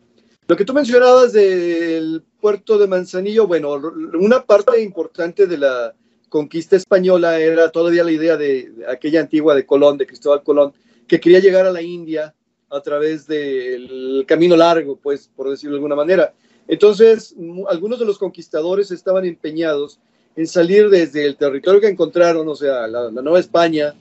[0.48, 3.80] Lo que tú mencionabas del puerto de Manzanillo, bueno,
[4.18, 5.94] una parte importante de la
[6.28, 10.72] conquista española era todavía la idea de, aquella antigua de Colón, de Cristóbal Colón,
[11.06, 12.34] que quería llegar a la India
[12.70, 16.34] a través del camino largo, pues, por decirlo de alguna manera.
[16.66, 17.36] Entonces,
[17.68, 20.00] algunos de los conquistadores estaban empeñados
[20.34, 23.94] en salir desde el territorio que encontraron, o sea, la, la Nueva España,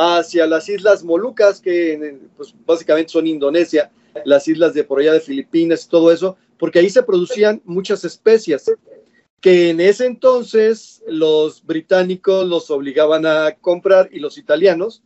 [0.00, 3.90] hacia las Islas Molucas, que pues, básicamente son Indonesia,
[4.24, 8.04] las islas de por allá de Filipinas y todo eso, porque ahí se producían muchas
[8.04, 8.70] especias
[9.40, 15.02] que en ese entonces los británicos los obligaban a comprar y los italianos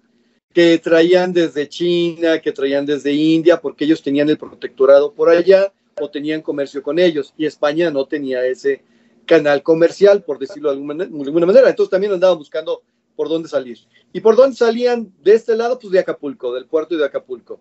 [0.53, 5.73] que traían desde China, que traían desde India, porque ellos tenían el protectorado por allá
[6.01, 8.83] o tenían comercio con ellos y España no tenía ese
[9.25, 11.71] canal comercial, por decirlo de alguna, de alguna manera.
[11.71, 12.83] Entonces también andaban buscando
[13.23, 13.79] por dónde salir.
[14.13, 15.79] ¿Y por dónde salían de este lado?
[15.79, 17.61] Pues de Acapulco, del puerto de Acapulco.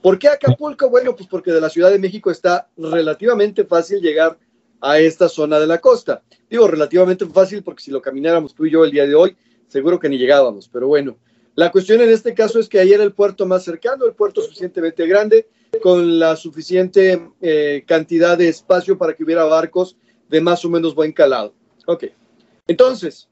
[0.00, 0.88] ¿Por qué Acapulco?
[0.88, 4.38] Bueno, pues porque de la Ciudad de México está relativamente fácil llegar
[4.80, 6.22] a esta zona de la costa.
[6.48, 9.36] Digo relativamente fácil porque si lo camináramos tú y yo el día de hoy,
[9.66, 11.16] seguro que ni llegábamos, pero bueno.
[11.56, 14.42] La cuestión en este caso es que ahí era el puerto más cercano, el puerto
[14.42, 15.48] suficientemente grande,
[15.82, 19.96] con la suficiente eh, cantidad de espacio para que hubiera barcos
[20.28, 21.52] de más o menos buen calado.
[21.86, 22.04] Ok,
[22.68, 23.28] entonces,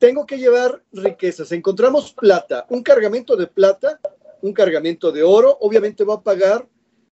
[0.00, 1.52] tengo que llevar riquezas.
[1.52, 4.00] Encontramos plata, un cargamento de plata
[4.42, 6.66] un cargamento de oro, obviamente va a pagar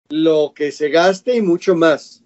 [0.09, 2.23] lo que se gaste y mucho más.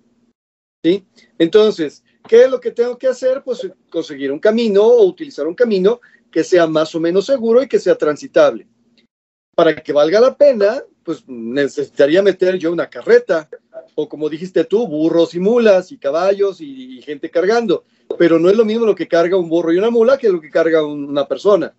[0.83, 1.05] ¿Sí?
[1.37, 3.43] Entonces, ¿qué es lo que tengo que hacer?
[3.43, 7.67] Pues conseguir un camino o utilizar un camino que sea más o menos seguro y
[7.67, 8.67] que sea transitable.
[9.55, 13.47] para que valga la pena, pues necesitaría meter yo una carreta,
[13.93, 17.83] o como dijiste tú, burros y mulas y caballos y, gente cargando.
[18.17, 20.41] Pero no es lo mismo lo que carga un burro y una mula que lo
[20.41, 21.73] que carga una persona.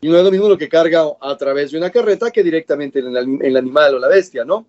[0.00, 3.00] Y no es lo mismo lo que carga a través de una carreta que directamente
[3.00, 4.66] en el, animal o la bestia, ¿no?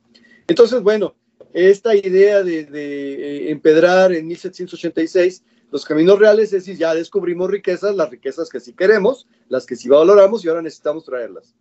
[0.48, 1.16] Entonces, bueno,
[1.54, 7.96] esta idea de, eh, empedrar en 1786 los caminos reales es decir, ya descubrimos riquezas,
[7.96, 11.56] las riquezas que sí queremos, las que sí valoramos y ahora necesitamos traerlas.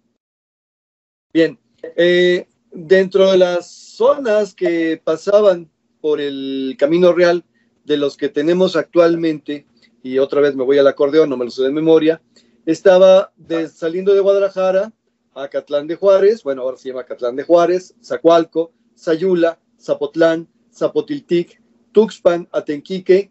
[1.32, 1.56] Bien,
[1.96, 5.70] eh, dentro de las zonas que pasaban
[6.00, 7.44] por el camino real
[7.84, 9.66] de los que tenemos actualmente,
[10.02, 12.22] y otra vez me voy al acordeón, no me lo sé de memoria,
[12.66, 13.32] estaba
[13.72, 14.92] saliendo de Guadalajara
[15.34, 21.60] a Catlán de Juárez, bueno, ahora se llama Catlán de Juárez, Zacualco, Sayula, Zapotlán, Zapotiltic,
[21.92, 23.30] Tuxpan, Atenquique,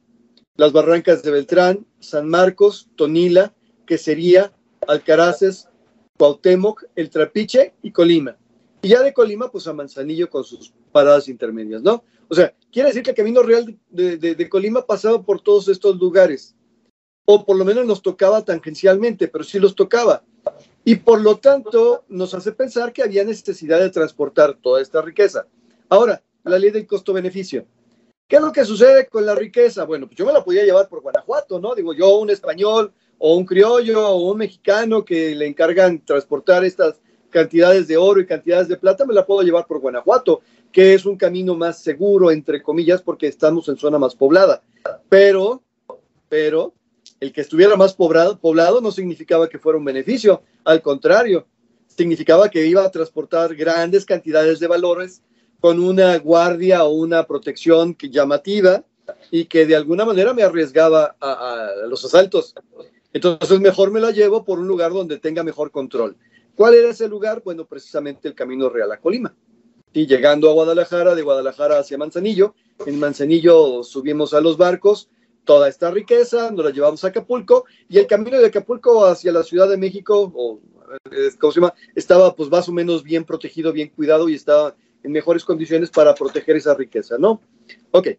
[0.56, 3.54] las Barrancas de Beltrán, San Marcos, Tonila,
[3.86, 4.52] Quesería,
[4.88, 5.70] Alcaraces,
[6.18, 8.38] Cuauhtémoc, El Trapiche y Colima.
[8.82, 12.04] Y ya de Colima, pues a Manzanillo con sus paradas intermedias, ¿no?
[12.28, 15.98] O sea, quiere decir que el Camino Real de, de Colima pasaba por todos estos
[15.98, 16.56] lugares,
[17.26, 20.24] o por lo menos nos tocaba tangencialmente, pero sí los tocaba.
[20.84, 25.46] Y por lo tanto, nos hace pensar que había necesidad de transportar toda esta riqueza.
[25.90, 27.66] Ahora, la ley del costo-beneficio.
[28.28, 29.86] ¿Qué es lo que sucede con la riqueza?
[29.86, 31.76] Bueno, pues yo me la podía llevar por Guanajuato, ¿no?
[31.76, 37.00] Digo, yo, un español o un criollo o un mexicano que le encargan transportar estas
[37.30, 40.42] cantidades de oro y cantidades de plata, me la puedo llevar por Guanajuato,
[40.72, 44.62] que es un camino más seguro, entre comillas, porque estamos en zona más poblada.
[45.10, 45.64] Pero,
[46.28, 46.74] pero,
[47.20, 51.48] el que estuviera más poblado, no significaba que fuera un beneficio, al contrario,
[51.88, 55.22] significaba que iba a transportar grandes cantidades de valores
[55.60, 58.84] con una guardia o una protección llamativa
[59.32, 62.56] y que de alguna manera me arriesgaba a, los asaltos.
[63.12, 66.16] Entonces mejor me la llevo por un lugar donde tenga mejor control.
[66.56, 67.42] ¿Cuál era ese lugar?
[67.44, 69.34] Bueno, precisamente el Camino Real a Colima.
[69.94, 72.54] Y llegando a Guadalajara, de Guadalajara hacia Manzanillo,
[72.86, 75.10] en Manzanillo subimos a los barcos,
[75.44, 79.42] toda esta riqueza, nos la llevamos a Acapulco y el camino de Acapulco hacia la
[79.42, 80.60] Ciudad de México, o,
[81.40, 81.74] ¿cómo se llama?
[81.96, 86.14] Estaba pues más o menos bien protegido, bien cuidado y estaba en mejores condiciones para
[86.14, 87.42] proteger esa riqueza, ¿no?
[87.92, 88.10] Ok.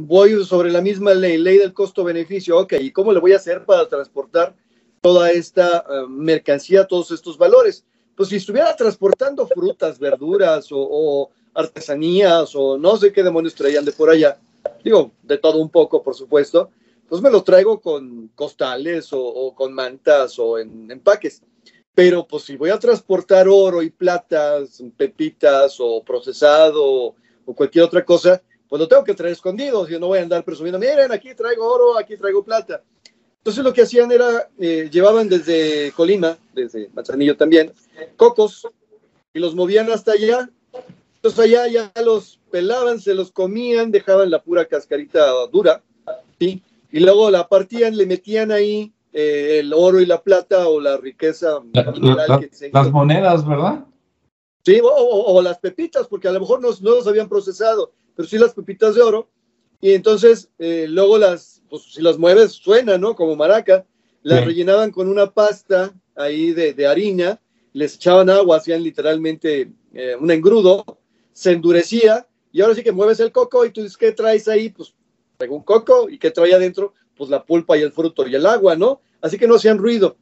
[0.00, 2.58] Voy sobre la misma ley, ley del costo-beneficio.
[2.58, 4.54] Ok, ¿y cómo le voy a hacer para transportar
[5.00, 7.84] toda esta eh, mercancía, todos estos valores?
[8.16, 13.92] Pues si estuviera transportando frutas, verduras o, artesanías o no sé qué demonios traían de
[13.92, 14.38] por allá,
[14.84, 16.70] digo, de todo un poco, por supuesto,
[17.08, 21.42] pues me lo traigo con costales o, con mantas o en empaques.
[21.94, 27.14] Pero pues si voy a transportar oro y platas, pepitas o procesado
[27.46, 29.86] o cualquier otra cosa, pues lo tengo que traer escondido.
[29.88, 32.82] Yo no voy a andar presumiendo, miren, aquí traigo oro, aquí traigo plata.
[33.46, 37.72] Entonces lo que hacían era, eh, llevaban desde Colima, desde Manzanillo también,
[38.16, 38.66] cocos
[39.32, 40.50] y los movían hasta allá.
[41.14, 45.80] Entonces allá ya los pelaban, se los comían, dejaban la pura cascarita dura,
[46.40, 46.60] ¿sí?
[46.90, 50.96] Y luego la partían, le metían ahí eh, el oro y la plata o la
[50.96, 51.60] riqueza
[52.72, 53.84] Las monedas, ¿verdad?
[54.64, 58.38] Sí, o, las pepitas, porque a lo mejor no, no los habían procesado, pero sí
[58.38, 59.28] las pepitas de oro.
[59.80, 63.14] Y entonces eh, luego las, pues si las mueves suena, ¿no?
[63.14, 63.84] Como maraca.
[64.22, 67.40] Las rellenaban con una pasta ahí de, de, harina,
[67.72, 70.84] les echaban agua, hacían literalmente eh, un engrudo,
[71.32, 74.70] se endurecía y ahora sí que mueves el coco y tú dices, ¿qué traes ahí?
[74.70, 74.94] Pues
[75.48, 76.94] un coco y ¿qué trae adentro?
[77.16, 79.00] Pues la pulpa y el fruto y el agua, ¿no?
[79.20, 80.16] así que no hacían ruido.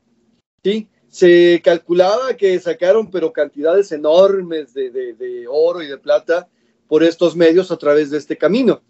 [0.62, 0.89] ¿sí?
[1.09, 6.48] Se calculaba que sacaron, pero cantidades enormes de, oro y de plata
[6.89, 8.82] por estos medios a través de este camino.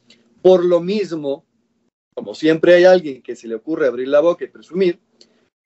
[0.43, 1.45] Por lo mismo,
[2.15, 5.01] como siempre hay alguien que se le ocurre abrir la boca y presumir,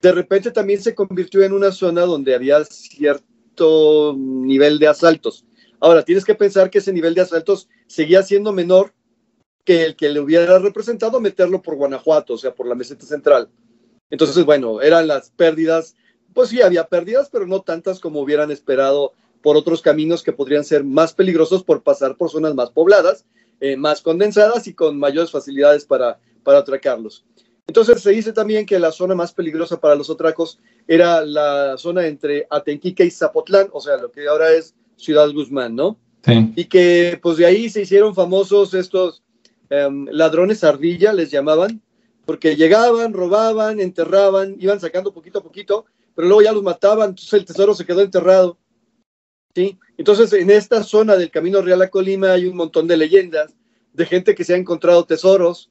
[0.01, 5.45] de repente también se convirtió en una zona donde había cierto nivel de asaltos.
[5.81, 8.93] Ahora, tienes que pensar que ese nivel de asaltos seguía siendo menor
[9.65, 13.51] que el que le hubiera representado meterlo por Guanajuato, o sea, por la meseta central.
[14.11, 15.95] Entonces, bueno, eran las pérdidas,
[16.33, 19.13] pues sí, había pérdidas, pero no tantas como hubieran esperado
[19.43, 23.27] por otros caminos que podrían ser más peligrosos por pasar por zonas más pobladas,
[23.61, 27.25] eh, más condensadas y con mayores facilidades para, para atracarlos.
[27.67, 32.07] Entonces se dice también que la zona más peligrosa para los otracos era la zona
[32.07, 35.99] entre Atenquique y Zapotlán, o sea, lo que ahora es Ciudad Guzmán, ¿no?
[36.25, 36.53] Sí.
[36.57, 39.23] Y que pues de ahí se hicieron famosos estos
[39.69, 41.83] em, ladrones ardilla, les llamaban,
[42.25, 45.85] porque llegaban, robaban, enterraban, iban sacando poquito a poquito,
[46.15, 48.59] pero luego ya los mataban, entonces el tesoro se quedó enterrado.
[49.55, 49.79] ¿sí?
[49.97, 53.55] Entonces, en esta zona del Camino Real a Colima hay un montón de leyendas
[53.93, 55.71] de gente que se ha encontrado tesoros.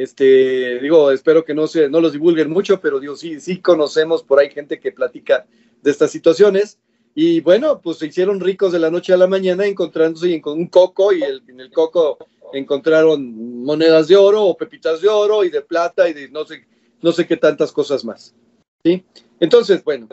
[0.00, 4.22] Este, digo, espero que no, se, no los divulguen mucho, pero digo, sí, sí conocemos
[4.22, 5.46] por ahí gente que platica
[5.82, 6.78] de estas situaciones.
[7.14, 10.68] Y bueno, pues se hicieron ricos de la noche a la mañana encontrándose con un
[10.68, 12.16] coco y en el coco
[12.54, 16.66] encontraron monedas de oro o pepitas de oro y de plata y de no sé,
[17.02, 18.34] no sé qué tantas cosas más.
[18.82, 19.04] ¿sí?
[19.38, 20.08] Entonces, bueno,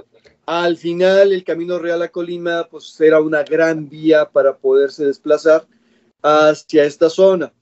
[0.45, 5.65] al final el Camino Real a Colima pues era una gran vía para poderse desplazar
[6.21, 7.53] hacia esta zona.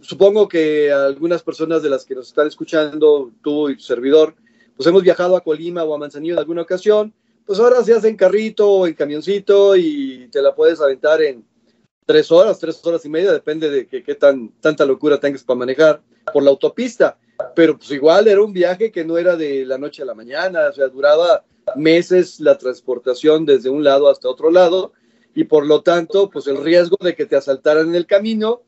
[0.00, 4.34] Supongo que algunas personas de las que nos están escuchando, tú y tu servidor,
[4.76, 7.14] pues hemos viajado a Colima o a Manzanillo en alguna ocasión
[7.46, 11.44] pues ahora se hace en carrito o en camioncito y te la puedes aventar en
[12.06, 16.02] tres horas, tres horas y media, depende de qué tan, tanta locura tengas para manejar
[16.32, 17.18] por la autopista.
[17.54, 20.68] Pero pues igual era un viaje que no era de la noche a la mañana,
[20.70, 21.44] o sea, duraba
[21.76, 24.92] meses la transportación desde un lado hasta otro lado
[25.34, 28.62] y por lo tanto, pues el riesgo de que te asaltaran en el camino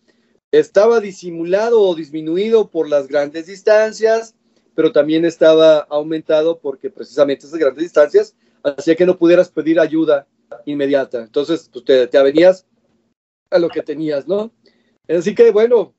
[0.59, 4.35] estaba disimulado o disminuido por las grandes distancias,
[4.75, 10.27] pero también estaba aumentado porque precisamente esas grandes distancias hacía que no pudieras pedir ayuda
[10.65, 11.23] inmediata.
[11.23, 12.67] Entonces, pues te, te avenías
[13.51, 14.53] a lo que tenías, ¿no?
[15.09, 15.93] Así que, bueno,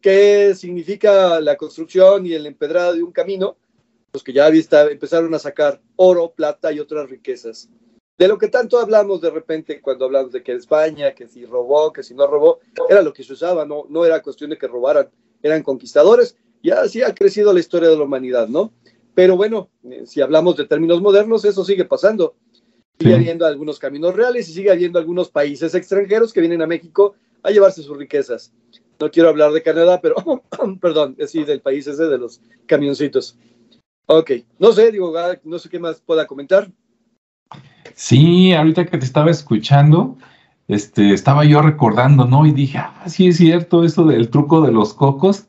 [0.00, 3.56] ¿qué significa la construcción y el empedrado de un camino?
[4.12, 7.68] Pues que ya empezaron a sacar oro, plata y otras riquezas.
[8.20, 11.90] De lo que tanto hablamos de repente cuando hablamos de que España, que si robó,
[11.90, 14.66] que si no robó, era lo que se usaba, no, no era cuestión de que
[14.66, 15.08] robaran,
[15.42, 18.74] eran conquistadores y así ha crecido la historia de la humanidad, ¿no?
[19.14, 22.34] Pero bueno, eh, si hablamos de términos modernos, eso sigue pasando.
[22.98, 27.14] Sigue habiendo algunos caminos reales y sigue habiendo algunos países extranjeros que vienen a México
[27.42, 28.52] a llevarse sus riquezas.
[28.98, 30.16] No quiero hablar de Canadá, pero,
[30.82, 33.38] perdón, sí, del país ese de los camioncitos.
[34.04, 36.70] Ok, no sé, digo, ah, no sé qué más pueda comentar.
[38.02, 40.16] Sí, ahorita que te estaba escuchando,
[40.68, 42.46] este, estaba yo recordando, ¿no?
[42.46, 45.48] Y dije, ah, sí es cierto, eso del truco de los cocos,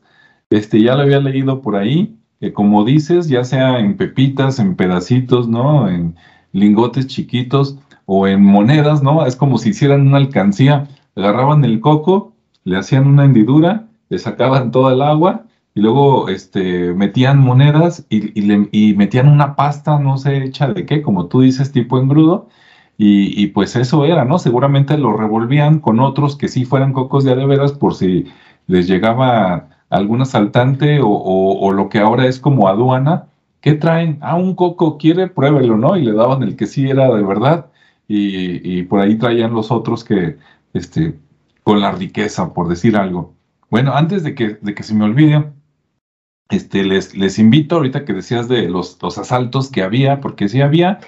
[0.50, 4.76] este, ya lo había leído por ahí que como dices, ya sea en pepitas, en
[4.76, 5.88] pedacitos, ¿no?
[5.88, 6.16] En
[6.52, 9.24] lingotes chiquitos o en monedas, ¿no?
[9.24, 12.34] Es como si hicieran una alcancía, agarraban el coco,
[12.64, 18.40] le hacían una hendidura, le sacaban toda el agua y luego este, metían monedas y,
[18.40, 22.48] y, metían una pasta, no sé, hecha de qué, como tú dices, tipo engrudo,
[22.98, 24.38] y, y, pues eso era, ¿no?
[24.38, 28.26] Seguramente lo revolvían con otros que sí fueran cocos de veras por si
[28.66, 33.26] les llegaba algún asaltante o, lo que ahora es como aduana,
[33.60, 34.18] ¿qué traen?
[34.22, 35.96] Ah, un coco, quiere, pruébelo, ¿no?
[35.96, 37.66] Y le daban el que sí era de verdad
[38.08, 40.38] y, por ahí traían los otros que,
[40.74, 41.18] este,
[41.62, 43.34] con la riqueza, por decir algo.
[43.70, 45.52] Bueno, antes de que, de que se me olvide,
[46.52, 51.00] este, les, invito, ahorita que decías de los, asaltos que había, porque sí había,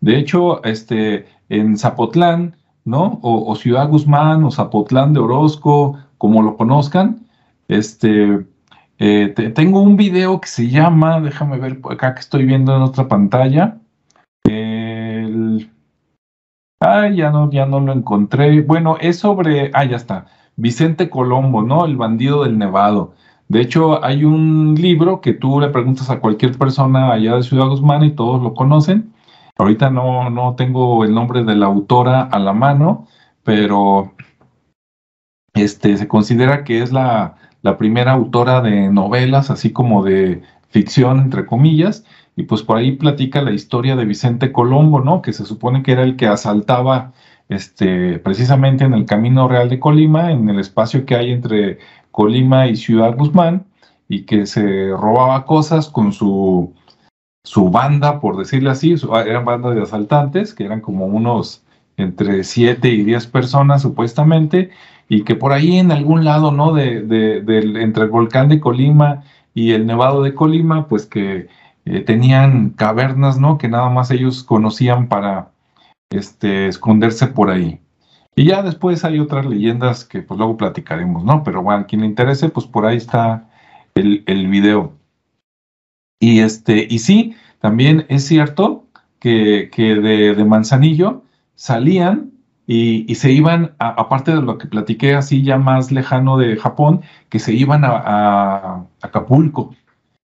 [0.00, 3.20] de hecho, este, en Zapotlán, ¿no?
[3.22, 7.26] O, Ciudad Guzmán, o Zapotlán de Orozco, como lo conozcan,
[7.68, 8.44] este,
[8.98, 13.06] eh, tengo un video que se llama, déjame ver acá que estoy viendo en otra
[13.06, 13.78] pantalla.
[14.44, 15.70] El,
[16.80, 18.62] ah, ya no, ya no lo encontré.
[18.62, 20.26] Bueno, es sobre, ah, ya está.
[20.56, 21.84] Vicente Colombo, ¿no?
[21.84, 23.14] El bandido del Nevado.
[23.48, 27.68] De hecho, hay un libro que tú le preguntas a cualquier persona allá de Ciudad
[27.68, 29.14] Guzmán y todos lo conocen.
[29.56, 33.06] Ahorita no, no tengo el nombre de la autora a la mano,
[33.42, 34.12] pero
[35.54, 41.18] este, se considera que es la, la primera autora de novelas, así como de ficción,
[41.18, 42.04] entre comillas,
[42.36, 45.22] y pues por ahí platica la historia de Vicente Colombo, ¿no?
[45.22, 47.12] Que se supone que era el que asaltaba
[47.48, 51.78] este, precisamente en el Camino Real de Colima, en el espacio que hay entre
[52.18, 53.64] Colima y Ciudad Guzmán,
[54.08, 56.74] y que se robaba cosas con su,
[57.44, 61.62] su banda, por decirle así, eran bandas de asaltantes, que eran como unos
[61.96, 64.70] entre 7 y 10 personas supuestamente,
[65.08, 66.72] y que por ahí en algún lado, ¿no?
[66.72, 66.96] De,
[67.84, 69.22] entre el volcán de Colima
[69.54, 71.46] y el nevado de Colima, pues que
[71.84, 73.58] eh, tenían cavernas, ¿no?
[73.58, 75.52] Que nada más ellos conocían para
[76.10, 77.80] este, esconderse por ahí.
[78.38, 81.42] Y ya después hay otras leyendas que pues luego platicaremos, ¿no?
[81.42, 83.50] Pero bueno, quien le interese, pues por ahí está
[83.96, 84.92] el, el video.
[86.20, 88.84] Y este, y sí, también es cierto
[89.18, 91.24] que, que de, de Manzanillo
[91.56, 92.30] salían
[92.64, 97.00] y, se iban, aparte de lo que platiqué así ya más lejano de Japón,
[97.30, 99.74] que se iban a, Acapulco.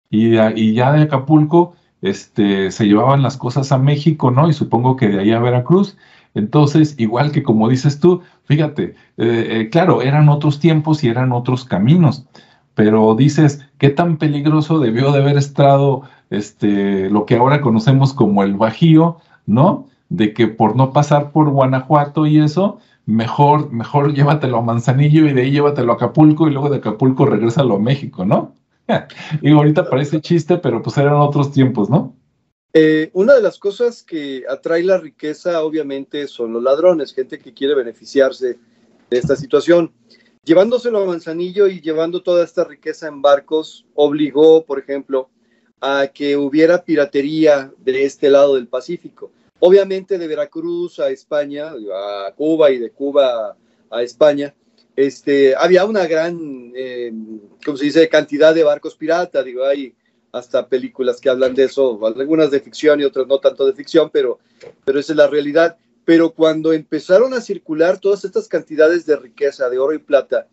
[0.10, 4.50] Y, y, ya de Acapulco este, se llevaban las cosas a México, ¿no?
[4.50, 5.96] Y supongo que de ahí a Veracruz.
[6.34, 11.32] Entonces, igual que como dices tú, fíjate, eh, eh, claro, eran otros tiempos y eran
[11.32, 12.26] otros caminos,
[12.76, 18.44] pero dices, ¿qué tan peligroso debió de haber estado este, lo que ahora conocemos como
[18.44, 19.88] el Bajío, ¿no?
[20.10, 25.34] de que por no pasar por Guanajuato y eso, mejor, mejor llévatelo a Manzanillo y
[25.34, 28.56] de ahí llévatelo a Acapulco y luego de Acapulco regrésalo a México, ¿no?
[29.42, 32.16] y ahorita parece chiste, pero pues eran otros tiempos, ¿no?
[32.72, 37.54] Eh, una de las cosas que atrae la riqueza, obviamente, son los ladrones, gente que
[37.54, 38.60] quiere beneficiarse
[39.10, 39.92] de esta situación.
[40.44, 45.30] Llevándoselo a Manzanillo y llevando toda esta riqueza en barcos, obligó, por ejemplo,
[45.82, 49.32] a que hubiera piratería de este lado del Pacífico.
[49.60, 53.58] Obviamente de Veracruz a España, a Cuba y de Cuba
[53.90, 54.54] a España,
[54.96, 57.12] este, había una gran, eh,
[57.66, 59.94] ¿cómo se dice?, cantidad de barcos pirata, digo, hay
[60.32, 64.10] hasta películas que hablan de eso, algunas de ficción y otras no tanto de ficción,
[64.12, 64.40] pero,
[64.86, 65.78] pero esa es la realidad.
[66.06, 70.48] Pero cuando empezaron a circular todas estas cantidades de riqueza, de oro y plata,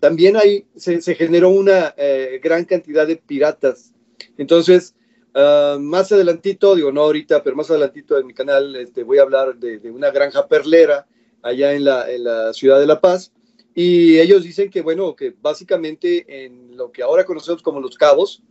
[0.00, 3.92] también ahí se, generó una eh, gran cantidad de piratas.
[4.36, 4.94] Entonces,
[5.34, 9.22] ah, más adelantito, digo no ahorita, pero más adelantito en mi canal este, voy a
[9.22, 11.06] hablar de, una granja perlera
[11.42, 13.32] allá en la, en la ciudad de La Paz.
[13.74, 18.42] Y ellos dicen que, bueno, que básicamente en lo que ahora conocemos como los cabos,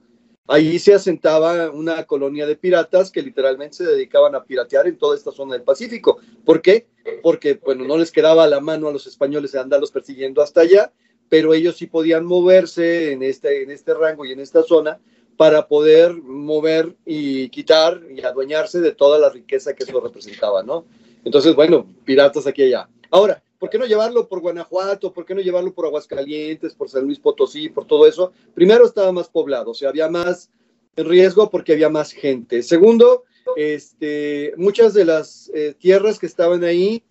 [0.47, 5.15] Allí se asentaba una colonia de piratas que literalmente se dedicaban a piratear en toda
[5.15, 6.19] esta zona del Pacífico.
[6.43, 6.87] ¿Por qué?
[7.21, 10.91] Porque bueno, no les quedaba la mano a los españoles de andarlos persiguiendo hasta allá,
[11.29, 14.99] pero ellos sí podían moverse en este, en este rango y en esta zona
[15.37, 20.85] para poder mover y quitar y adueñarse de toda la riqueza que eso representaba, ¿no?
[21.23, 22.89] Entonces, bueno, piratas aquí y allá.
[23.09, 25.13] Ahora, ¿Por qué no llevarlo por Guanajuato?
[25.13, 28.31] ¿Por qué no llevarlo por Aguascalientes, por San Luis Potosí, por todo eso?
[28.55, 30.49] Primero estaba más poblado, o sea, había más
[30.95, 32.63] riesgo porque había más gente.
[32.63, 33.23] Segundo,
[33.55, 37.03] este, muchas de las eh, tierras que estaban ahí,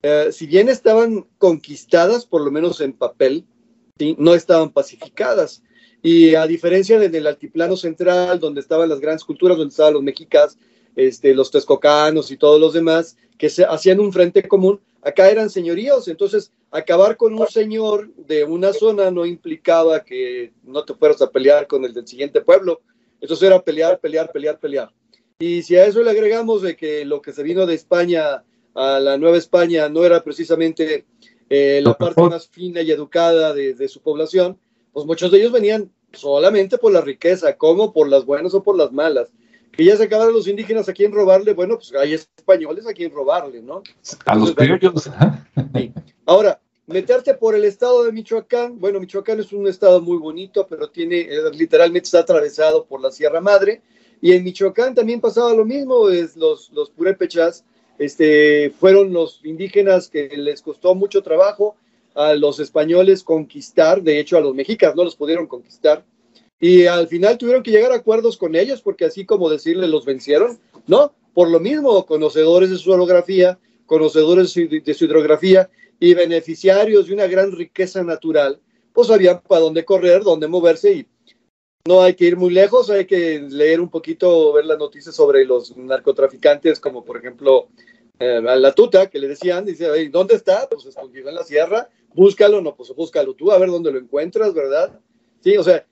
[0.00, 3.44] eh, si bien estaban conquistadas, por lo menos en papel,
[4.16, 5.62] no estaban pacificadas.
[6.00, 10.56] Y a diferencia del altiplano central, donde estaban las grandes culturas, donde estaban los mexicas,
[10.96, 15.50] este, los texcocanos y todos los demás, que se hacían un frente común, acá eran
[15.50, 21.22] señoríos, entonces acabar con un señor de una zona no implicaba que no te fueras
[21.22, 22.80] a pelear con el del siguiente pueblo,
[23.20, 24.92] entonces era pelear, pelear, pelear, pelear.
[25.38, 28.44] Y si a eso le agregamos de que lo que se vino de España
[28.74, 31.06] a la Nueva España no era precisamente
[31.48, 34.58] eh, la parte más fina y educada de, de su población,
[34.92, 38.76] pues muchos de ellos venían solamente por la riqueza, como por las buenas o por
[38.76, 39.30] las malas
[39.72, 43.12] que ya se acabaron los indígenas a quien robarle, bueno, pues hay españoles a quien
[43.12, 43.82] robarle, ¿no?
[44.24, 45.10] A los criollos.
[46.26, 50.90] Ahora, meterte por el estado de Michoacán, bueno, Michoacán es un estado muy bonito, pero
[50.90, 53.82] tiene, eh, literalmente está atravesado por la Sierra Madre,
[54.20, 57.64] y en Michoacán también pasaba lo mismo, es los, los purépechas,
[57.98, 61.76] este, fueron los indígenas que les costó mucho trabajo
[62.14, 66.04] a los españoles conquistar, de hecho a los mexicas no los pudieron conquistar,
[66.60, 70.04] y al final tuvieron que llegar a acuerdos con ellos porque así como decirle los
[70.04, 75.70] vencieron, no, por lo mismo, conocedores de su orografía, conocedores de su hidrografía
[76.00, 78.60] y beneficiarios de una gran riqueza natural,
[78.92, 81.06] pues sabían para dónde correr, dónde moverse y
[81.86, 85.44] no hay que ir muy lejos, hay que leer un poquito, ver las noticias sobre
[85.44, 87.68] los narcotraficantes, como por ejemplo
[88.18, 90.68] eh, a la tuta, que le decían, dice, ¿dónde está?
[90.68, 94.52] Pues escondido en la sierra, búscalo, no, pues búscalo tú, a ver dónde lo encuentras,
[94.52, 95.00] ¿verdad?
[95.40, 95.86] Sí, o sea,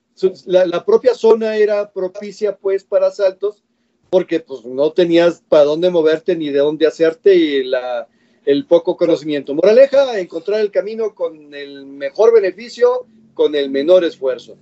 [0.45, 3.63] la, propia zona era propicia pues para asaltos
[4.09, 8.07] porque pues no tenías para dónde moverte ni de dónde hacerte y la,
[8.45, 9.53] el poco conocimiento.
[9.53, 14.57] Moraleja, encontrar el camino con el mejor beneficio, con el menor esfuerzo.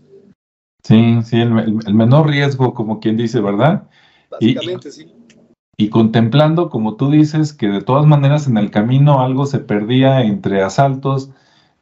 [0.84, 3.88] Sí, sí, el, menor riesgo, como quien dice, ¿verdad?
[4.30, 5.12] Básicamente, sí.
[5.78, 10.22] Y contemplando, como tú dices, que de todas maneras en el camino algo se perdía
[10.22, 11.32] entre asaltos,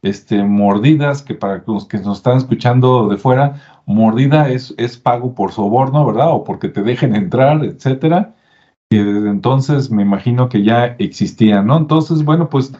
[0.04, 5.34] este, mordidas, que para los que nos están escuchando de fuera, mordida es, es pago
[5.34, 6.30] por soborno, ¿verdad?
[6.32, 8.34] O porque te dejen entrar, etcétera.
[8.90, 11.78] Que desde entonces me imagino que ya existía, ¿no?
[11.78, 12.74] Entonces, bueno, pues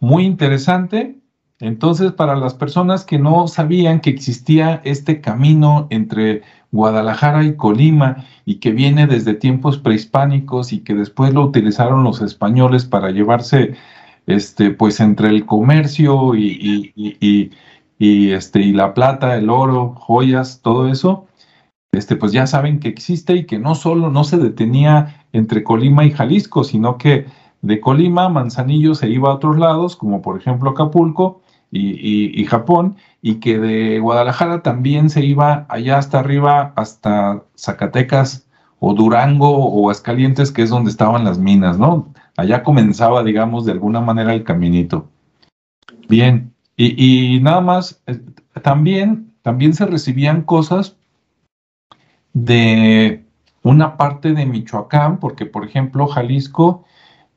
[0.00, 1.20] muy interesante.
[1.60, 6.42] Entonces, para las personas que no sabían que existía este camino entre
[6.72, 12.22] Guadalajara y Colima y que viene desde tiempos prehispánicos y que después lo utilizaron los
[12.22, 13.74] españoles para llevarse
[14.26, 16.92] este, pues entre el comercio y,
[17.98, 21.26] y, este, y la plata, el oro, joyas, todo eso,
[21.92, 26.04] este, pues ya saben que existe y que no solo no se detenía entre Colima
[26.04, 27.26] y Jalisco, sino que
[27.62, 32.96] de Colima, Manzanillo se iba a otros lados, como por ejemplo Acapulco y, y, Japón,
[33.22, 38.46] y que de Guadalajara también se iba allá hasta arriba, hasta Zacatecas
[38.78, 42.08] o Durango o Ascalientes, que es donde estaban las minas, ¿no?
[42.40, 45.08] Allá comenzaba, digamos, de alguna manera el caminito.
[46.08, 48.20] Bien, y, nada más, eh,
[48.62, 50.96] también, también se recibían cosas
[52.32, 53.24] de
[53.62, 56.84] una parte de Michoacán, porque por ejemplo Jalisco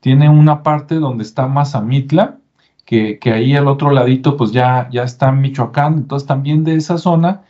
[0.00, 2.38] tiene una parte donde está Mazamitla,
[2.86, 6.96] que, que ahí al otro ladito pues ya, ya está Michoacán, entonces también de esa
[6.96, 7.42] zona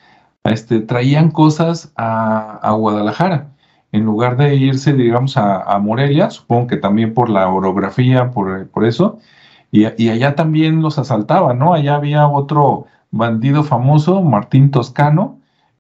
[0.45, 3.54] este, traían cosas a, a Guadalajara.
[3.95, 8.85] En lugar de irse, digamos, a, Morelia, supongo que también por la orografía, por, por
[8.85, 9.21] eso,
[9.71, 11.75] y, allá también los asaltaban, ¿no?
[11.75, 15.39] Allá había otro bandido famoso, Martín Toscano,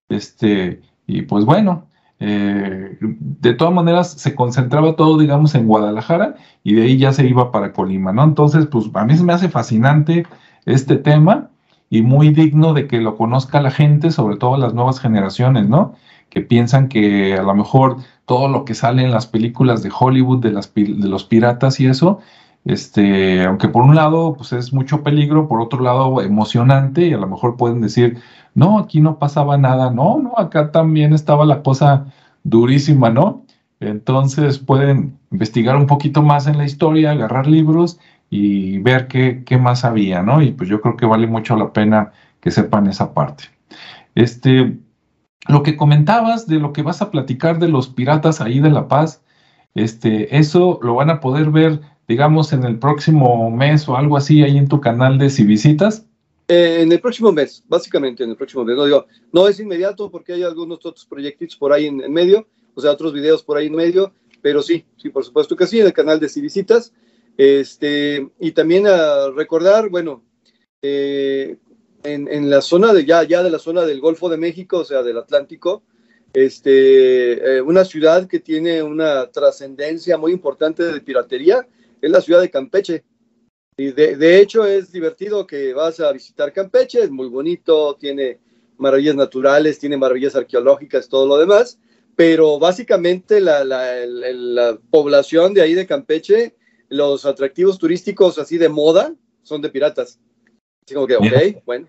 [0.08, 1.86] este, y pues bueno,
[2.20, 7.26] eh, de todas maneras se concentraba todo, digamos, en Guadalajara y de ahí ya se
[7.26, 8.22] iba para Colima, ¿no?
[8.22, 10.24] Entonces, pues a mí se me hace fascinante
[10.66, 11.50] este tema
[11.90, 15.96] y muy digno de que lo conozca la gente, sobre todo las nuevas generaciones, ¿no?
[16.34, 20.40] Que piensan que a lo mejor todo lo que sale en las películas de Hollywood,
[20.40, 22.18] de, las, de los piratas y eso,
[22.64, 27.18] este, aunque por un lado pues es mucho peligro, por otro lado emocionante y a
[27.18, 28.18] lo mejor pueden decir,
[28.54, 32.06] no, aquí no pasaba nada, no, no, acá también estaba la cosa
[32.42, 33.44] durísima, ¿no?
[33.80, 37.98] Entonces pueden investigar un poquito más en la historia, agarrar libros
[38.30, 40.42] y ver qué, qué más había, ¿no?
[40.42, 43.44] Y pues yo creo que vale mucho la pena que sepan esa parte.
[44.14, 44.78] Este,
[45.48, 48.88] lo que comentabas de lo que vas a platicar de los piratas ahí de La
[48.88, 49.22] Paz,
[49.74, 54.42] este, eso lo van a poder ver, digamos, en el próximo mes o algo así
[54.42, 56.06] ahí en tu canal de Si Visitas.
[56.48, 58.76] Eh, en el próximo mes, básicamente en el próximo mes.
[58.76, 62.80] No digo, no es inmediato porque hay algunos otros proyectos por ahí en, medio, o
[62.80, 64.12] sea, otros videos por ahí en medio,
[64.42, 66.92] pero sí, sí, por supuesto que sí, en el canal de Si Visitas.
[67.36, 70.22] Este, y también a recordar, bueno,
[70.82, 71.56] eh,
[72.04, 75.02] en, la zona de ya, ya de la zona del Golfo de México, o sea,
[75.02, 75.82] del Atlántico,
[76.32, 81.66] este, eh, una ciudad que tiene una trascendencia muy importante de piratería,
[82.00, 83.04] es la ciudad de Campeche.
[83.76, 88.38] Y de, hecho es divertido que vas a visitar Campeche, es muy bonito, tiene
[88.76, 91.80] maravillas naturales, tiene maravillas arqueológicas, todo lo demás,
[92.14, 96.54] pero básicamente la, la, población de ahí de Campeche,
[96.88, 100.20] los atractivos turísticos así de moda son de piratas.
[100.86, 101.86] Así como que, ok, bueno.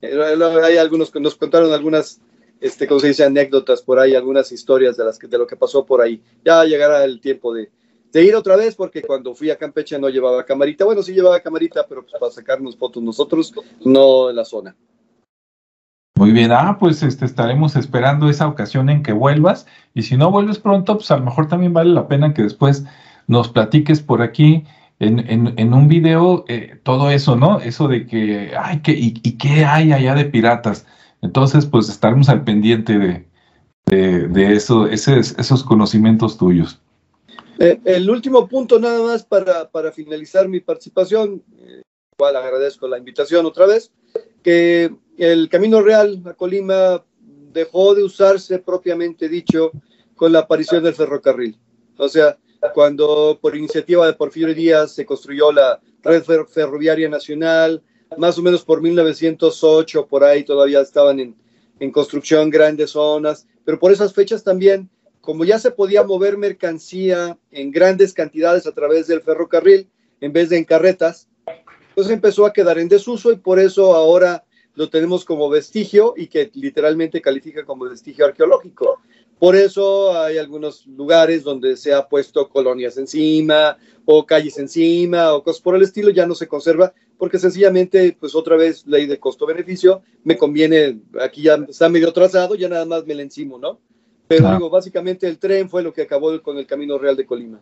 [0.00, 2.20] Eh, hay algunos que nos contaron algunas,
[2.60, 3.24] este, ¿cómo se dice?
[3.24, 6.22] Anécdotas por ahí, algunas historias de, las de lo que pasó por ahí.
[6.44, 7.70] Ya llegará el tiempo de,
[8.12, 10.84] de ir otra vez, porque cuando fui a Campeche no llevaba camarita.
[10.84, 13.52] Bueno, sí llevaba camarita, pero pues para sacarnos fotos nosotros,
[13.84, 14.76] no en la zona.
[16.16, 19.66] Muy bien, ah, pues este, estaremos esperando esa ocasión en que vuelvas.
[19.92, 22.84] Y si no vuelves pronto, pues a lo mejor también vale la pena que después
[23.26, 24.64] nos platiques por aquí
[24.98, 27.60] en, en, un video eh, todo eso, ¿no?
[27.60, 30.86] Eso de que, ay, que, y, qué hay allá de piratas.
[31.20, 33.28] Entonces, pues estaremos al pendiente de,
[33.86, 36.80] de, de eso, esos conocimientos tuyos.
[37.58, 41.82] Eh, el último punto nada más para, para finalizar mi participación, eh,
[42.18, 43.92] igual agradezco la invitación otra vez,
[44.42, 47.04] que el Camino Real a Colima
[47.52, 49.72] dejó de usarse propiamente dicho
[50.14, 51.58] con la aparición del ferrocarril.
[51.98, 52.38] O sea,
[52.74, 57.82] cuando por iniciativa de Porfirio Díaz se construyó la red ferroviaria nacional,
[58.16, 61.36] más o menos por 1908, por ahí todavía estaban en,
[61.80, 64.88] en construcción grandes zonas, pero por esas fechas también
[65.26, 69.88] como ya se podía mover mercancía en grandes cantidades a través del ferrocarril
[70.20, 71.28] en vez de en carretas,
[71.96, 74.44] pues empezó a quedar en desuso y por eso ahora
[74.76, 79.00] lo tenemos como vestigio y que literalmente califica como vestigio arqueológico.
[79.38, 85.42] Por eso hay algunos lugares donde se ha puesto colonias encima o calles encima o
[85.42, 89.18] cosas por el estilo, ya no se conserva porque sencillamente, pues otra vez, ley de
[89.18, 93.78] costo-beneficio, me conviene, aquí ya está medio trazado, ya nada más me le encimo, ¿no?
[94.28, 97.60] Pero digo, básicamente el tren fue lo que acabó con el Camino Real de Colima.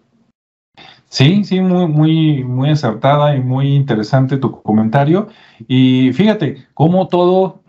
[1.08, 5.28] Sí, sí, muy, muy, muy acertada y muy interesante tu comentario.
[5.68, 7.60] Y fíjate, cómo todo,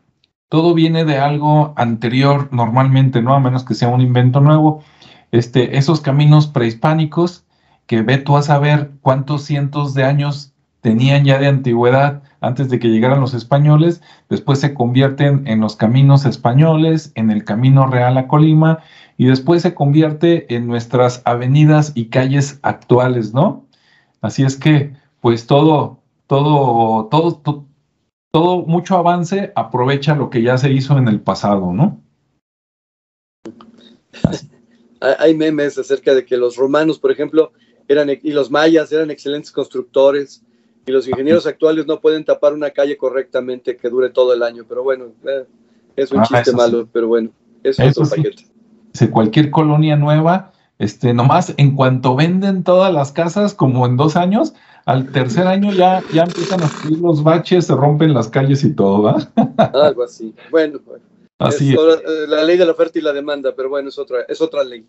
[0.49, 3.33] todo viene de algo anterior normalmente, ¿no?
[3.35, 4.83] A menos que sea un invento nuevo.
[5.31, 7.45] Este, esos caminos prehispánicos
[7.87, 12.77] que ve tú a saber cuántos cientos de años tenían ya de antigüedad antes de
[12.77, 18.17] que llegaran los españoles, después se convierten en los caminos españoles, en el camino real
[18.17, 18.79] a Colima,
[19.17, 23.65] y después se convierte en nuestras avenidas y calles actuales, ¿no?
[24.21, 27.65] Así es que, pues todo, todo, todo,
[28.35, 32.01] todo, mucho avance aprovecha lo que ya se hizo en el pasado, ¿no?
[34.99, 37.53] Hay memes acerca de que los romanos, por ejemplo,
[37.87, 40.43] eran y los mayas eran excelentes constructores
[40.85, 44.65] y los ingenieros actuales no pueden tapar una calle correctamente que dure todo el año.
[44.67, 45.45] Pero bueno, eh,
[45.95, 47.29] es un ah, chiste malo, pero bueno,
[47.63, 48.47] eso, es otro paquete.
[48.91, 54.15] Si cualquier colonia nueva, este, nomás en cuanto venden todas las casas, como en dos
[54.15, 54.53] años,
[54.85, 58.73] al tercer año ya, ya empiezan a subir los baches, se rompen las calles y
[58.73, 59.17] todo, ¿va?
[59.73, 60.33] Algo así.
[60.51, 60.79] Bueno,
[61.39, 64.19] así es, eh, la ley de la oferta y la demanda, pero bueno, es otra,
[64.27, 64.85] es otra ley.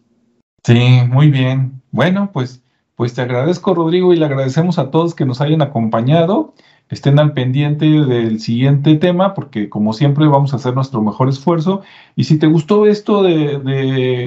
[0.64, 1.80] Sí, muy bien.
[1.92, 2.60] Bueno, pues
[2.96, 6.54] pues te agradezco, Rodrigo, y le agradecemos a todos que nos hayan acompañado.
[6.88, 11.82] Estén al pendiente del siguiente tema, porque como siempre vamos a hacer nuestro mejor esfuerzo.
[12.14, 13.58] Y si te gustó esto de,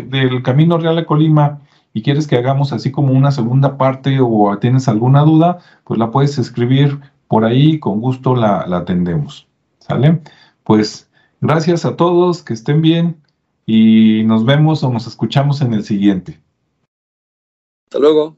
[0.07, 1.61] del Camino Real a Colima
[1.93, 6.11] y quieres que hagamos así como una segunda parte o tienes alguna duda, pues la
[6.11, 9.47] puedes escribir por ahí, con gusto la, la atendemos.
[9.79, 10.21] ¿Sale?
[10.63, 11.09] Pues
[11.41, 13.17] gracias a todos, que estén bien
[13.65, 16.39] y nos vemos o nos escuchamos en el siguiente.
[17.87, 18.35] Hasta luego.